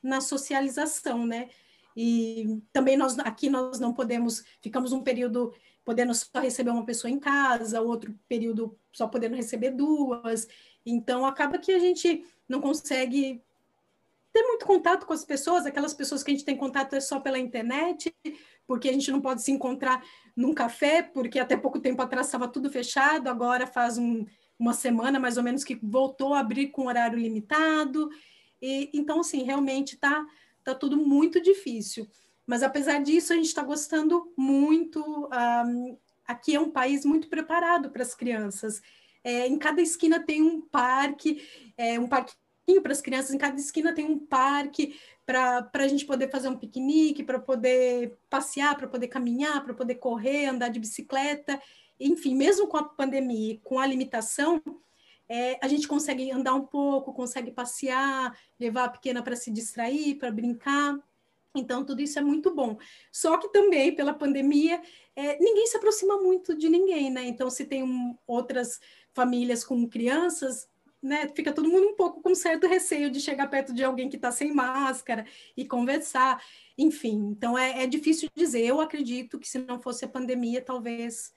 na 0.00 0.20
socialização, 0.20 1.26
né? 1.26 1.48
E 1.96 2.62
também 2.72 2.96
nós 2.96 3.18
aqui 3.18 3.50
nós 3.50 3.78
não 3.78 3.92
podemos, 3.92 4.44
ficamos 4.60 4.92
um 4.92 5.02
período 5.02 5.52
podendo 5.84 6.14
só 6.14 6.40
receber 6.40 6.70
uma 6.70 6.84
pessoa 6.84 7.10
em 7.10 7.18
casa, 7.18 7.80
outro 7.80 8.14
período 8.28 8.78
só 8.92 9.06
podendo 9.06 9.36
receber 9.36 9.70
duas. 9.70 10.46
Então 10.84 11.26
acaba 11.26 11.58
que 11.58 11.72
a 11.72 11.78
gente 11.78 12.24
não 12.48 12.60
consegue 12.60 13.42
ter 14.32 14.42
muito 14.44 14.64
contato 14.64 15.06
com 15.06 15.12
as 15.12 15.24
pessoas, 15.24 15.66
aquelas 15.66 15.92
pessoas 15.92 16.22
que 16.22 16.30
a 16.30 16.34
gente 16.34 16.44
tem 16.44 16.56
contato 16.56 16.94
é 16.94 17.00
só 17.00 17.20
pela 17.20 17.38
internet, 17.38 18.14
porque 18.66 18.88
a 18.88 18.92
gente 18.92 19.10
não 19.10 19.20
pode 19.20 19.42
se 19.42 19.52
encontrar 19.52 20.02
num 20.34 20.54
café, 20.54 21.02
porque 21.02 21.38
até 21.38 21.56
pouco 21.56 21.78
tempo 21.78 22.00
atrás 22.00 22.26
estava 22.26 22.48
tudo 22.48 22.70
fechado, 22.70 23.28
agora 23.28 23.66
faz 23.66 23.98
um, 23.98 24.24
uma 24.58 24.72
semana 24.72 25.20
mais 25.20 25.36
ou 25.36 25.42
menos 25.42 25.64
que 25.64 25.78
voltou 25.82 26.32
a 26.32 26.40
abrir 26.40 26.68
com 26.68 26.86
horário 26.86 27.18
limitado. 27.18 28.08
E, 28.60 28.88
então, 28.94 29.20
assim, 29.20 29.42
realmente 29.42 29.94
está 29.94 30.24
tá 30.64 30.74
tudo 30.74 30.96
muito 30.96 31.40
difícil. 31.40 32.08
Mas 32.46 32.62
apesar 32.62 33.02
disso, 33.02 33.32
a 33.32 33.36
gente 33.36 33.46
está 33.46 33.62
gostando 33.62 34.32
muito. 34.36 35.00
Um, 35.00 35.96
aqui 36.26 36.54
é 36.54 36.60
um 36.60 36.70
país 36.70 37.04
muito 37.04 37.28
preparado 37.28 37.90
para 37.90 38.02
as 38.02 38.14
crianças. 38.14 38.80
É, 39.24 39.46
em 39.46 39.58
cada 39.58 39.80
esquina 39.80 40.18
tem 40.20 40.42
um 40.42 40.60
parque, 40.60 41.46
é, 41.76 41.98
um 41.98 42.08
parque 42.08 42.34
para 42.82 42.92
as 42.92 43.00
crianças, 43.00 43.34
em 43.34 43.38
cada 43.38 43.56
esquina 43.56 43.92
tem 43.92 44.04
um 44.04 44.18
parque 44.18 44.98
para 45.26 45.70
a 45.72 45.88
gente 45.88 46.04
poder 46.04 46.30
fazer 46.30 46.48
um 46.48 46.56
piquenique, 46.56 47.22
para 47.22 47.38
poder 47.38 48.16
passear, 48.30 48.76
para 48.76 48.88
poder 48.88 49.08
caminhar, 49.08 49.62
para 49.62 49.74
poder 49.74 49.96
correr, 49.96 50.46
andar 50.46 50.68
de 50.68 50.80
bicicleta. 50.80 51.60
Enfim, 51.98 52.34
mesmo 52.34 52.66
com 52.66 52.76
a 52.76 52.84
pandemia, 52.84 53.58
com 53.62 53.78
a 53.78 53.86
limitação, 53.86 54.60
é, 55.32 55.58
a 55.62 55.66
gente 55.66 55.88
consegue 55.88 56.30
andar 56.30 56.52
um 56.52 56.66
pouco, 56.66 57.14
consegue 57.14 57.50
passear, 57.50 58.38
levar 58.60 58.84
a 58.84 58.88
pequena 58.90 59.22
para 59.22 59.34
se 59.34 59.50
distrair, 59.50 60.16
para 60.16 60.30
brincar. 60.30 60.98
Então, 61.54 61.86
tudo 61.86 62.02
isso 62.02 62.18
é 62.18 62.22
muito 62.22 62.54
bom. 62.54 62.76
Só 63.10 63.38
que 63.38 63.48
também, 63.48 63.94
pela 63.94 64.12
pandemia, 64.12 64.82
é, 65.16 65.38
ninguém 65.38 65.66
se 65.66 65.78
aproxima 65.78 66.20
muito 66.20 66.54
de 66.54 66.68
ninguém, 66.68 67.10
né? 67.10 67.24
Então, 67.24 67.48
se 67.48 67.64
tem 67.64 67.82
um, 67.82 68.14
outras 68.26 68.78
famílias 69.14 69.64
com 69.64 69.88
crianças, 69.88 70.68
né, 71.02 71.26
fica 71.34 71.50
todo 71.50 71.68
mundo 71.68 71.88
um 71.88 71.96
pouco 71.96 72.20
com 72.20 72.34
certo 72.34 72.66
receio 72.66 73.10
de 73.10 73.18
chegar 73.18 73.48
perto 73.48 73.72
de 73.72 73.82
alguém 73.82 74.10
que 74.10 74.16
está 74.16 74.30
sem 74.30 74.52
máscara 74.52 75.24
e 75.56 75.64
conversar, 75.64 76.42
enfim. 76.76 77.30
Então 77.36 77.58
é, 77.58 77.82
é, 77.82 77.86
difícil 77.88 78.28
dizer. 78.34 78.64
Eu 78.64 78.80
acredito 78.80 79.38
que 79.38 79.48
se 79.48 79.58
não 79.58 79.80
fosse 79.80 80.04
a 80.04 80.08
pandemia, 80.08 80.62
talvez 80.62 81.34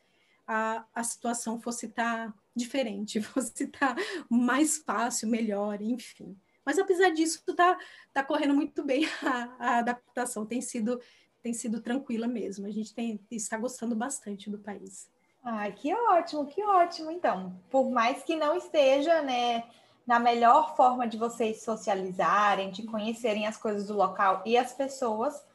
a, 0.47 0.85
a 0.93 1.03
situação 1.03 1.59
fosse 1.59 1.87
estar 1.87 2.27
tá 2.27 2.33
diferente, 2.55 3.21
fosse 3.21 3.63
estar 3.63 3.95
tá 3.95 4.01
mais 4.29 4.77
fácil, 4.77 5.27
melhor, 5.27 5.81
enfim. 5.81 6.37
Mas 6.65 6.79
apesar 6.79 7.11
disso, 7.11 7.43
está 7.47 7.77
tá 8.11 8.23
correndo 8.23 8.55
muito 8.55 8.83
bem 8.83 9.05
a, 9.23 9.55
a, 9.59 9.77
adaptação, 9.77 10.45
tem 10.45 10.61
sido, 10.61 10.99
tem 11.41 11.53
sido 11.53 11.79
tranquila 11.79 12.27
mesmo. 12.27 12.65
A 12.65 12.71
gente 12.71 12.93
tem, 12.93 13.19
está 13.29 13.57
gostando 13.57 13.95
bastante 13.95 14.49
do 14.49 14.57
país. 14.57 15.09
Ai, 15.43 15.71
que 15.73 15.93
ótimo, 15.93 16.47
que 16.47 16.63
ótimo. 16.63 17.11
Então, 17.11 17.55
por 17.69 17.91
mais 17.91 18.23
que 18.23 18.35
não 18.35 18.57
esteja, 18.57 19.21
né, 19.21 19.63
na 20.05 20.19
melhor 20.19 20.75
forma 20.75 21.07
de 21.07 21.17
vocês 21.17 21.61
socializarem, 21.63 22.71
de 22.71 22.83
conhecerem 22.83 23.45
as 23.45 23.55
coisas 23.55 23.87
do 23.87 23.95
local 23.95 24.41
e 24.43 24.57
as 24.57 24.73
pessoas, 24.73 25.45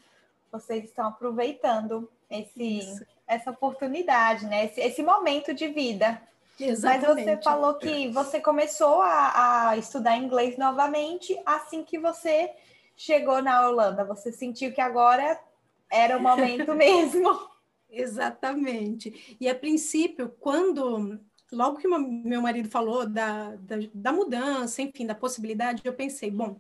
vocês 0.51 0.85
estão 0.85 1.09
aproveitando 1.09 2.09
esse, 2.31 3.05
essa 3.31 3.51
oportunidade, 3.53 4.45
né? 4.47 4.67
Esse, 4.67 4.81
esse 4.81 5.03
momento 5.03 5.55
de 5.55 5.69
vida. 5.69 6.21
Exatamente. 6.59 7.07
Mas 7.07 7.25
você 7.25 7.43
falou 7.43 7.75
que 7.75 8.09
você 8.11 8.41
começou 8.41 9.01
a, 9.01 9.69
a 9.71 9.79
estudar 9.79 10.17
inglês 10.17 10.59
novamente 10.59 11.41
assim 11.47 11.85
que 11.85 11.99
você 11.99 12.51
chegou 12.97 13.41
na 13.41 13.69
Holanda. 13.69 14.05
Você 14.05 14.33
sentiu 14.33 14.73
que 14.73 14.81
agora 14.81 15.41
era 15.89 16.19
o 16.19 16.21
momento 16.21 16.75
mesmo. 16.75 17.49
Exatamente. 17.89 19.37
E 19.41 19.49
a 19.49 19.55
princípio, 19.55 20.35
quando 20.41 21.19
logo 21.53 21.79
que 21.79 21.89
meu 21.89 22.43
marido 22.43 22.69
falou 22.69 23.09
da, 23.09 23.57
da, 23.57 23.77
da, 23.95 24.13
mudança, 24.13 24.83
enfim, 24.83 25.07
da 25.07 25.15
possibilidade, 25.15 25.83
eu 25.85 25.93
pensei, 25.93 26.31
bom, 26.31 26.57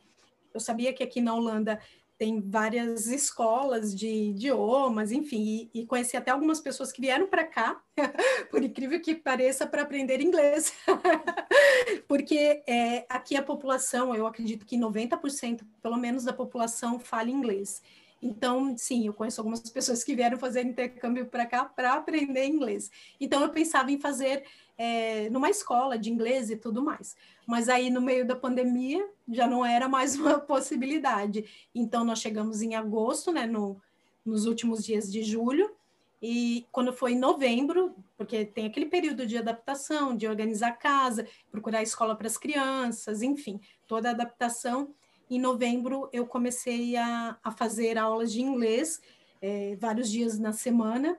eu 0.54 0.60
sabia 0.60 0.92
que 0.92 1.02
aqui 1.02 1.20
na 1.20 1.34
Holanda 1.34 1.80
tem 2.20 2.38
várias 2.38 3.06
escolas 3.06 3.94
de 3.94 4.06
idiomas, 4.06 5.10
enfim, 5.10 5.70
e, 5.72 5.80
e 5.80 5.86
conheci 5.86 6.18
até 6.18 6.30
algumas 6.30 6.60
pessoas 6.60 6.92
que 6.92 7.00
vieram 7.00 7.26
para 7.26 7.44
cá, 7.44 7.82
por 8.50 8.62
incrível 8.62 9.00
que 9.00 9.14
pareça, 9.14 9.66
para 9.66 9.80
aprender 9.80 10.20
inglês. 10.20 10.70
Porque 12.06 12.62
é, 12.66 13.06
aqui 13.08 13.36
a 13.36 13.42
população, 13.42 14.14
eu 14.14 14.26
acredito 14.26 14.66
que 14.66 14.76
90%, 14.76 15.62
pelo 15.82 15.96
menos, 15.96 16.22
da 16.22 16.32
população 16.34 17.00
fala 17.00 17.30
inglês. 17.30 17.80
Então, 18.20 18.76
sim, 18.76 19.06
eu 19.06 19.14
conheço 19.14 19.40
algumas 19.40 19.60
pessoas 19.70 20.04
que 20.04 20.14
vieram 20.14 20.36
fazer 20.36 20.62
intercâmbio 20.62 21.24
para 21.24 21.46
cá 21.46 21.64
para 21.64 21.94
aprender 21.94 22.44
inglês. 22.44 22.90
Então, 23.18 23.40
eu 23.40 23.48
pensava 23.48 23.90
em 23.90 23.98
fazer 23.98 24.44
é, 24.76 25.30
numa 25.30 25.48
escola 25.48 25.98
de 25.98 26.10
inglês 26.10 26.50
e 26.50 26.56
tudo 26.56 26.82
mais. 26.82 27.16
Mas 27.50 27.68
aí, 27.68 27.90
no 27.90 28.00
meio 28.00 28.24
da 28.24 28.36
pandemia, 28.36 29.04
já 29.28 29.44
não 29.44 29.66
era 29.66 29.88
mais 29.88 30.14
uma 30.14 30.38
possibilidade. 30.38 31.44
Então, 31.74 32.04
nós 32.04 32.20
chegamos 32.20 32.62
em 32.62 32.76
agosto, 32.76 33.32
né, 33.32 33.44
no, 33.44 33.82
nos 34.24 34.46
últimos 34.46 34.84
dias 34.84 35.10
de 35.10 35.24
julho, 35.24 35.74
e 36.22 36.64
quando 36.70 36.92
foi 36.92 37.14
em 37.14 37.18
novembro, 37.18 37.96
porque 38.16 38.44
tem 38.44 38.66
aquele 38.66 38.86
período 38.86 39.26
de 39.26 39.36
adaptação, 39.36 40.16
de 40.16 40.28
organizar 40.28 40.68
a 40.68 40.76
casa, 40.76 41.26
procurar 41.50 41.82
escola 41.82 42.14
para 42.14 42.28
as 42.28 42.38
crianças, 42.38 43.20
enfim, 43.20 43.60
toda 43.84 44.10
a 44.10 44.12
adaptação. 44.12 44.94
Em 45.28 45.40
novembro, 45.40 46.08
eu 46.12 46.26
comecei 46.26 46.96
a, 46.96 47.36
a 47.42 47.50
fazer 47.50 47.98
aulas 47.98 48.30
de 48.30 48.40
inglês, 48.40 49.00
é, 49.42 49.74
vários 49.74 50.08
dias 50.08 50.38
na 50.38 50.52
semana, 50.52 51.18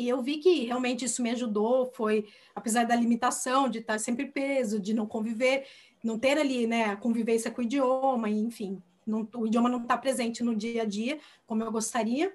e 0.00 0.08
eu 0.08 0.22
vi 0.22 0.38
que 0.38 0.64
realmente 0.64 1.04
isso 1.04 1.22
me 1.22 1.30
ajudou, 1.30 1.90
foi, 1.92 2.26
apesar 2.54 2.84
da 2.84 2.96
limitação 2.96 3.68
de 3.68 3.78
estar 3.78 3.98
sempre 3.98 4.26
preso, 4.26 4.80
de 4.80 4.94
não 4.94 5.06
conviver, 5.06 5.66
não 6.02 6.18
ter 6.18 6.38
ali, 6.38 6.66
né, 6.66 6.84
a 6.86 6.96
convivência 6.96 7.50
com 7.50 7.60
o 7.60 7.64
idioma, 7.64 8.30
enfim, 8.30 8.82
não, 9.06 9.28
o 9.34 9.46
idioma 9.46 9.68
não 9.68 9.82
está 9.82 9.96
presente 9.96 10.42
no 10.42 10.54
dia 10.54 10.82
a 10.82 10.84
dia, 10.84 11.18
como 11.46 11.62
eu 11.62 11.70
gostaria, 11.70 12.34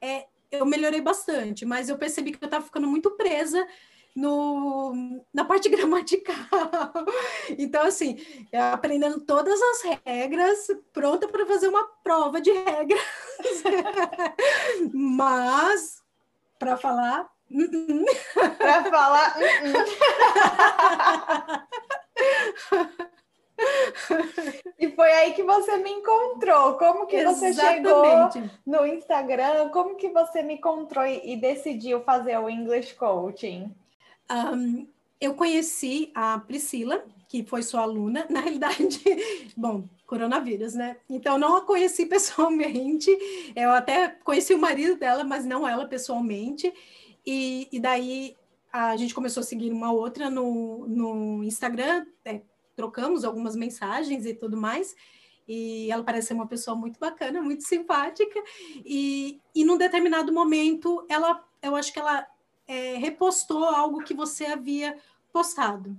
é, 0.00 0.26
eu 0.50 0.66
melhorei 0.66 1.00
bastante, 1.00 1.64
mas 1.64 1.88
eu 1.88 1.98
percebi 1.98 2.32
que 2.32 2.42
eu 2.42 2.46
estava 2.46 2.64
ficando 2.64 2.86
muito 2.86 3.10
presa 3.12 3.66
no, 4.14 5.24
na 5.32 5.44
parte 5.44 5.68
gramatical. 5.70 6.34
Então, 7.58 7.84
assim, 7.84 8.18
aprendendo 8.72 9.20
todas 9.20 9.60
as 9.60 9.82
regras, 10.04 10.66
pronta 10.92 11.28
para 11.28 11.46
fazer 11.46 11.68
uma 11.68 11.84
prova 12.02 12.40
de 12.40 12.50
regras. 12.50 13.00
mas, 14.92 15.99
para 16.60 16.76
falar. 16.76 17.26
Uh-uh. 17.50 18.04
para 18.58 18.84
falar. 18.84 19.36
Uh-uh. 19.38 19.84
e 24.78 24.90
foi 24.90 25.10
aí 25.10 25.32
que 25.32 25.42
você 25.42 25.78
me 25.78 25.90
encontrou. 25.90 26.74
Como 26.74 27.06
que 27.06 27.24
você 27.24 27.46
Exatamente. 27.46 28.34
chegou 28.34 28.50
no 28.66 28.86
Instagram? 28.86 29.70
Como 29.70 29.96
que 29.96 30.10
você 30.10 30.42
me 30.42 30.54
encontrou 30.54 31.04
e, 31.06 31.34
decidiu 31.36 32.02
fazer 32.02 32.38
o 32.38 32.48
English 32.48 32.94
Coaching? 32.94 33.74
Um, 34.30 34.86
eu 35.20 35.34
conheci 35.34 36.12
a 36.14 36.38
Priscila, 36.38 37.02
que 37.30 37.44
foi 37.44 37.62
sua 37.62 37.82
aluna. 37.82 38.26
Na 38.28 38.40
realidade, 38.40 39.00
bom, 39.56 39.88
coronavírus, 40.04 40.74
né? 40.74 40.96
Então, 41.08 41.38
não 41.38 41.56
a 41.56 41.60
conheci 41.60 42.04
pessoalmente. 42.10 43.08
Eu 43.54 43.70
até 43.70 44.08
conheci 44.08 44.52
o 44.52 44.58
marido 44.58 44.96
dela, 44.96 45.22
mas 45.22 45.46
não 45.46 45.66
ela 45.66 45.86
pessoalmente. 45.86 46.70
E, 47.24 47.68
e 47.70 47.78
daí 47.78 48.36
a 48.72 48.96
gente 48.96 49.14
começou 49.14 49.42
a 49.42 49.44
seguir 49.44 49.72
uma 49.72 49.92
outra 49.92 50.28
no, 50.28 50.88
no 50.88 51.44
Instagram, 51.44 52.04
é, 52.24 52.42
trocamos 52.74 53.24
algumas 53.24 53.54
mensagens 53.54 54.26
e 54.26 54.34
tudo 54.34 54.56
mais. 54.56 54.96
E 55.46 55.90
ela 55.90 56.02
parece 56.02 56.28
ser 56.28 56.34
uma 56.34 56.48
pessoa 56.48 56.76
muito 56.76 56.98
bacana, 56.98 57.40
muito 57.40 57.62
simpática. 57.62 58.42
E, 58.84 59.40
e 59.54 59.64
num 59.64 59.78
determinado 59.78 60.32
momento, 60.32 61.06
ela, 61.08 61.44
eu 61.62 61.76
acho 61.76 61.92
que 61.92 61.98
ela 62.00 62.26
é, 62.66 62.96
repostou 62.96 63.64
algo 63.64 64.02
que 64.02 64.14
você 64.14 64.46
havia 64.46 64.96
postado. 65.32 65.96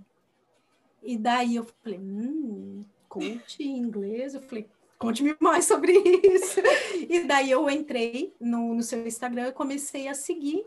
E 1.02 1.18
daí 1.18 1.56
eu 1.56 1.66
falei, 1.84 2.00
hum, 2.00 2.86
coach 3.10 3.62
em 3.62 3.78
inglês. 3.78 4.34
Eu 4.34 4.42
falei, 4.42 4.68
conte-me 4.98 5.36
mais 5.40 5.66
sobre 5.66 5.92
isso. 5.92 6.60
e 7.10 7.24
daí 7.24 7.52
eu 7.52 7.70
entrei 7.70 8.34
no, 8.40 8.74
no 8.74 8.84
seu 8.84 9.06
Instagram, 9.06 9.52
comecei 9.52 10.08
a 10.08 10.14
seguir. 10.14 10.66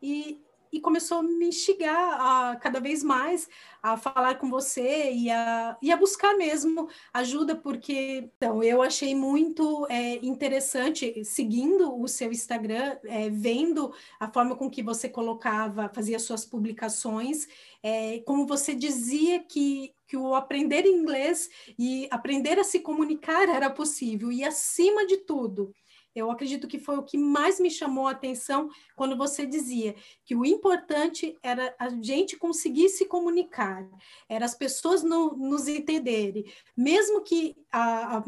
E, 0.00 0.40
e 0.72 0.80
começou 0.80 1.18
a 1.18 1.22
me 1.22 1.46
instigar 1.48 2.20
a 2.20 2.56
cada 2.56 2.80
vez 2.80 3.04
mais 3.04 3.48
a 3.82 3.96
falar 3.96 4.36
com 4.36 4.48
você 4.48 5.12
e 5.12 5.28
a, 5.28 5.76
e 5.82 5.92
a 5.92 5.96
buscar 5.96 6.34
mesmo 6.36 6.88
ajuda, 7.12 7.54
porque 7.54 8.30
então, 8.36 8.62
eu 8.62 8.80
achei 8.80 9.14
muito 9.14 9.86
é, 9.90 10.24
interessante, 10.24 11.24
seguindo 11.24 12.00
o 12.00 12.08
seu 12.08 12.30
Instagram, 12.30 12.96
é, 13.04 13.28
vendo 13.28 13.92
a 14.18 14.32
forma 14.32 14.56
com 14.56 14.70
que 14.70 14.82
você 14.82 15.08
colocava, 15.08 15.90
fazia 15.92 16.18
suas 16.18 16.44
publicações, 16.44 17.48
é, 17.82 18.20
como 18.20 18.46
você 18.46 18.74
dizia 18.74 19.40
que, 19.40 19.92
que 20.06 20.16
o 20.16 20.34
aprender 20.34 20.86
inglês 20.86 21.50
e 21.76 22.06
aprender 22.10 22.58
a 22.58 22.64
se 22.64 22.80
comunicar 22.80 23.48
era 23.48 23.68
possível, 23.68 24.30
e 24.30 24.44
acima 24.44 25.04
de 25.06 25.18
tudo, 25.18 25.74
eu 26.14 26.30
acredito 26.30 26.68
que 26.68 26.78
foi 26.78 26.96
o 26.96 27.02
que 27.02 27.16
mais 27.16 27.58
me 27.58 27.70
chamou 27.70 28.06
a 28.06 28.12
atenção 28.12 28.68
quando 28.94 29.16
você 29.16 29.46
dizia 29.46 29.94
que 30.24 30.34
o 30.34 30.44
importante 30.44 31.36
era 31.42 31.74
a 31.78 31.88
gente 31.88 32.36
conseguir 32.36 32.88
se 32.88 33.06
comunicar, 33.06 33.88
era 34.28 34.44
as 34.44 34.54
pessoas 34.54 35.02
no, 35.02 35.36
nos 35.36 35.68
entenderem, 35.68 36.44
mesmo 36.76 37.22
que 37.22 37.56
a, 37.70 38.18
a 38.18 38.24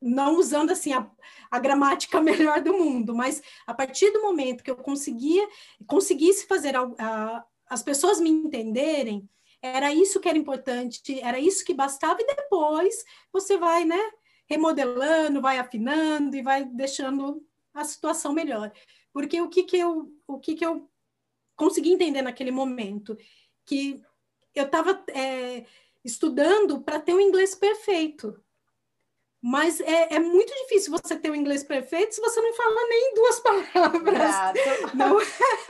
não 0.00 0.36
usando 0.36 0.70
assim 0.70 0.92
a, 0.92 1.08
a, 1.50 1.58
gramática 1.60 2.20
melhor 2.22 2.60
do 2.60 2.72
mundo, 2.74 3.14
mas 3.14 3.40
a 3.66 3.72
partir 3.72 4.10
do 4.10 4.22
momento 4.22 4.64
que 4.64 4.70
eu 4.70 4.76
conseguia 4.76 5.48
conseguisse 5.86 6.46
fazer 6.46 6.76
a, 6.76 6.82
a, 6.98 7.44
as 7.68 7.82
pessoas 7.82 8.20
me 8.20 8.28
entenderem, 8.28 9.28
era 9.62 9.94
isso 9.94 10.18
que 10.18 10.28
era 10.28 10.36
importante, 10.36 11.20
era 11.20 11.38
isso 11.38 11.64
que 11.64 11.72
bastava 11.72 12.18
e 12.20 12.26
depois 12.26 13.04
você 13.32 13.56
vai, 13.56 13.84
né, 13.84 14.10
remodelando, 14.52 15.40
vai 15.40 15.58
afinando 15.58 16.36
e 16.36 16.42
vai 16.42 16.64
deixando 16.64 17.42
a 17.72 17.84
situação 17.84 18.34
melhor. 18.34 18.70
Porque 19.12 19.40
o 19.40 19.48
que 19.48 19.62
que 19.62 19.78
eu, 19.78 20.12
o 20.26 20.38
que 20.38 20.54
que 20.54 20.64
eu 20.64 20.90
consegui 21.56 21.90
entender 21.90 22.20
naquele 22.20 22.50
momento? 22.50 23.16
Que 23.64 24.02
eu 24.54 24.64
estava 24.64 25.02
é, 25.08 25.64
estudando 26.04 26.82
para 26.82 27.00
ter 27.00 27.14
um 27.14 27.20
inglês 27.20 27.54
perfeito. 27.54 28.38
Mas 29.40 29.80
é, 29.80 30.14
é, 30.14 30.20
muito 30.20 30.52
difícil 30.54 30.92
você 30.92 31.16
ter 31.18 31.30
um 31.30 31.34
inglês 31.34 31.64
perfeito 31.64 32.14
se 32.14 32.20
você 32.20 32.40
não 32.40 32.52
fala 32.52 32.88
nem 32.88 33.14
duas 33.14 33.40
palavras. 33.72 34.94
Não. 34.94 35.16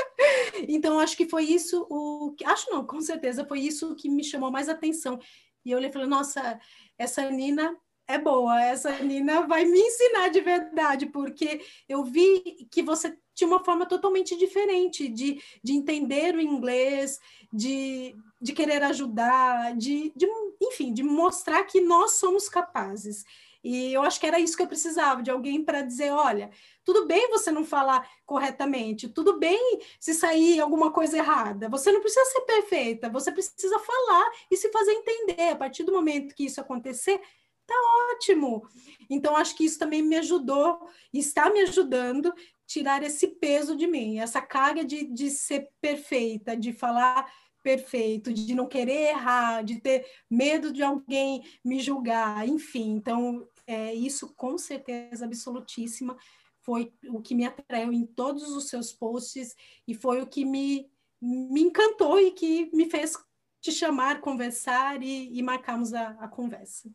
então, 0.69 0.99
acho 0.99 1.17
que 1.17 1.29
foi 1.29 1.45
isso 1.45 1.87
o. 1.89 2.35
Acho 2.45 2.71
não, 2.71 2.85
com 2.85 3.01
certeza 3.01 3.47
foi 3.47 3.61
isso 3.61 3.95
que 3.95 4.11
me 4.11 4.25
chamou 4.25 4.51
mais 4.51 4.69
atenção. 4.69 5.19
E 5.65 5.71
eu 5.71 5.79
olhei 5.79 5.89
e 5.89 5.93
falei, 5.93 6.09
nossa, 6.09 6.61
essa 6.99 7.31
Nina 7.31 7.75
é 8.07 8.19
boa, 8.19 8.63
essa 8.63 8.91
Nina 8.99 9.47
vai 9.47 9.65
me 9.65 9.79
ensinar 9.79 10.29
de 10.29 10.41
verdade, 10.41 11.07
porque 11.07 11.61
eu 11.89 12.05
vi 12.05 12.67
que 12.71 12.83
você 12.83 13.17
tinha 13.35 13.49
uma 13.49 13.65
forma 13.65 13.87
totalmente 13.87 14.37
diferente 14.37 15.09
de, 15.09 15.41
de 15.63 15.73
entender 15.73 16.35
o 16.35 16.41
inglês, 16.41 17.19
de, 17.53 18.15
de 18.41 18.53
querer 18.53 18.83
ajudar, 18.83 19.77
de, 19.77 20.13
de, 20.15 20.27
enfim, 20.61 20.93
de 20.93 21.03
mostrar 21.03 21.65
que 21.65 21.81
nós 21.81 22.13
somos 22.13 22.49
capazes. 22.49 23.25
E 23.65 23.93
eu 23.93 24.03
acho 24.03 24.19
que 24.19 24.27
era 24.27 24.41
isso 24.41 24.57
que 24.57 24.63
eu 24.63 24.67
precisava, 24.67 25.23
de 25.23 25.31
alguém 25.31 25.65
para 25.65 25.83
dizer, 25.83 26.11
olha, 26.11 26.51
tudo 26.85 27.07
bem 27.07 27.31
você 27.31 27.51
não 27.53 27.65
falar 27.65 28.07
corretamente, 28.27 29.09
tudo 29.09 29.39
bem 29.39 29.81
se 30.01 30.13
sair 30.13 30.61
alguma 30.61 30.91
coisa 30.91 31.17
errada, 31.17 31.69
você 31.69 31.93
não 31.93 32.01
precisa 32.01 32.25
ser 32.25 32.41
perfeita, 32.41 33.09
você 33.09 33.31
precisa 33.31 33.79
falar 33.79 34.31
e 34.51 34.57
se 34.57 34.69
fazer 34.71 34.91
entender. 34.93 35.51
A 35.51 35.57
partir 35.57 35.85
do 35.85 35.93
momento 35.93 36.35
que 36.35 36.45
isso 36.45 36.61
acontecer, 36.61 37.21
tá 37.67 37.75
ótimo. 38.13 38.67
Então, 39.09 39.37
acho 39.37 39.57
que 39.57 39.65
isso 39.65 39.79
também 39.79 40.03
me 40.03 40.17
ajudou, 40.17 40.89
está 41.13 41.51
me 41.51 41.61
ajudando 41.61 42.33
tirar 42.67 43.03
esse 43.03 43.29
peso 43.29 43.77
de 43.77 43.87
mim, 43.87 44.19
essa 44.19 44.41
carga 44.41 44.85
de, 44.85 45.05
de 45.05 45.31
ser 45.31 45.69
perfeita, 45.81 46.57
de 46.57 46.73
falar 46.73 47.31
perfeito, 47.63 48.33
de 48.33 48.55
não 48.55 48.67
querer 48.67 49.11
errar, 49.11 49.63
de 49.63 49.81
ter 49.81 50.05
medo 50.29 50.73
de 50.73 50.83
alguém 50.83 51.45
me 51.65 51.81
julgar, 51.81 52.47
enfim. 52.49 52.91
Então, 52.91 53.47
é, 53.67 53.95
isso 53.95 54.35
com 54.35 54.59
certeza 54.59 55.25
absolutíssima 55.25 56.17
foi 56.63 56.93
o 57.09 57.21
que 57.21 57.35
me 57.35 57.45
atraiu 57.45 57.93
em 57.93 58.07
todos 58.07 58.51
os 58.51 58.69
seus 58.69 58.93
posts 58.93 59.55
e 59.87 59.95
foi 59.95 60.21
o 60.23 60.27
que 60.27 60.45
me, 60.45 60.91
me 61.21 61.61
encantou 61.61 62.19
e 62.19 62.31
que 62.31 62.71
me 62.75 62.89
fez 62.89 63.17
te 63.63 63.71
chamar, 63.71 64.21
conversar 64.21 65.01
e, 65.01 65.39
e 65.39 65.41
marcarmos 65.41 65.95
a, 65.95 66.17
a, 66.21 66.27
conversa. 66.27 66.91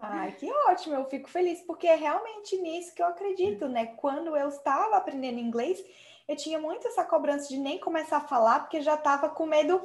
Ai, 0.00 0.32
que 0.32 0.50
ótimo, 0.68 0.96
eu 0.96 1.04
fico 1.04 1.30
feliz, 1.30 1.60
porque 1.62 1.86
é 1.86 1.94
realmente 1.94 2.56
nisso 2.56 2.92
que 2.92 3.00
eu 3.00 3.06
acredito, 3.06 3.68
né? 3.68 3.86
Quando 3.96 4.36
eu 4.36 4.48
estava 4.48 4.96
aprendendo 4.96 5.38
inglês, 5.38 5.80
eu 6.26 6.34
tinha 6.34 6.58
muito 6.58 6.88
essa 6.88 7.04
cobrança 7.04 7.48
de 7.48 7.56
nem 7.56 7.78
começar 7.78 8.16
a 8.16 8.28
falar, 8.28 8.60
porque 8.60 8.80
já 8.80 8.94
estava 8.94 9.28
com 9.28 9.46
medo 9.46 9.80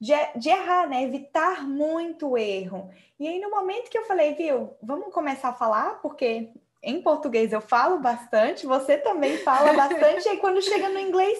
de, 0.00 0.12
de, 0.34 0.48
errar, 0.48 0.88
né? 0.88 1.04
Evitar 1.04 1.62
muito 1.62 2.36
erro. 2.36 2.90
E 3.18 3.28
aí, 3.28 3.38
no 3.38 3.48
momento 3.48 3.88
que 3.88 3.98
eu 3.98 4.04
falei, 4.04 4.34
viu, 4.34 4.76
vamos 4.82 5.14
começar 5.14 5.50
a 5.50 5.54
falar, 5.54 6.02
porque 6.02 6.50
em 6.82 7.00
português 7.00 7.52
eu 7.52 7.60
falo 7.60 8.00
bastante, 8.00 8.66
você 8.66 8.98
também 8.98 9.38
fala 9.38 9.72
bastante, 9.74 10.26
e 10.26 10.28
aí 10.30 10.38
quando 10.38 10.60
chega 10.60 10.88
no 10.88 10.98
inglês 10.98 11.38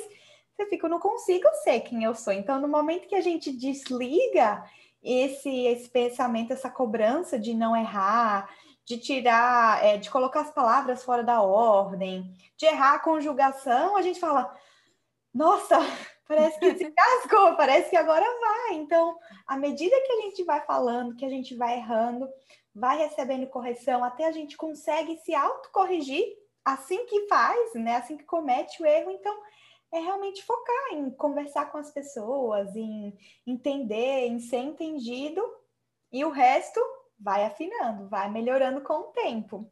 você 0.59 0.67
fica, 0.67 0.87
eu 0.87 0.91
não 0.91 0.99
consigo 0.99 1.47
ser 1.63 1.81
quem 1.81 2.03
eu 2.03 2.15
sou. 2.15 2.33
Então, 2.33 2.61
no 2.61 2.67
momento 2.67 3.07
que 3.07 3.15
a 3.15 3.21
gente 3.21 3.53
desliga 3.53 4.65
esse, 5.01 5.67
esse 5.67 5.89
pensamento, 5.89 6.53
essa 6.53 6.69
cobrança 6.69 7.39
de 7.39 7.55
não 7.55 7.77
errar, 7.77 8.53
de 8.85 8.99
tirar, 8.99 9.85
é, 9.85 9.97
de 9.97 10.11
colocar 10.11 10.41
as 10.41 10.51
palavras 10.51 11.05
fora 11.05 11.23
da 11.23 11.41
ordem, 11.41 12.33
de 12.57 12.67
errar 12.67 12.95
a 12.95 12.99
conjugação, 12.99 13.97
a 13.97 14.03
gente 14.03 14.19
fala, 14.19 14.53
nossa, 15.33 15.79
parece 16.27 16.59
que 16.59 16.75
se 16.75 16.91
cascou, 16.91 17.55
parece 17.55 17.91
que 17.91 17.97
agora 17.97 18.25
vai. 18.25 18.75
Então, 18.75 19.17
à 19.47 19.57
medida 19.57 20.01
que 20.01 20.13
a 20.13 20.21
gente 20.23 20.43
vai 20.43 20.61
falando, 20.63 21.15
que 21.15 21.25
a 21.25 21.31
gente 21.31 21.55
vai 21.55 21.77
errando, 21.77 22.29
vai 22.75 22.99
recebendo 22.99 23.47
correção, 23.47 24.03
até 24.03 24.27
a 24.27 24.33
gente 24.33 24.57
consegue 24.57 25.17
se 25.19 25.35
autocorrigir 25.37 26.25
assim 26.65 27.07
que 27.07 27.29
faz, 27.29 27.75
né? 27.75 27.97
Assim 27.97 28.17
que 28.17 28.25
comete 28.25 28.83
o 28.83 28.87
erro. 28.87 29.11
Então, 29.13 29.39
é 29.93 29.99
realmente 29.99 30.45
focar 30.45 30.93
em 30.93 31.11
conversar 31.11 31.70
com 31.70 31.78
as 31.78 31.91
pessoas, 31.91 32.74
em 32.76 33.16
entender, 33.47 34.26
em 34.26 34.39
ser 34.39 34.59
entendido, 34.59 35.43
e 36.12 36.24
o 36.24 36.30
resto 36.30 36.80
vai 37.18 37.45
afinando, 37.45 38.09
vai 38.09 38.30
melhorando 38.30 38.80
com 38.82 38.95
o 38.95 39.12
tempo. 39.12 39.70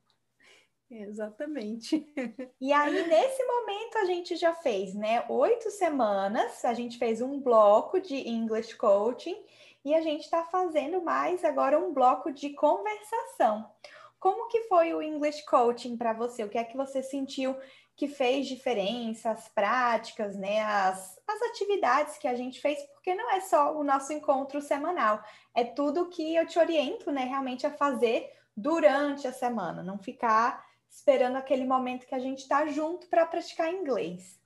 Exatamente. 0.91 2.07
E 2.61 2.73
aí, 2.73 3.07
nesse 3.07 3.45
momento, 3.45 3.99
a 3.99 4.05
gente 4.07 4.37
já 4.37 4.55
fez, 4.55 4.95
né, 4.95 5.25
oito 5.29 5.71
semanas, 5.71 6.65
a 6.65 6.73
gente 6.73 6.99
fez 6.99 7.21
um 7.21 7.41
bloco 7.41 8.01
de 8.01 8.17
English 8.17 8.75
Coaching 8.77 9.37
e 9.85 9.95
a 9.95 10.01
gente 10.01 10.23
está 10.23 10.45
fazendo 10.45 11.03
mais 11.03 11.45
agora 11.45 11.79
um 11.79 11.93
bloco 11.93 12.33
de 12.33 12.51
conversação. 12.51 13.71
Como 14.19 14.49
que 14.49 14.63
foi 14.63 14.95
o 14.95 15.03
English 15.03 15.45
Coaching 15.45 15.97
para 15.97 16.13
você? 16.13 16.43
O 16.43 16.49
que 16.49 16.59
é 16.59 16.65
que 16.65 16.77
você 16.77 17.03
sentiu 17.03 17.57
que 17.97 18.07
fez 18.07 18.47
diferença, 18.47 19.31
as 19.31 19.49
práticas, 19.49 20.37
né, 20.37 20.63
as, 20.63 21.19
as 21.27 21.43
atividades 21.51 22.19
que 22.19 22.29
a 22.29 22.35
gente 22.35 22.61
fez, 22.61 22.79
porque 22.93 23.15
não 23.15 23.33
é 23.33 23.41
só 23.41 23.75
o 23.75 23.83
nosso 23.83 24.13
encontro 24.13 24.61
semanal, 24.61 25.25
é 25.55 25.65
tudo 25.65 26.09
que 26.09 26.35
eu 26.35 26.47
te 26.47 26.59
oriento, 26.59 27.11
né, 27.11 27.25
realmente 27.25 27.67
a 27.67 27.71
fazer 27.71 28.31
durante 28.55 29.27
a 29.27 29.33
semana, 29.33 29.83
não 29.83 29.99
ficar 29.99 30.67
esperando 30.91 31.37
aquele 31.37 31.65
momento 31.65 32.07
que 32.07 32.15
a 32.15 32.19
gente 32.19 32.41
está 32.41 32.67
junto 32.67 33.07
para 33.09 33.27
praticar 33.27 33.73
inglês. 33.73 34.39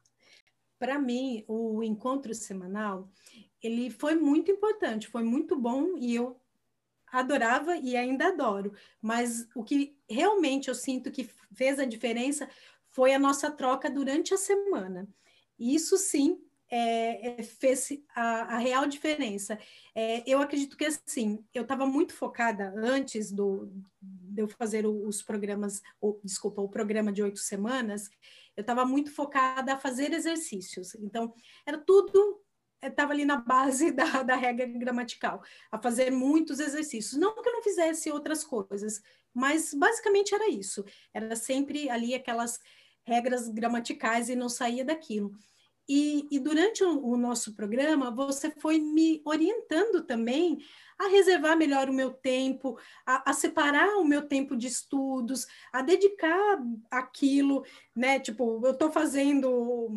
Para 0.79 0.99
mim, 0.99 1.45
o 1.47 1.83
encontro 1.83 2.33
semanal, 2.35 3.09
ele 3.63 3.91
foi 3.91 4.15
muito 4.15 4.51
importante, 4.51 5.09
foi 5.09 5.23
muito 5.25 5.59
bom 5.59 5.97
e 5.99 6.15
eu 6.15 6.41
adorava 7.13 7.77
e 7.77 7.97
ainda 7.97 8.29
adoro. 8.29 8.73
Mas 9.03 9.49
o 9.55 9.63
que 9.63 9.97
realmente 10.09 10.69
eu 10.69 10.75
sinto 10.75 11.11
que 11.11 11.29
fez 11.53 11.79
a 11.79 11.85
diferença 11.85 12.49
foi 12.91 13.15
a 13.15 13.19
nossa 13.19 13.51
troca 13.51 13.91
durante 13.91 14.35
a 14.35 14.37
semana. 14.37 15.09
Isso 15.59 15.97
sim 15.97 16.39
é, 16.71 17.41
é, 17.41 17.43
fez 17.43 17.89
a, 18.15 18.55
a, 18.55 18.59
real 18.59 18.87
diferença. 18.87 19.59
É, 19.95 20.23
eu 20.27 20.41
acredito 20.41 20.77
que 20.77 20.85
assim, 20.85 21.45
eu 21.53 21.63
estava 21.63 21.85
muito 21.85 22.15
focada 22.15 22.73
antes 22.77 23.33
do, 23.33 23.69
de 24.01 24.43
eu 24.43 24.49
fazer 24.49 24.87
os 24.87 25.21
programas, 25.21 25.83
ou, 26.01 26.21
desculpa, 26.23 26.63
o 26.63 26.69
programa 26.69 27.13
de 27.13 27.23
oito 27.23 27.41
semanas, 27.41 28.09
eu 28.57 28.61
estava 28.61 28.85
muito 28.85 29.13
focada 29.13 29.75
a 29.75 29.79
fazer 29.79 30.13
exercícios. 30.13 30.95
Então, 30.95 31.35
era 31.67 31.79
tudo 31.79 32.41
estava 32.83 33.13
ali 33.13 33.25
na 33.25 33.37
base 33.37 33.91
da, 33.93 34.23
da 34.23 34.37
regra 34.37 34.67
gramatical, 34.67 35.43
a 35.71 35.79
fazer 35.79 36.11
muitos 36.11 36.61
exercícios. 36.61 37.19
Não 37.21 37.35
que 37.35 37.49
eu 37.49 37.53
não 37.53 37.63
fizesse 37.63 38.11
outras 38.11 38.45
coisas, 38.45 39.03
mas 39.35 39.75
basicamente 39.75 40.35
era 40.35 40.49
isso. 40.49 40.85
Era 41.13 41.37
sempre 41.37 41.91
ali 41.91 42.15
aquelas 42.15 42.59
regras 43.07 43.49
gramaticais 43.49 44.29
e 44.29 44.37
não 44.37 44.49
saía 44.49 44.85
daquilo. 44.85 45.33
E, 45.93 46.29
e 46.31 46.39
durante 46.39 46.85
o, 46.85 47.05
o, 47.05 47.17
nosso 47.17 47.53
programa, 47.57 48.13
você 48.13 48.49
foi 48.49 48.79
me 48.79 49.21
orientando 49.25 50.05
também 50.07 50.59
a 50.97 51.09
reservar 51.09 51.57
melhor 51.57 51.89
o 51.89 51.93
meu 51.93 52.13
tempo, 52.13 52.79
a, 53.05 53.31
a 53.31 53.33
separar 53.33 53.97
o 53.97 54.05
meu 54.05 54.29
tempo 54.29 54.57
de 54.57 54.69
estudos, 54.69 55.49
a 55.73 55.83
dedicar 55.83 56.63
aquilo, 56.89 57.65
né? 57.97 58.21
Tipo, 58.21 58.65
eu 58.65 58.71
estou 58.71 58.93
fazendo, 58.93 59.91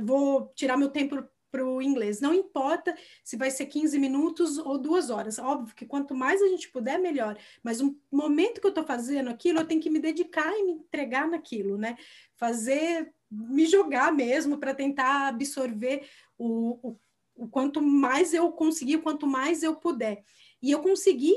vou 0.00 0.52
tirar 0.54 0.76
meu 0.76 0.90
tempo 0.90 1.16
para 1.50 1.66
o 1.66 1.82
inglês. 1.82 2.20
Não 2.20 2.32
importa 2.32 2.94
se 3.24 3.36
vai 3.36 3.50
ser 3.50 3.66
15 3.66 3.98
minutos 3.98 4.58
ou 4.58 4.78
duas 4.78 5.10
horas. 5.10 5.38
Óbvio 5.38 5.74
que 5.74 5.86
quanto 5.86 6.14
mais 6.14 6.40
a 6.40 6.48
gente 6.48 6.70
puder, 6.70 6.98
melhor. 6.98 7.36
Mas 7.62 7.80
o 7.80 7.96
momento 8.10 8.60
que 8.60 8.66
eu 8.66 8.70
estou 8.70 8.84
fazendo 8.84 9.28
aquilo, 9.30 9.60
eu 9.60 9.66
tenho 9.66 9.80
que 9.80 9.90
me 9.90 9.98
dedicar 9.98 10.52
e 10.52 10.64
me 10.64 10.72
entregar 10.72 11.28
naquilo, 11.28 11.76
né? 11.76 11.96
Fazer, 12.36 13.12
me 13.30 13.66
jogar 13.66 14.12
mesmo 14.12 14.58
para 14.58 14.74
tentar 14.74 15.28
absorver 15.28 16.06
o, 16.38 16.90
o, 16.90 16.96
o, 17.36 17.48
quanto 17.48 17.82
mais 17.82 18.32
eu 18.32 18.50
conseguir, 18.52 18.98
quanto 18.98 19.26
mais 19.26 19.62
eu 19.62 19.76
puder. 19.76 20.22
E 20.62 20.70
eu 20.70 20.80
consegui, 20.80 21.34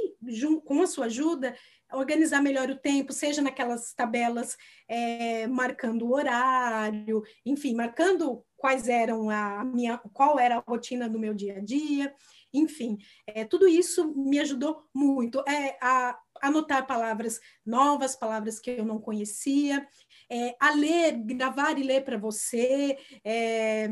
com 0.65 0.81
a 0.81 0.87
sua 0.87 1.05
ajuda, 1.05 1.55
organizar 1.93 2.41
melhor 2.41 2.69
o 2.69 2.77
tempo, 2.77 3.13
seja 3.13 3.41
naquelas 3.41 3.93
tabelas 3.93 4.57
é, 4.87 5.47
marcando 5.47 6.05
o 6.05 6.13
horário, 6.13 7.23
enfim, 7.45 7.75
marcando 7.75 8.43
quais 8.63 8.87
eram 8.87 9.29
a 9.29 9.61
minha, 9.65 9.97
qual 10.13 10.39
era 10.39 10.55
a 10.55 10.63
rotina 10.65 11.09
do 11.09 11.19
meu 11.19 11.33
dia 11.33 11.57
a 11.57 11.59
dia, 11.59 12.15
enfim, 12.53 12.97
é, 13.27 13.43
tudo 13.43 13.67
isso 13.67 14.13
me 14.15 14.39
ajudou 14.39 14.87
muito 14.95 15.43
é, 15.45 15.77
a 15.81 16.17
anotar 16.41 16.87
palavras 16.87 17.41
novas, 17.65 18.15
palavras 18.15 18.61
que 18.61 18.71
eu 18.71 18.85
não 18.85 19.01
conhecia, 19.01 19.85
é, 20.29 20.55
a 20.61 20.71
ler, 20.71 21.11
gravar 21.25 21.77
e 21.77 21.83
ler 21.83 22.05
para 22.05 22.17
você, 22.17 22.97
é, 23.21 23.89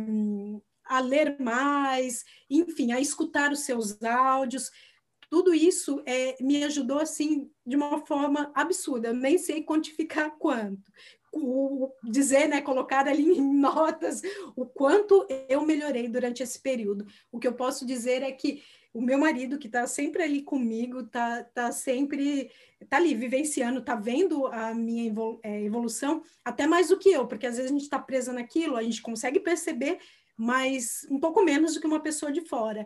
a 0.86 1.02
ler 1.02 1.38
mais, 1.38 2.24
enfim, 2.50 2.94
a 2.94 3.02
escutar 3.02 3.52
os 3.52 3.66
seus 3.66 4.02
áudios 4.02 4.72
tudo 5.30 5.54
isso 5.54 6.04
é, 6.06 6.36
me 6.44 6.62
ajudou 6.66 7.00
assim 7.00 7.50
de 7.66 7.78
uma 7.78 8.06
forma 8.06 8.52
absurda. 8.54 9.08
Eu 9.08 9.14
nem 9.14 9.38
sei 9.38 9.64
quantificar 9.64 10.36
quanto. 10.38 10.92
Dizer, 12.04 12.48
né, 12.48 12.62
colocar 12.62 13.08
ali 13.08 13.24
em 13.24 13.42
notas 13.42 14.22
o 14.56 14.66
quanto 14.66 15.26
eu 15.48 15.66
melhorei 15.66 16.08
durante 16.08 16.44
esse 16.44 16.60
período. 16.60 17.06
O 17.32 17.40
que 17.40 17.48
eu 17.48 17.54
posso 17.54 17.86
dizer 17.86 18.22
é 18.22 18.32
que 18.32 18.62
o 18.94 19.02
meu 19.02 19.18
marido, 19.18 19.58
que 19.58 19.68
está 19.68 19.88
sempre 19.88 20.22
ali 20.22 20.42
comigo, 20.42 21.00
está 21.00 21.44
tá 21.44 21.72
sempre 21.72 22.52
tá 22.90 22.98
ali 22.98 23.16
vivenciando, 23.16 23.80
está 23.80 23.96
vendo 23.96 24.48
a 24.48 24.74
minha 24.74 25.14
é, 25.44 25.64
evolução, 25.64 26.22
até 26.44 26.68
mais 26.68 26.90
do 26.90 27.00
que 27.00 27.10
eu, 27.10 27.26
porque 27.26 27.48
às 27.48 27.56
vezes 27.56 27.72
a 27.72 27.74
gente 27.74 27.84
está 27.84 27.98
presa 27.98 28.34
naquilo, 28.34 28.76
a 28.76 28.84
gente 28.84 29.02
consegue 29.02 29.40
perceber, 29.40 30.00
mas 30.36 31.08
um 31.10 31.20
pouco 31.20 31.42
menos 31.44 31.74
do 31.74 31.80
que 31.80 31.88
uma 31.88 32.02
pessoa 32.02 32.32
de 32.32 32.42
fora. 32.42 32.86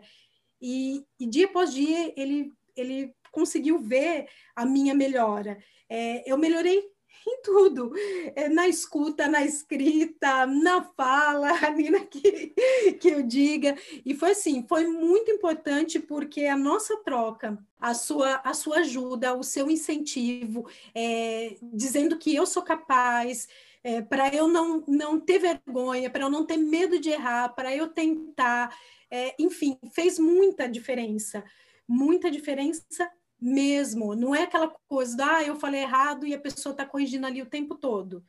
E, 0.61 1.03
e 1.19 1.25
dia 1.27 1.45
após 1.45 1.73
dia 1.73 2.13
ele, 2.15 2.51
ele 2.75 3.13
conseguiu 3.31 3.79
ver 3.79 4.27
a 4.55 4.65
minha 4.65 4.93
melhora. 4.93 5.57
É, 5.89 6.29
eu 6.29 6.37
melhorei 6.37 6.83
em 7.27 7.41
tudo, 7.41 7.91
é, 8.35 8.47
na 8.47 8.67
escuta, 8.67 9.27
na 9.27 9.43
escrita, 9.43 10.45
na 10.45 10.83
fala, 10.83 11.49
Nina 11.71 12.05
que, 12.05 12.53
que 12.99 13.09
eu 13.09 13.23
diga. 13.23 13.75
E 14.05 14.13
foi 14.13 14.31
assim, 14.31 14.65
foi 14.67 14.85
muito 14.85 15.31
importante 15.31 15.99
porque 15.99 16.45
a 16.45 16.57
nossa 16.57 16.97
troca, 16.97 17.57
a 17.79 17.93
sua, 17.93 18.35
a 18.43 18.53
sua 18.53 18.77
ajuda, 18.77 19.35
o 19.35 19.43
seu 19.43 19.69
incentivo, 19.69 20.67
é, 20.93 21.57
dizendo 21.61 22.17
que 22.17 22.35
eu 22.35 22.45
sou 22.45 22.61
capaz, 22.61 23.47
é, 23.83 24.01
para 24.01 24.33
eu 24.33 24.47
não, 24.47 24.83
não 24.87 25.19
ter 25.19 25.39
vergonha, 25.39 26.09
para 26.09 26.23
eu 26.23 26.29
não 26.29 26.45
ter 26.45 26.57
medo 26.57 26.99
de 26.99 27.09
errar, 27.09 27.49
para 27.49 27.75
eu 27.75 27.87
tentar, 27.87 28.75
é, 29.09 29.35
enfim, 29.39 29.77
fez 29.91 30.19
muita 30.19 30.67
diferença, 30.67 31.43
muita 31.87 32.29
diferença 32.31 33.09
mesmo. 33.39 34.15
Não 34.15 34.33
é 34.33 34.43
aquela 34.43 34.73
coisa, 34.87 35.17
ah, 35.23 35.43
eu 35.43 35.55
falei 35.55 35.81
errado 35.81 36.25
e 36.25 36.33
a 36.33 36.39
pessoa 36.39 36.71
está 36.71 36.85
corrigindo 36.85 37.27
ali 37.27 37.41
o 37.41 37.49
tempo 37.49 37.75
todo. 37.75 38.23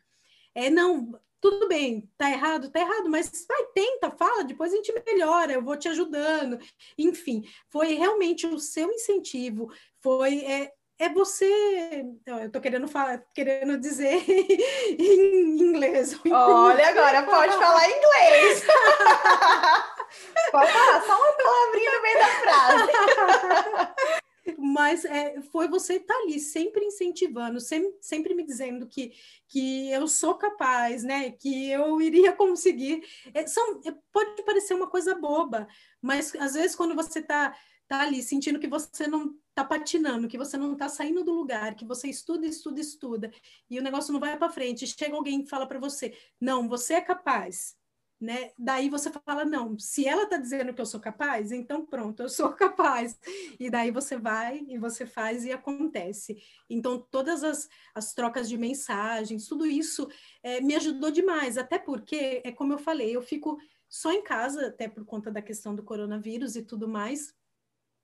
É, 0.55 0.71
não, 0.71 1.13
tudo 1.41 1.69
bem, 1.69 2.11
tá 2.17 2.31
errado, 2.31 2.71
tá 2.71 2.81
errado, 2.81 3.09
mas 3.09 3.31
vai, 3.47 3.65
tenta, 3.75 4.11
fala, 4.11 4.43
depois 4.43 4.73
a 4.73 4.77
gente 4.77 4.93
melhora, 5.07 5.53
eu 5.53 5.63
vou 5.63 5.77
te 5.77 5.89
ajudando. 5.89 6.59
Enfim, 6.99 7.43
foi 7.71 7.95
realmente 7.95 8.47
o 8.47 8.59
seu 8.59 8.91
incentivo, 8.91 9.71
foi 10.03 10.45
é, 10.45 10.73
é 10.99 11.09
você. 11.09 12.05
Eu 12.27 12.47
estou 12.47 12.61
querendo 12.61 12.89
falar, 12.89 13.23
querendo 13.35 13.79
dizer 13.79 14.25
em 14.99 15.61
inglês. 15.61 16.19
Olha, 16.31 16.89
agora 16.89 17.23
pode 17.23 17.53
falar 17.57 17.89
inglês. 17.89 18.65
pode 20.51 20.73
falar 20.73 21.03
só 21.03 21.17
uma 21.17 21.33
palavrinha 21.33 21.93
no 21.93 22.03
meio 22.03 22.19
da 22.19 22.27
frase. 22.27 24.17
Mas 24.59 25.05
é, 25.05 25.41
foi 25.43 25.69
você 25.69 25.95
estar 25.95 26.15
tá 26.15 26.21
ali, 26.21 26.39
sempre 26.39 26.85
incentivando, 26.85 27.61
sempre, 27.61 27.97
sempre 28.01 28.35
me 28.35 28.45
dizendo 28.45 28.87
que, 28.87 29.13
que 29.49 29.91
eu 29.91 30.07
sou 30.07 30.35
capaz, 30.35 31.03
né? 31.03 31.31
Que 31.31 31.71
eu 31.71 32.01
iria 32.01 32.33
conseguir. 32.33 33.03
É, 33.35 33.47
são, 33.47 33.81
é, 33.85 33.95
pode 34.13 34.43
parecer 34.45 34.75
uma 34.75 34.89
coisa 34.89 35.15
boba, 35.15 35.67
mas 36.01 36.35
às 36.37 36.55
vezes 36.55 36.77
quando 36.77 36.95
você 36.95 37.21
está 37.21 37.57
tá 37.89 38.01
ali 38.01 38.23
sentindo 38.23 38.59
que 38.59 38.69
você 38.69 39.07
não 39.07 39.35
está 39.49 39.65
patinando, 39.65 40.29
que 40.29 40.37
você 40.37 40.57
não 40.57 40.73
está 40.73 40.89
saindo 40.89 41.25
do 41.25 41.33
lugar, 41.33 41.75
que 41.75 41.85
você 41.85 42.09
estuda, 42.09 42.47
estuda, 42.47 42.81
estuda, 42.81 43.33
e 43.71 43.79
o 43.79 43.83
negócio 43.83 44.13
não 44.13 44.21
vai 44.21 44.37
para 44.37 44.51
frente, 44.51 44.87
chega 44.87 45.15
alguém 45.15 45.43
e 45.43 45.47
fala 45.47 45.67
para 45.67 45.79
você, 45.79 46.17
não, 46.41 46.69
você 46.69 46.95
é 46.95 47.01
capaz, 47.01 47.77
né? 48.21 48.53
Daí 48.59 48.89
você 48.89 49.11
fala, 49.11 49.45
não, 49.45 49.79
se 49.79 50.07
ela 50.07 50.23
está 50.25 50.39
dizendo 50.39 50.73
que 50.73 50.81
eu 50.81 50.87
sou 50.87 50.99
capaz, 50.99 51.53
então 51.53 51.85
pronto, 51.85 52.23
eu 52.23 52.29
sou 52.29 52.53
capaz. 52.55 53.19
E 53.61 53.71
daí 53.71 53.91
você 53.91 54.17
vai 54.17 54.65
e 54.69 54.79
você 54.79 55.07
faz 55.07 55.45
e 55.45 55.53
acontece. 55.53 56.37
Então, 56.69 56.99
todas 57.11 57.45
as, 57.45 57.69
as 57.95 58.15
trocas 58.15 58.49
de 58.49 58.57
mensagens, 58.57 59.47
tudo 59.47 59.67
isso 59.67 60.09
é, 60.43 60.61
me 60.61 60.75
ajudou 60.75 61.11
demais, 61.11 61.59
até 61.59 61.79
porque, 61.79 62.43
é 62.45 62.53
como 62.53 62.73
eu 62.73 62.79
falei, 62.79 63.15
eu 63.15 63.23
fico 63.23 63.59
só 63.89 64.13
em 64.13 64.23
casa, 64.23 64.69
até 64.69 64.89
por 64.89 65.05
conta 65.05 65.31
da 65.31 65.43
questão 65.43 65.75
do 65.75 65.83
coronavírus 65.83 66.57
e 66.57 66.63
tudo 66.63 66.89
mais, 66.89 67.35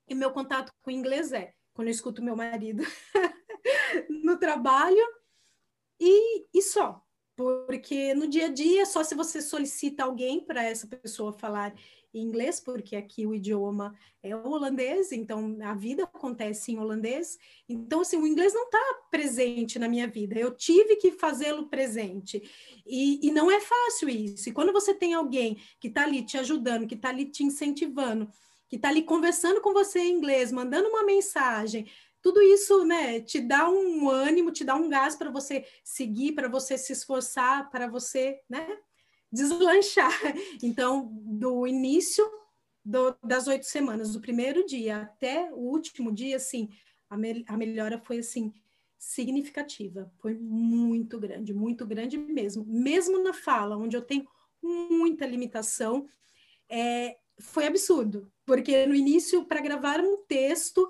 e 0.07 0.15
meu 0.15 0.31
contato 0.31 0.71
com 0.81 0.91
o 0.91 0.93
inglês 0.93 1.31
é 1.31 1.53
quando 1.73 1.87
eu 1.87 1.91
escuto 1.91 2.23
meu 2.23 2.35
marido 2.35 2.83
no 4.23 4.37
trabalho 4.37 5.03
e, 5.99 6.45
e 6.53 6.61
só. 6.61 7.02
Porque 7.35 8.13
no 8.13 8.27
dia 8.27 8.45
a 8.45 8.49
dia, 8.49 8.85
só 8.85 9.03
se 9.03 9.15
você 9.15 9.41
solicita 9.41 10.03
alguém 10.03 10.39
para 10.39 10.63
essa 10.63 10.87
pessoa 10.87 11.33
falar 11.33 11.73
inglês, 12.13 12.59
porque 12.59 12.95
aqui 12.95 13.25
o 13.25 13.33
idioma 13.33 13.95
é 14.21 14.35
o 14.35 14.47
holandês, 14.47 15.11
então 15.11 15.57
a 15.63 15.73
vida 15.73 16.03
acontece 16.03 16.71
em 16.71 16.79
holandês. 16.79 17.37
Então, 17.67 18.01
assim, 18.01 18.17
o 18.17 18.27
inglês 18.27 18.53
não 18.53 18.65
está 18.65 18.79
presente 19.09 19.79
na 19.79 19.89
minha 19.89 20.07
vida, 20.07 20.37
eu 20.37 20.51
tive 20.51 20.95
que 20.97 21.11
fazê-lo 21.11 21.67
presente. 21.67 22.41
E, 22.85 23.27
e 23.27 23.31
não 23.31 23.49
é 23.49 23.59
fácil 23.59 24.09
isso. 24.09 24.49
E 24.49 24.51
quando 24.51 24.71
você 24.71 24.93
tem 24.93 25.13
alguém 25.13 25.57
que 25.79 25.87
está 25.87 26.03
ali 26.03 26.23
te 26.23 26.37
ajudando, 26.37 26.87
que 26.87 26.95
está 26.95 27.09
ali 27.09 27.25
te 27.25 27.43
incentivando, 27.43 28.29
que 28.69 28.75
está 28.75 28.89
ali 28.89 29.03
conversando 29.03 29.61
com 29.61 29.73
você 29.73 29.99
em 29.99 30.17
inglês, 30.17 30.51
mandando 30.51 30.89
uma 30.89 31.03
mensagem, 31.03 31.87
tudo 32.23 32.41
isso, 32.41 32.85
né, 32.85 33.19
te 33.19 33.41
dá 33.41 33.69
um 33.69 34.09
ânimo, 34.09 34.49
te 34.49 34.63
dá 34.63 34.75
um 34.75 34.87
gás 34.87 35.13
para 35.13 35.29
você 35.29 35.65
seguir, 35.83 36.31
para 36.31 36.47
você 36.47 36.77
se 36.77 36.93
esforçar, 36.93 37.69
para 37.69 37.85
você, 37.85 38.39
né, 38.49 38.65
deslanchar. 39.29 40.09
Então, 40.63 41.11
do 41.11 41.67
início 41.67 42.25
do, 42.83 43.13
das 43.21 43.47
oito 43.47 43.65
semanas, 43.65 44.13
do 44.13 44.21
primeiro 44.21 44.65
dia 44.65 45.01
até 45.01 45.51
o 45.51 45.57
último 45.57 46.13
dia, 46.13 46.37
assim, 46.37 46.69
a, 47.09 47.17
me, 47.17 47.43
a 47.45 47.57
melhora 47.57 47.99
foi, 47.99 48.19
assim, 48.19 48.53
significativa, 48.97 50.09
foi 50.19 50.33
muito 50.33 51.19
grande, 51.19 51.53
muito 51.53 51.85
grande 51.85 52.17
mesmo. 52.17 52.65
Mesmo 52.65 53.21
na 53.21 53.33
fala, 53.33 53.75
onde 53.75 53.97
eu 53.97 54.01
tenho 54.01 54.25
muita 54.61 55.25
limitação, 55.25 56.07
é, 56.69 57.17
foi 57.37 57.67
absurdo, 57.67 58.31
porque 58.45 58.85
no 58.85 58.95
início, 58.95 59.43
para 59.43 59.59
gravar 59.59 59.99
um 59.99 60.23
texto, 60.25 60.87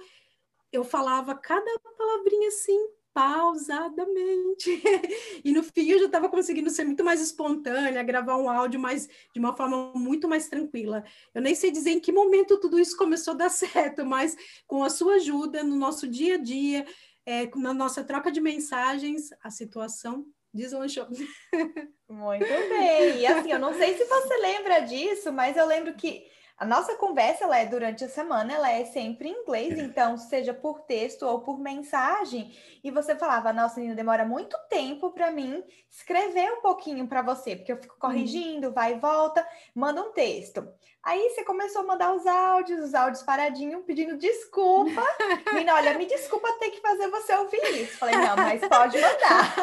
eu 0.73 0.83
falava 0.83 1.35
cada 1.35 1.79
palavrinha 1.97 2.47
assim, 2.47 2.87
pausadamente. 3.13 4.69
e 5.45 5.51
no 5.51 5.61
fim 5.63 5.91
eu 5.91 5.99
já 5.99 6.05
estava 6.05 6.27
conseguindo 6.27 6.69
ser 6.71 6.83
muito 6.83 7.03
mais 7.03 7.21
espontânea, 7.21 8.01
gravar 8.01 8.37
um 8.37 8.49
áudio 8.49 8.79
mais 8.79 9.07
de 9.07 9.39
uma 9.39 9.55
forma 9.55 9.93
muito 9.93 10.27
mais 10.27 10.47
tranquila. 10.47 11.03
Eu 11.33 11.41
nem 11.41 11.53
sei 11.53 11.69
dizer 11.69 11.91
em 11.91 11.99
que 11.99 12.11
momento 12.11 12.59
tudo 12.59 12.79
isso 12.79 12.97
começou 12.97 13.35
a 13.35 13.37
dar 13.37 13.49
certo, 13.53 14.03
mas 14.03 14.35
com 14.65 14.83
a 14.83 14.89
sua 14.89 15.15
ajuda 15.15 15.63
no 15.63 15.75
nosso 15.75 16.07
dia 16.07 16.35
a 16.35 16.37
dia, 16.37 16.85
é, 17.25 17.47
na 17.55 17.73
nossa 17.73 18.03
troca 18.03 18.31
de 18.31 18.41
mensagens, 18.41 19.29
a 19.43 19.51
situação 19.51 20.25
deslanchou. 20.51 21.07
Muito 22.09 22.45
bem. 22.45 23.19
E 23.19 23.27
assim, 23.27 23.51
eu 23.51 23.59
não 23.59 23.73
sei 23.73 23.95
se 23.95 24.05
você 24.05 24.37
lembra 24.37 24.79
disso, 24.81 25.31
mas 25.31 25.55
eu 25.55 25.65
lembro 25.65 25.93
que 25.95 26.25
a 26.63 26.65
nossa 26.65 26.95
conversa 26.95 27.43
ela 27.43 27.59
é 27.59 27.65
durante 27.65 28.05
a 28.05 28.09
semana, 28.09 28.53
ela 28.53 28.71
é 28.71 28.85
sempre 28.85 29.27
em 29.27 29.41
inglês, 29.41 29.77
então 29.77 30.17
seja 30.17 30.53
por 30.53 30.79
texto 30.79 31.23
ou 31.23 31.41
por 31.41 31.59
mensagem. 31.59 32.55
E 32.81 32.89
você 32.89 33.17
falava, 33.17 33.51
nossa, 33.51 33.81
Nina, 33.81 33.93
demora 33.93 34.23
muito 34.23 34.57
tempo 34.69 35.11
para 35.11 35.29
mim 35.29 35.61
escrever 35.91 36.53
um 36.53 36.61
pouquinho 36.61 37.05
para 37.05 37.21
você, 37.21 37.57
porque 37.57 37.73
eu 37.73 37.81
fico 37.81 37.99
corrigindo, 37.99 38.67
uhum. 38.67 38.73
vai 38.73 38.93
e 38.93 38.97
volta, 38.97 39.45
manda 39.75 40.01
um 40.01 40.13
texto. 40.13 40.65
Aí 41.03 41.29
você 41.29 41.43
começou 41.43 41.81
a 41.81 41.85
mandar 41.85 42.13
os 42.13 42.25
áudios, 42.25 42.79
os 42.79 42.93
áudios 42.93 43.23
paradinho, 43.23 43.83
pedindo 43.83 44.17
desculpa. 44.17 45.03
Nina, 45.53 45.75
olha, 45.75 45.97
me 45.97 46.05
desculpa 46.05 46.49
ter 46.53 46.69
que 46.69 46.79
fazer 46.79 47.09
você 47.09 47.35
ouvir 47.35 47.81
isso. 47.81 47.97
Falei, 47.97 48.15
não, 48.15 48.37
mas 48.37 48.61
pode 48.61 49.01
mandar. 49.01 49.53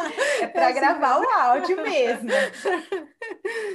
É 0.42 0.46
para 0.46 0.70
gravar 0.70 1.18
o 1.18 1.28
áudio 1.30 1.76
mesmo. 1.76 2.28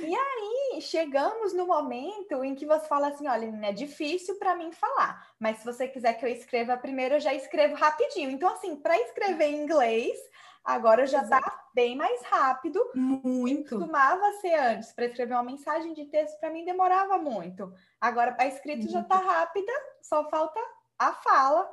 E 0.07 0.15
aí, 0.15 0.81
chegamos 0.81 1.53
no 1.53 1.65
momento 1.65 2.43
em 2.43 2.55
que 2.55 2.65
você 2.65 2.87
fala 2.87 3.09
assim: 3.09 3.27
olha, 3.27 3.51
é 3.63 3.71
difícil 3.71 4.35
para 4.35 4.55
mim 4.55 4.71
falar, 4.71 5.27
mas 5.39 5.57
se 5.57 5.65
você 5.65 5.87
quiser 5.87 6.13
que 6.13 6.25
eu 6.25 6.29
escreva 6.29 6.77
primeiro, 6.77 7.15
eu 7.15 7.19
já 7.19 7.33
escrevo 7.33 7.75
rapidinho. 7.75 8.29
Então, 8.29 8.49
assim, 8.49 8.75
para 8.75 8.97
escrever 9.01 9.47
em 9.47 9.63
inglês, 9.63 10.17
agora 10.65 11.05
já 11.05 11.21
está 11.21 11.39
bem 11.73 11.95
mais 11.95 12.21
rápido. 12.23 12.83
Muito. 12.95 13.77
Costumava 13.77 14.31
ser 14.41 14.55
antes, 14.55 14.91
para 14.91 15.05
escrever 15.05 15.33
uma 15.33 15.43
mensagem 15.43 15.93
de 15.93 16.05
texto, 16.05 16.39
para 16.39 16.49
mim 16.49 16.65
demorava 16.65 17.17
muito. 17.17 17.71
Agora, 18.01 18.35
a 18.39 18.47
escrita 18.47 18.89
já 18.89 19.01
está 19.01 19.17
rápida, 19.17 19.71
só 20.01 20.27
falta 20.29 20.59
a 20.97 21.13
fala 21.13 21.69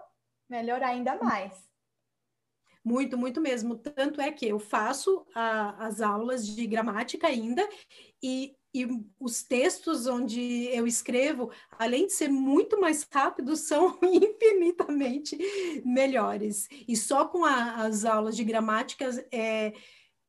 melhorar 0.49 0.89
ainda 0.89 1.17
mais. 1.17 1.71
Muito, 2.85 3.17
muito 3.17 3.41
mesmo. 3.41 3.77
Tanto 3.77 4.21
é 4.21 4.31
que 4.33 4.49
eu 4.49 4.59
faço 4.59 5.25
a, 5.35 5.87
as 5.87 6.01
aulas 6.01 6.47
de 6.47 6.67
gramática 6.67 7.29
ainda 7.29 7.67
e, 8.23 8.57
e 8.75 8.87
os 9.21 9.43
textos 9.43 10.07
onde 10.07 10.41
eu 10.73 10.87
escrevo, 10.87 11.51
além 11.79 12.07
de 12.07 12.13
ser 12.13 12.29
muito 12.29 12.81
mais 12.81 13.07
rápidos, 13.11 13.61
são 13.69 13.99
infinitamente 14.03 15.37
melhores. 15.85 16.69
E 16.89 16.97
só 16.97 17.27
com 17.27 17.45
a, 17.45 17.85
as 17.85 18.05
aulas 18.05 18.35
de 18.35 18.45
gramática 18.45 19.11
é, 19.31 19.73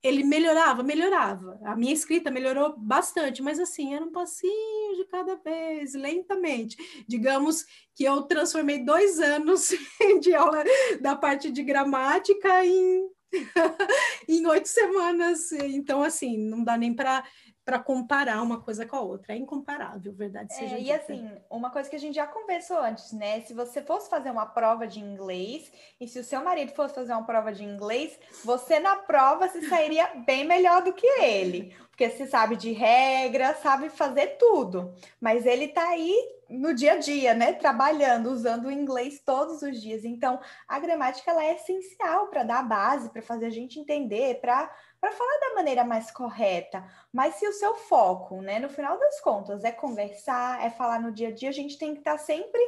ele 0.04 0.24
melhorava, 0.26 0.84
melhorava. 0.84 1.58
A 1.64 1.78
minha 1.78 1.94
escrita 1.94 2.30
melhorou 2.30 2.76
bastante, 2.78 3.42
mas 3.42 3.58
assim, 3.58 3.96
era 3.96 4.04
um 4.04 4.12
passinho 4.12 4.98
de 4.98 5.06
cada 5.06 5.36
vez, 5.38 5.94
lentamente. 5.94 6.76
Digamos 7.08 7.66
que 7.96 8.04
eu 8.04 8.24
transformei 8.24 8.84
dois 8.84 9.22
anos 9.22 9.70
de 10.22 10.36
aula 10.36 10.62
da 11.00 11.16
parte 11.16 11.50
de 11.50 11.64
gramática 11.64 12.66
em, 12.66 13.08
em 14.28 14.46
oito 14.46 14.68
semanas. 14.68 15.54
Então, 15.54 16.04
assim, 16.04 16.38
não 16.38 16.66
dá 16.66 16.78
nem 16.78 16.94
para 16.94 17.24
para 17.66 17.80
comparar 17.80 18.42
uma 18.42 18.60
coisa 18.62 18.86
com 18.86 18.96
a 18.96 19.02
outra. 19.02 19.34
É 19.34 19.38
incomparável, 19.38 20.14
verdade 20.14 20.52
é, 20.52 20.56
seja 20.56 20.78
E 20.78 20.92
assim, 20.92 21.30
uma 21.50 21.70
coisa 21.70 21.90
que 21.90 21.96
a 21.96 22.00
gente 22.00 22.16
já 22.16 22.28
conversou 22.28 22.78
antes, 22.78 23.12
né? 23.14 23.42
Se 23.42 23.54
você 23.54 23.82
fosse 23.82 24.10
fazer 24.10 24.32
uma 24.32 24.46
prova 24.46 24.86
de 24.86 25.00
inglês 25.00 25.72
e 26.00 26.08
se 26.08 26.20
o 26.20 26.24
seu 26.24 26.44
marido 26.44 26.74
fosse 26.74 26.94
fazer 26.94 27.14
uma 27.14 27.26
prova 27.26 27.54
de 27.54 27.64
inglês, 27.64 28.20
você 28.44 28.80
na 28.80 28.96
prova 28.96 29.48
se 29.48 29.68
sairia 29.68 30.08
bem 30.26 30.46
melhor 30.46 30.82
do 30.82 30.94
que 30.94 31.08
ele, 31.22 31.74
porque 31.90 32.10
você 32.10 32.28
sabe 32.28 32.56
de 32.56 32.72
regra, 32.72 33.54
sabe 33.56 33.90
fazer 33.90 34.38
tudo. 34.38 34.94
Mas 35.22 35.46
ele 35.46 35.70
tá 35.70 35.88
aí 35.88 36.14
no 36.50 36.74
dia 36.74 36.94
a 36.94 36.98
dia, 36.98 37.34
né? 37.34 37.54
Trabalhando, 37.54 38.30
usando 38.30 38.66
o 38.66 38.72
inglês 38.72 39.22
todos 39.26 39.62
os 39.62 39.82
dias. 39.82 40.04
Então, 40.04 40.40
a 40.68 40.80
gramática 40.80 41.32
ela 41.32 41.44
é 41.44 41.56
essencial 41.56 42.28
para 42.28 42.44
dar 42.44 42.60
a 42.60 42.64
base, 42.64 43.10
para 43.10 43.22
fazer 43.22 43.46
a 43.46 43.50
gente 43.50 43.80
entender, 43.80 44.40
para 44.42 44.70
para 45.04 45.12
falar 45.12 45.38
da 45.42 45.56
maneira 45.56 45.84
mais 45.84 46.10
correta. 46.12 46.82
Mas 47.12 47.36
se 47.36 47.46
o 47.46 47.52
seu 47.52 47.76
foco, 47.76 48.42
né, 48.42 48.58
no 48.58 48.70
final 48.70 48.98
das 48.98 49.20
contas, 49.20 49.66
é 49.66 49.72
conversar, 49.74 50.66
é 50.66 50.70
falar 50.70 51.02
no 51.02 51.12
dia 51.12 51.28
a 51.28 51.32
dia, 51.34 51.50
a 51.50 51.54
gente 51.54 51.78
tem 51.78 51.92
que 51.92 52.00
estar 52.00 52.14
tá 52.14 52.18
sempre 52.18 52.62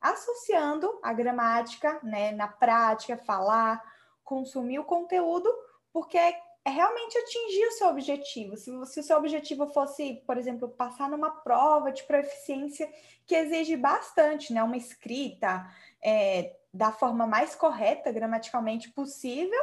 associando 0.00 0.98
a 1.02 1.12
gramática, 1.12 2.00
né, 2.02 2.32
na 2.32 2.48
prática, 2.48 3.18
falar, 3.18 3.84
consumir 4.24 4.78
o 4.78 4.84
conteúdo, 4.84 5.46
porque 5.92 6.16
é, 6.16 6.40
é 6.64 6.70
realmente 6.70 7.18
atingir 7.18 7.66
o 7.66 7.72
seu 7.72 7.88
objetivo. 7.88 8.56
Se, 8.56 8.86
se, 8.86 9.00
o 9.00 9.02
seu 9.02 9.18
objetivo 9.18 9.66
fosse, 9.66 10.22
por 10.26 10.38
exemplo, 10.38 10.70
passar 10.70 11.10
numa 11.10 11.32
prova 11.42 11.92
de 11.92 12.02
proficiência 12.04 12.90
que 13.26 13.34
exige 13.34 13.76
bastante, 13.76 14.54
né, 14.54 14.62
uma 14.62 14.78
escrita 14.78 15.70
é, 16.02 16.56
da 16.72 16.90
forma 16.90 17.26
mais 17.26 17.54
correta 17.54 18.10
gramaticalmente 18.10 18.90
possível, 18.90 19.60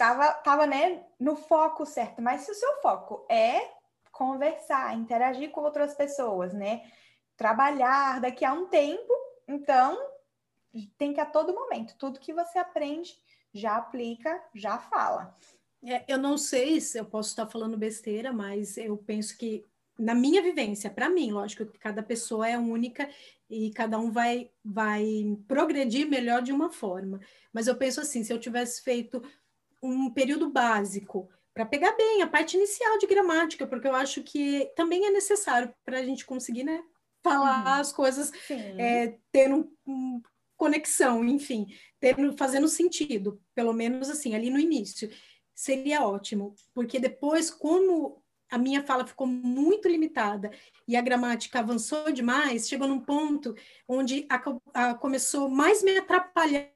tava, 0.00 0.32
tava 0.32 0.66
né, 0.66 1.04
no 1.18 1.36
foco 1.36 1.84
certo. 1.84 2.22
Mas 2.22 2.40
se 2.40 2.50
o 2.50 2.54
seu 2.54 2.80
foco 2.80 3.26
é 3.28 3.70
conversar, 4.10 4.96
interagir 4.96 5.50
com 5.50 5.60
outras 5.60 5.94
pessoas, 5.94 6.54
né? 6.54 6.90
Trabalhar 7.36 8.18
daqui 8.18 8.42
a 8.42 8.52
um 8.54 8.66
tempo, 8.66 9.12
então 9.46 9.98
tem 10.96 11.12
que 11.12 11.20
a 11.20 11.26
todo 11.26 11.54
momento, 11.54 11.96
tudo 11.98 12.18
que 12.18 12.32
você 12.32 12.58
aprende, 12.58 13.14
já 13.52 13.76
aplica, 13.76 14.42
já 14.54 14.78
fala. 14.78 15.36
É, 15.84 16.02
eu 16.08 16.16
não 16.16 16.38
sei 16.38 16.80
se 16.80 16.96
eu 16.98 17.04
posso 17.04 17.30
estar 17.30 17.46
falando 17.46 17.76
besteira, 17.76 18.32
mas 18.32 18.78
eu 18.78 18.96
penso 18.96 19.36
que 19.36 19.66
na 19.98 20.14
minha 20.14 20.40
vivência, 20.40 20.88
para 20.88 21.10
mim, 21.10 21.30
lógico 21.30 21.66
que 21.66 21.78
cada 21.78 22.02
pessoa 22.02 22.48
é 22.48 22.56
única 22.56 23.06
e 23.50 23.70
cada 23.72 23.98
um 23.98 24.10
vai 24.10 24.50
vai 24.64 25.36
progredir 25.46 26.08
melhor 26.08 26.40
de 26.40 26.52
uma 26.52 26.70
forma. 26.70 27.20
Mas 27.52 27.66
eu 27.66 27.76
penso 27.76 28.00
assim, 28.00 28.24
se 28.24 28.32
eu 28.32 28.38
tivesse 28.38 28.82
feito 28.82 29.22
um 29.82 30.10
período 30.10 30.50
básico 30.50 31.28
para 31.54 31.66
pegar 31.66 31.92
bem 31.96 32.22
a 32.22 32.26
parte 32.26 32.56
inicial 32.56 32.98
de 32.98 33.06
gramática, 33.06 33.66
porque 33.66 33.88
eu 33.88 33.94
acho 33.94 34.22
que 34.22 34.70
também 34.76 35.04
é 35.06 35.10
necessário 35.10 35.74
para 35.84 35.98
a 35.98 36.04
gente 36.04 36.24
conseguir, 36.24 36.64
né, 36.64 36.82
falar 37.22 37.64
uhum. 37.64 37.80
as 37.80 37.92
coisas, 37.92 38.32
é, 38.78 39.18
ter 39.32 39.52
um, 39.52 40.22
conexão, 40.56 41.24
enfim, 41.24 41.66
ter, 41.98 42.14
fazendo 42.36 42.68
sentido, 42.68 43.40
pelo 43.54 43.72
menos 43.72 44.10
assim, 44.10 44.34
ali 44.34 44.50
no 44.50 44.58
início. 44.58 45.10
Seria 45.54 46.06
ótimo, 46.06 46.54
porque 46.74 46.98
depois, 46.98 47.50
como 47.50 48.22
a 48.50 48.58
minha 48.58 48.82
fala 48.82 49.06
ficou 49.06 49.26
muito 49.26 49.88
limitada 49.88 50.50
e 50.86 50.96
a 50.96 51.00
gramática 51.00 51.60
avançou 51.60 52.12
demais, 52.12 52.68
chegou 52.68 52.86
num 52.86 53.00
ponto 53.00 53.54
onde 53.88 54.26
a, 54.28 54.42
a 54.74 54.94
começou 54.94 55.48
mais 55.48 55.82
me 55.82 55.96
atrapalhar 55.96 56.70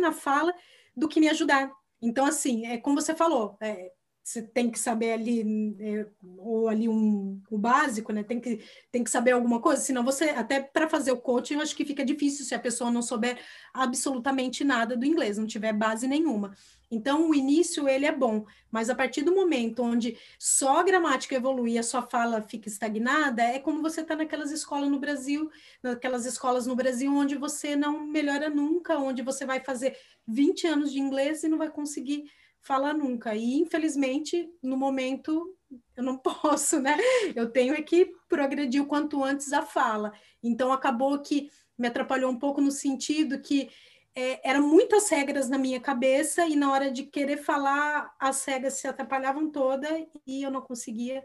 na 0.00 0.12
fala 0.12 0.54
do 0.94 1.08
que 1.08 1.20
me 1.20 1.28
ajudar. 1.28 1.70
Então, 2.02 2.26
assim, 2.26 2.66
é 2.66 2.78
como 2.78 3.00
você 3.00 3.14
falou, 3.14 3.56
é, 3.60 3.92
você 4.26 4.42
tem 4.42 4.68
que 4.68 4.78
saber 4.78 5.12
ali, 5.12 5.76
é, 5.78 6.04
ou 6.38 6.68
ali 6.68 6.88
um, 6.88 7.40
o 7.48 7.56
básico, 7.56 8.12
né? 8.12 8.24
Tem 8.24 8.40
que, 8.40 8.60
tem 8.90 9.04
que 9.04 9.10
saber 9.10 9.30
alguma 9.30 9.60
coisa, 9.60 9.80
senão 9.80 10.02
você, 10.02 10.30
até 10.30 10.60
para 10.60 10.88
fazer 10.88 11.12
o 11.12 11.16
coaching, 11.16 11.54
eu 11.54 11.60
acho 11.60 11.76
que 11.76 11.84
fica 11.84 12.04
difícil 12.04 12.44
se 12.44 12.52
a 12.52 12.58
pessoa 12.58 12.90
não 12.90 13.02
souber 13.02 13.38
absolutamente 13.72 14.64
nada 14.64 14.96
do 14.96 15.06
inglês, 15.06 15.38
não 15.38 15.46
tiver 15.46 15.72
base 15.72 16.08
nenhuma. 16.08 16.56
Então, 16.90 17.30
o 17.30 17.34
início 17.36 17.88
ele 17.88 18.04
é 18.04 18.10
bom, 18.10 18.44
mas 18.68 18.90
a 18.90 18.96
partir 18.96 19.22
do 19.22 19.32
momento 19.32 19.84
onde 19.84 20.18
só 20.40 20.80
a 20.80 20.82
gramática 20.82 21.36
evolui 21.36 21.78
a 21.78 21.82
sua 21.84 22.02
fala 22.02 22.42
fica 22.42 22.68
estagnada, 22.68 23.44
é 23.44 23.60
como 23.60 23.80
você 23.80 24.00
está 24.00 24.16
naquelas 24.16 24.50
escolas 24.50 24.90
no 24.90 24.98
Brasil, 24.98 25.48
naquelas 25.80 26.26
escolas 26.26 26.66
no 26.66 26.74
Brasil 26.74 27.14
onde 27.14 27.36
você 27.36 27.76
não 27.76 28.04
melhora 28.04 28.50
nunca, 28.50 28.98
onde 28.98 29.22
você 29.22 29.46
vai 29.46 29.60
fazer 29.60 29.96
20 30.26 30.66
anos 30.66 30.92
de 30.92 30.98
inglês 30.98 31.44
e 31.44 31.48
não 31.48 31.58
vai 31.58 31.70
conseguir 31.70 32.24
falar 32.66 32.92
nunca. 32.92 33.34
E, 33.34 33.54
infelizmente, 33.54 34.50
no 34.62 34.76
momento, 34.76 35.56
eu 35.96 36.02
não 36.02 36.18
posso, 36.18 36.80
né? 36.80 36.96
Eu 37.34 37.50
tenho 37.50 37.74
é 37.74 37.82
que 37.82 38.12
progredir 38.28 38.82
o 38.82 38.86
quanto 38.86 39.22
antes 39.22 39.52
a 39.52 39.62
fala. 39.62 40.12
Então, 40.42 40.72
acabou 40.72 41.18
que 41.20 41.48
me 41.78 41.88
atrapalhou 41.88 42.30
um 42.30 42.38
pouco 42.38 42.60
no 42.60 42.70
sentido 42.70 43.40
que 43.40 43.70
é, 44.14 44.48
eram 44.48 44.66
muitas 44.66 45.08
regras 45.10 45.48
na 45.48 45.58
minha 45.58 45.78
cabeça 45.78 46.46
e 46.46 46.56
na 46.56 46.72
hora 46.72 46.90
de 46.90 47.04
querer 47.04 47.36
falar, 47.36 48.14
as 48.18 48.42
regras 48.44 48.74
se 48.74 48.88
atrapalhavam 48.88 49.50
toda 49.50 49.88
e 50.26 50.42
eu 50.42 50.50
não 50.50 50.62
conseguia 50.62 51.22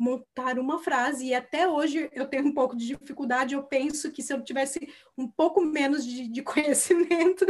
montar 0.00 0.58
uma 0.58 0.82
frase. 0.82 1.26
E 1.26 1.34
até 1.34 1.68
hoje 1.68 2.08
eu 2.14 2.26
tenho 2.26 2.46
um 2.46 2.54
pouco 2.54 2.74
de 2.74 2.86
dificuldade. 2.86 3.54
Eu 3.54 3.62
penso 3.62 4.10
que 4.10 4.22
se 4.22 4.32
eu 4.32 4.42
tivesse 4.42 4.88
um 5.16 5.28
pouco 5.28 5.60
menos 5.60 6.06
de, 6.06 6.26
de 6.26 6.40
conhecimento, 6.42 7.44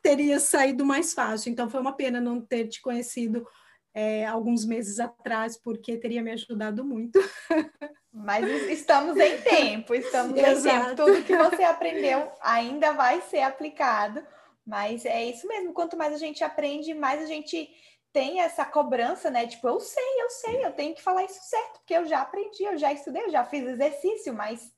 teria 0.00 0.38
saído 0.38 0.86
mais 0.86 1.12
fácil. 1.12 1.50
Então 1.50 1.68
foi 1.68 1.80
uma 1.80 1.92
pena 1.92 2.20
não 2.20 2.40
ter 2.40 2.68
te 2.68 2.80
conhecido 2.80 3.44
é, 3.92 4.24
alguns 4.24 4.64
meses 4.64 5.00
atrás, 5.00 5.58
porque 5.58 5.98
teria 5.98 6.22
me 6.22 6.30
ajudado 6.30 6.84
muito. 6.84 7.18
Mas 8.14 8.46
estamos 8.68 9.16
em 9.16 9.40
tempo, 9.40 9.92
estamos 9.94 10.38
em 10.38 10.42
tempo. 10.42 10.94
Tudo 10.94 11.24
que 11.24 11.36
você 11.36 11.64
aprendeu 11.64 12.30
ainda 12.42 12.92
vai 12.92 13.20
ser 13.22 13.40
aplicado. 13.40 14.24
Mas 14.64 15.04
é 15.04 15.24
isso 15.24 15.48
mesmo, 15.48 15.72
quanto 15.72 15.96
mais 15.96 16.14
a 16.14 16.18
gente 16.18 16.44
aprende, 16.44 16.94
mais 16.94 17.20
a 17.20 17.26
gente 17.26 17.68
tem 18.12 18.40
essa 18.40 18.64
cobrança, 18.64 19.30
né? 19.30 19.46
Tipo, 19.46 19.68
eu 19.68 19.80
sei, 19.80 20.22
eu 20.22 20.30
sei, 20.30 20.64
eu 20.64 20.72
tenho 20.72 20.94
que 20.94 21.02
falar 21.02 21.24
isso 21.24 21.40
certo, 21.42 21.78
porque 21.78 21.94
eu 21.94 22.04
já 22.04 22.20
aprendi, 22.20 22.62
eu 22.62 22.76
já 22.76 22.92
estudei, 22.92 23.24
eu 23.24 23.30
já 23.30 23.44
fiz 23.44 23.66
exercício, 23.66 24.34
mas 24.34 24.72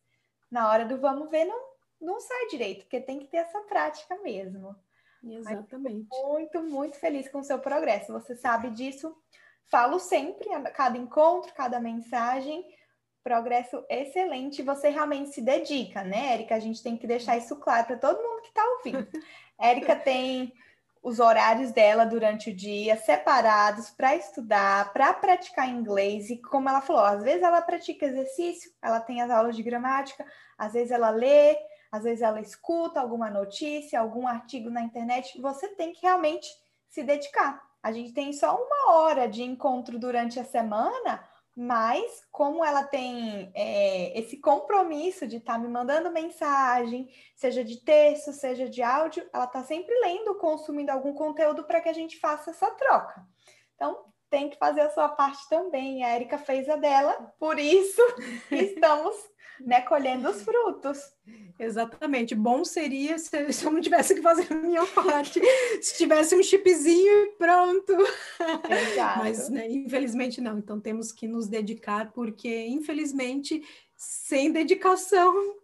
na 0.50 0.70
hora 0.70 0.84
do 0.84 0.98
vamos 0.98 1.28
ver 1.30 1.44
não, 1.44 1.60
não 2.00 2.20
sai 2.20 2.46
direito, 2.46 2.82
porque 2.82 3.00
tem 3.00 3.18
que 3.18 3.26
ter 3.26 3.38
essa 3.38 3.60
prática 3.62 4.16
mesmo. 4.18 4.76
Exatamente. 5.22 6.06
Muito, 6.22 6.62
muito 6.62 6.96
feliz 6.96 7.28
com 7.28 7.38
o 7.38 7.44
seu 7.44 7.58
progresso. 7.58 8.12
Você 8.12 8.36
sabe 8.36 8.70
disso. 8.70 9.16
Falo 9.64 9.98
sempre, 9.98 10.52
a 10.52 10.70
cada 10.70 10.98
encontro, 10.98 11.52
cada 11.54 11.80
mensagem. 11.80 12.64
Progresso 13.22 13.84
excelente. 13.88 14.62
Você 14.62 14.90
realmente 14.90 15.30
se 15.30 15.40
dedica, 15.40 16.04
né, 16.04 16.34
Érica? 16.34 16.54
A 16.54 16.60
gente 16.60 16.82
tem 16.82 16.96
que 16.96 17.06
deixar 17.06 17.38
isso 17.38 17.56
claro 17.56 17.86
para 17.86 17.96
todo 17.96 18.22
mundo 18.22 18.42
que 18.42 18.48
está 18.48 18.64
ouvindo. 18.76 19.08
Érica 19.58 19.96
tem 19.96 20.52
os 21.04 21.20
horários 21.20 21.70
dela 21.70 22.06
durante 22.06 22.48
o 22.48 22.56
dia 22.56 22.96
separados 22.96 23.90
para 23.90 24.16
estudar, 24.16 24.90
para 24.94 25.12
praticar 25.12 25.68
inglês. 25.68 26.30
E 26.30 26.40
como 26.40 26.66
ela 26.66 26.80
falou, 26.80 27.04
às 27.04 27.22
vezes 27.22 27.42
ela 27.42 27.60
pratica 27.60 28.06
exercício, 28.06 28.72
ela 28.80 28.98
tem 28.98 29.20
as 29.20 29.30
aulas 29.30 29.54
de 29.54 29.62
gramática, 29.62 30.24
às 30.56 30.72
vezes 30.72 30.90
ela 30.90 31.10
lê, 31.10 31.58
às 31.92 32.04
vezes 32.04 32.22
ela 32.22 32.40
escuta 32.40 33.00
alguma 33.00 33.28
notícia, 33.28 34.00
algum 34.00 34.26
artigo 34.26 34.70
na 34.70 34.80
internet, 34.80 35.38
você 35.42 35.68
tem 35.68 35.92
que 35.92 36.00
realmente 36.00 36.48
se 36.88 37.02
dedicar. 37.02 37.62
A 37.82 37.92
gente 37.92 38.14
tem 38.14 38.32
só 38.32 38.56
uma 38.56 38.94
hora 38.94 39.28
de 39.28 39.42
encontro 39.42 39.98
durante 39.98 40.40
a 40.40 40.44
semana, 40.44 41.22
mas 41.56 42.26
como 42.32 42.64
ela 42.64 42.82
tem 42.82 43.52
é, 43.54 44.18
esse 44.18 44.38
compromisso 44.38 45.26
de 45.26 45.36
estar 45.36 45.54
tá 45.54 45.58
me 45.58 45.68
mandando 45.68 46.10
mensagem, 46.10 47.08
seja 47.36 47.62
de 47.62 47.76
texto, 47.76 48.32
seja 48.32 48.68
de 48.68 48.82
áudio, 48.82 49.28
ela 49.32 49.44
está 49.44 49.62
sempre 49.62 49.94
lendo, 50.00 50.34
consumindo 50.36 50.90
algum 50.90 51.14
conteúdo 51.14 51.64
para 51.64 51.80
que 51.80 51.88
a 51.88 51.92
gente 51.92 52.18
faça 52.18 52.50
essa 52.50 52.70
troca. 52.72 53.24
Então, 53.74 54.04
tem 54.28 54.50
que 54.50 54.58
fazer 54.58 54.80
a 54.80 54.90
sua 54.90 55.08
parte 55.08 55.48
também. 55.48 56.02
A 56.02 56.16
Erika 56.16 56.38
fez 56.38 56.68
a 56.68 56.74
dela, 56.74 57.32
por 57.38 57.56
isso 57.56 58.02
estamos 58.50 59.14
né, 59.60 59.80
colhendo 59.82 60.28
os 60.28 60.42
frutos. 60.42 60.98
Exatamente. 61.58 62.34
Bom 62.34 62.64
seria 62.64 63.18
se, 63.18 63.52
se, 63.52 63.64
eu 63.64 63.70
não 63.70 63.80
tivesse 63.80 64.14
que 64.14 64.22
fazer 64.22 64.52
a 64.52 64.56
minha 64.56 64.84
parte, 64.86 65.40
se 65.80 65.96
tivesse 65.96 66.34
um 66.34 66.42
chipzinho 66.42 67.12
e 67.12 67.26
pronto. 67.38 67.92
Exato. 68.92 69.18
Mas, 69.18 69.48
né, 69.48 69.70
infelizmente, 69.70 70.40
não. 70.40 70.58
Então, 70.58 70.80
temos 70.80 71.12
que 71.12 71.26
nos 71.26 71.46
dedicar, 71.46 72.12
porque, 72.12 72.66
infelizmente, 72.66 73.62
sem 73.96 74.50
dedicação, 74.50 75.56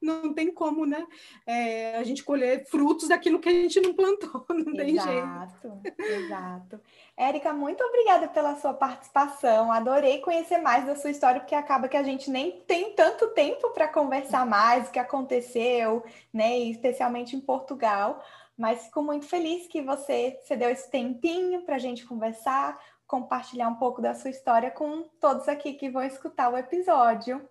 não 0.00 0.32
tem 0.32 0.52
como, 0.52 0.86
né? 0.86 1.06
É, 1.46 1.96
a 1.96 2.04
gente 2.04 2.24
colher 2.24 2.64
frutos 2.66 3.08
daquilo 3.08 3.38
que 3.38 3.48
a 3.48 3.52
gente 3.52 3.80
não 3.80 3.92
plantou, 3.92 4.44
não 4.48 4.72
tem 4.74 4.98
jeito. 4.98 5.08
Exato, 5.08 5.80
exato. 5.98 6.80
Érica, 7.16 7.52
muito 7.52 7.84
obrigada 7.84 8.28
pela 8.28 8.56
sua 8.56 8.72
participação. 8.72 9.70
Adorei 9.70 10.20
conhecer 10.20 10.58
mais 10.58 10.86
da 10.86 10.96
sua 10.96 11.10
história, 11.10 11.40
porque 11.40 11.54
acaba 11.54 11.88
que 11.88 11.96
a 11.96 12.02
gente 12.02 12.30
nem 12.30 12.60
tem 12.62 12.94
tanto 12.94 13.28
tempo 13.28 13.70
para 13.70 13.88
conversar 13.88 14.46
mais 14.46 14.88
o 14.88 14.90
que 14.90 14.98
aconteceu, 14.98 16.02
né? 16.32 16.58
Especialmente 16.58 17.36
em 17.36 17.40
Portugal. 17.40 18.24
Mas 18.56 18.84
fico 18.84 19.02
muito 19.02 19.26
feliz 19.26 19.66
que 19.66 19.80
você 19.80 20.38
cedeu 20.44 20.70
esse 20.70 20.90
tempinho 20.90 21.62
para 21.62 21.76
a 21.76 21.78
gente 21.78 22.06
conversar, 22.06 22.78
compartilhar 23.06 23.68
um 23.68 23.76
pouco 23.76 24.02
da 24.02 24.14
sua 24.14 24.30
história 24.30 24.70
com 24.70 25.02
todos 25.20 25.48
aqui 25.48 25.74
que 25.74 25.90
vão 25.90 26.02
escutar 26.02 26.50
o 26.50 26.56
episódio. 26.56 27.46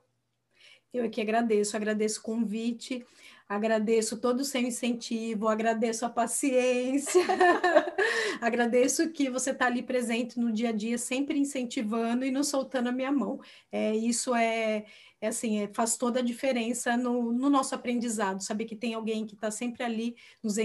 Eu 0.92 1.06
aqui 1.06 1.22
agradeço, 1.22 1.78
agradeço 1.78 2.20
o 2.20 2.24
convite, 2.24 3.06
agradeço 3.48 4.18
todo 4.18 4.40
o 4.40 4.44
seu 4.44 4.60
incentivo, 4.60 5.48
agradeço 5.48 6.04
a 6.04 6.10
paciência, 6.10 7.22
agradeço 8.42 9.12
que 9.12 9.30
você 9.30 9.52
está 9.52 9.68
ali 9.68 9.84
presente 9.84 10.40
no 10.40 10.52
dia 10.52 10.70
a 10.70 10.72
dia, 10.72 10.98
sempre 10.98 11.38
incentivando 11.38 12.26
e 12.26 12.32
não 12.32 12.44
soltando 12.44 12.90
a 12.90 12.92
minha 12.92 13.12
mão. 13.12 13.40
É, 13.72 13.96
isso 13.96 14.34
é, 14.34 14.86
é 15.22 15.28
assim, 15.28 15.60
é, 15.62 15.68
faz 15.68 15.96
toda 15.96 16.22
a 16.22 16.24
diferença 16.24 16.98
no, 16.98 17.32
no, 17.32 17.52
nosso 17.52 17.76
aprendizado, 17.76 18.42
saber 18.42 18.66
que 18.66 18.76
tem 18.76 18.96
alguém 18.96 19.28
que 19.28 19.36
está 19.36 19.52
sempre 19.52 19.84
ali 19.84 20.16
nos 20.42 20.56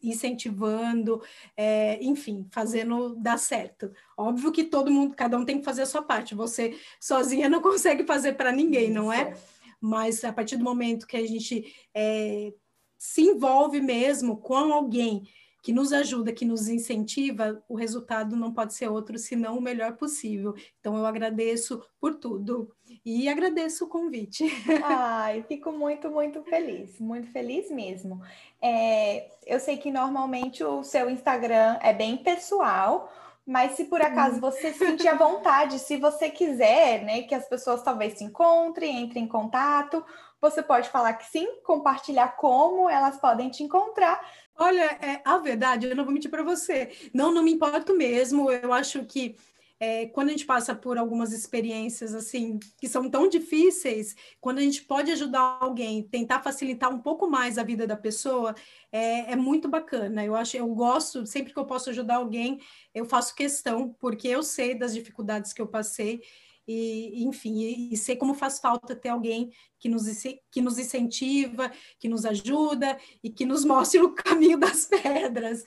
incentivando, 0.00 1.20
é, 1.56 1.98
enfim, 2.00 2.46
fazendo 2.52 3.16
dar 3.16 3.36
certo. 3.36 3.92
Óbvio 4.16 4.52
que 4.52 4.62
todo 4.62 4.92
mundo, 4.92 5.16
cada 5.16 5.36
um 5.36 5.44
tem 5.44 5.58
que 5.58 5.64
fazer 5.64 5.82
a 5.82 5.86
sua 5.86 6.02
parte, 6.02 6.36
você 6.36 6.78
sozinha 7.00 7.48
não 7.48 7.60
consegue 7.60 8.04
fazer 8.04 8.34
para 8.34 8.52
ninguém, 8.52 8.88
não 8.88 9.12
é? 9.12 9.36
Mas 9.82 10.22
a 10.22 10.32
partir 10.32 10.56
do 10.56 10.64
momento 10.64 11.06
que 11.06 11.16
a 11.16 11.26
gente 11.26 11.74
é, 11.94 12.52
se 12.96 13.22
envolve 13.22 13.80
mesmo 13.80 14.36
com 14.36 14.72
alguém 14.72 15.24
que 15.62 15.72
nos 15.72 15.92
ajuda, 15.92 16.32
que 16.32 16.44
nos 16.44 16.68
incentiva, 16.68 17.62
o 17.68 17.76
resultado 17.76 18.34
não 18.34 18.52
pode 18.52 18.74
ser 18.74 18.88
outro 18.88 19.16
senão 19.16 19.56
o 19.56 19.62
melhor 19.62 19.96
possível. 19.96 20.54
Então 20.80 20.96
eu 20.96 21.06
agradeço 21.06 21.80
por 22.00 22.16
tudo 22.16 22.74
e 23.04 23.28
agradeço 23.28 23.84
o 23.84 23.88
convite. 23.88 24.44
Ai, 24.84 25.44
fico 25.46 25.70
muito, 25.70 26.10
muito 26.10 26.42
feliz, 26.42 26.98
muito 26.98 27.30
feliz 27.30 27.70
mesmo. 27.70 28.20
É, 28.60 29.30
eu 29.46 29.60
sei 29.60 29.76
que 29.76 29.92
normalmente 29.92 30.64
o 30.64 30.82
seu 30.82 31.08
Instagram 31.08 31.78
é 31.80 31.92
bem 31.92 32.16
pessoal, 32.16 33.12
mas 33.46 33.72
se 33.72 33.84
por 33.84 34.00
acaso 34.00 34.40
você 34.40 34.72
sentir 34.72 35.08
a 35.08 35.16
vontade, 35.16 35.78
se 35.78 35.96
você 35.96 36.30
quiser, 36.30 37.02
né, 37.02 37.22
que 37.22 37.34
as 37.34 37.48
pessoas 37.48 37.82
talvez 37.82 38.18
se 38.18 38.24
encontrem, 38.24 39.00
entrem 39.00 39.24
em 39.24 39.28
contato, 39.28 40.04
você 40.40 40.62
pode 40.62 40.88
falar 40.88 41.14
que 41.14 41.30
sim, 41.30 41.46
compartilhar 41.62 42.36
como 42.36 42.88
elas 42.88 43.16
podem 43.18 43.48
te 43.48 43.62
encontrar. 43.62 44.20
Olha, 44.56 44.98
é, 45.00 45.20
a 45.24 45.38
verdade, 45.38 45.88
eu 45.88 45.96
não 45.96 46.04
vou 46.04 46.12
mentir 46.12 46.30
para 46.30 46.42
você. 46.42 46.90
Não, 47.14 47.32
não 47.32 47.42
me 47.42 47.52
importo 47.52 47.96
mesmo. 47.96 48.50
Eu 48.50 48.72
acho 48.72 49.04
que 49.04 49.36
é, 49.82 50.06
quando 50.06 50.28
a 50.28 50.30
gente 50.30 50.46
passa 50.46 50.76
por 50.76 50.96
algumas 50.96 51.32
experiências 51.32 52.14
assim 52.14 52.60
que 52.78 52.88
são 52.88 53.10
tão 53.10 53.28
difíceis, 53.28 54.14
quando 54.40 54.58
a 54.58 54.60
gente 54.60 54.84
pode 54.84 55.10
ajudar 55.10 55.58
alguém, 55.60 56.04
tentar 56.04 56.40
facilitar 56.40 56.88
um 56.88 57.00
pouco 57.00 57.28
mais 57.28 57.58
a 57.58 57.64
vida 57.64 57.84
da 57.84 57.96
pessoa, 57.96 58.54
é, 58.92 59.32
é, 59.32 59.34
muito 59.34 59.68
bacana. 59.68 60.24
Eu 60.24 60.36
acho, 60.36 60.56
eu 60.56 60.68
gosto 60.68 61.26
sempre 61.26 61.52
que 61.52 61.58
eu 61.58 61.66
posso 61.66 61.90
ajudar 61.90 62.18
alguém, 62.18 62.60
eu 62.94 63.04
faço 63.04 63.34
questão 63.34 63.92
porque 63.98 64.28
eu 64.28 64.44
sei 64.44 64.72
das 64.72 64.94
dificuldades 64.94 65.52
que 65.52 65.60
eu 65.60 65.66
passei 65.66 66.22
e, 66.66 67.24
enfim, 67.24 67.58
e, 67.58 67.92
e 67.92 67.96
sei 67.96 68.14
como 68.14 68.34
faz 68.34 68.60
falta 68.60 68.94
ter 68.94 69.08
alguém 69.08 69.50
que 69.80 69.88
nos, 69.88 70.04
que 70.50 70.60
nos 70.60 70.78
incentiva, 70.78 71.72
que 71.98 72.08
nos 72.08 72.24
ajuda 72.24 72.96
e 73.22 73.28
que 73.30 73.44
nos 73.44 73.64
mostre 73.66 74.00
o 74.00 74.14
caminho 74.14 74.58
das 74.58 74.86
pedras. 74.86 75.64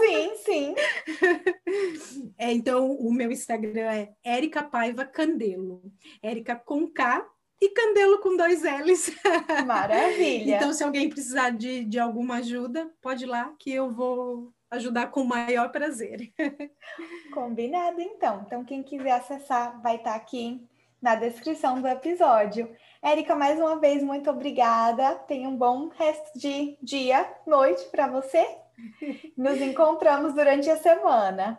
Sim, 0.00 0.34
sim. 0.44 0.74
É, 2.38 2.52
então, 2.52 2.92
o 2.92 3.10
meu 3.12 3.30
Instagram 3.30 3.90
é 3.90 4.12
Érica 4.22 4.62
Paiva 4.62 5.04
Candelo. 5.04 5.82
Érica 6.22 6.54
com 6.54 6.86
K 6.86 7.26
e 7.60 7.70
Candelo 7.70 8.18
com 8.20 8.36
dois 8.36 8.62
L's. 8.62 9.10
Maravilha. 9.66 10.56
então, 10.56 10.72
se 10.72 10.84
alguém 10.84 11.08
precisar 11.08 11.50
de, 11.50 11.84
de 11.84 11.98
alguma 11.98 12.36
ajuda, 12.36 12.90
pode 13.00 13.24
ir 13.24 13.26
lá 13.26 13.54
que 13.58 13.72
eu 13.72 13.90
vou 13.90 14.52
ajudar 14.70 15.10
com 15.10 15.22
o 15.22 15.28
maior 15.28 15.70
prazer. 15.70 16.32
Combinado, 17.32 18.00
então. 18.00 18.42
Então, 18.46 18.64
quem 18.64 18.82
quiser 18.82 19.12
acessar, 19.12 19.80
vai 19.80 19.96
estar 19.96 20.14
aqui 20.14 20.60
na 21.00 21.14
descrição 21.14 21.80
do 21.80 21.88
episódio. 21.88 22.70
Érica, 23.02 23.34
mais 23.34 23.58
uma 23.58 23.78
vez, 23.78 24.02
muito 24.02 24.28
obrigada. 24.30 25.14
Tenha 25.14 25.48
um 25.48 25.56
bom 25.56 25.88
resto 25.88 26.38
de 26.38 26.76
dia, 26.82 27.26
noite 27.46 27.84
para 27.90 28.08
você. 28.08 28.65
Nos 29.36 29.60
encontramos 29.60 30.34
durante 30.34 30.70
a 30.70 30.76
semana. 30.76 31.58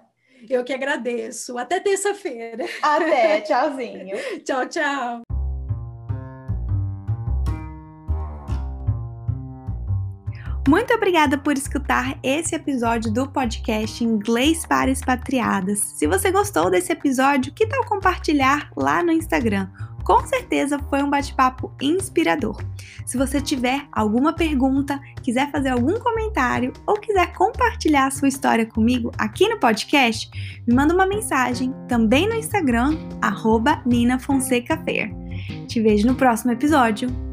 Eu 0.49 0.63
que 0.63 0.73
agradeço. 0.73 1.57
Até 1.57 1.79
terça-feira. 1.79 2.65
Até, 2.81 3.41
tchauzinho. 3.47 4.17
tchau, 4.43 4.67
tchau. 4.67 5.26
Muito 10.67 10.93
obrigada 10.93 11.37
por 11.37 11.57
escutar 11.57 12.19
esse 12.21 12.53
episódio 12.53 13.09
do 13.09 13.25
podcast 13.25 14.03
Inglês 14.03 14.65
para 14.65 14.91
Expatriadas. 14.91 15.79
Se 15.79 16.05
você 16.05 16.29
gostou 16.29 16.69
desse 16.69 16.91
episódio, 16.91 17.53
que 17.53 17.65
tal 17.65 17.85
compartilhar 17.85 18.69
lá 18.75 19.01
no 19.01 19.13
Instagram? 19.13 19.69
Com 20.03 20.25
certeza 20.27 20.77
foi 20.89 21.01
um 21.01 21.09
bate-papo 21.09 21.71
inspirador. 21.81 22.61
Se 23.05 23.17
você 23.17 23.39
tiver 23.39 23.87
alguma 23.93 24.33
pergunta, 24.33 24.99
quiser 25.23 25.49
fazer 25.51 25.69
algum 25.69 25.97
comentário 25.99 26.73
ou 26.85 26.95
quiser 26.95 27.31
compartilhar 27.31 28.11
sua 28.11 28.27
história 28.27 28.65
comigo 28.65 29.09
aqui 29.17 29.47
no 29.47 29.59
podcast, 29.59 30.29
me 30.67 30.75
manda 30.75 30.93
uma 30.93 31.07
mensagem 31.07 31.73
também 31.87 32.27
no 32.27 32.35
Instagram, 32.35 32.97
arroba. 33.21 33.81
Te 35.67 35.81
vejo 35.81 36.07
no 36.07 36.15
próximo 36.15 36.51
episódio. 36.51 37.26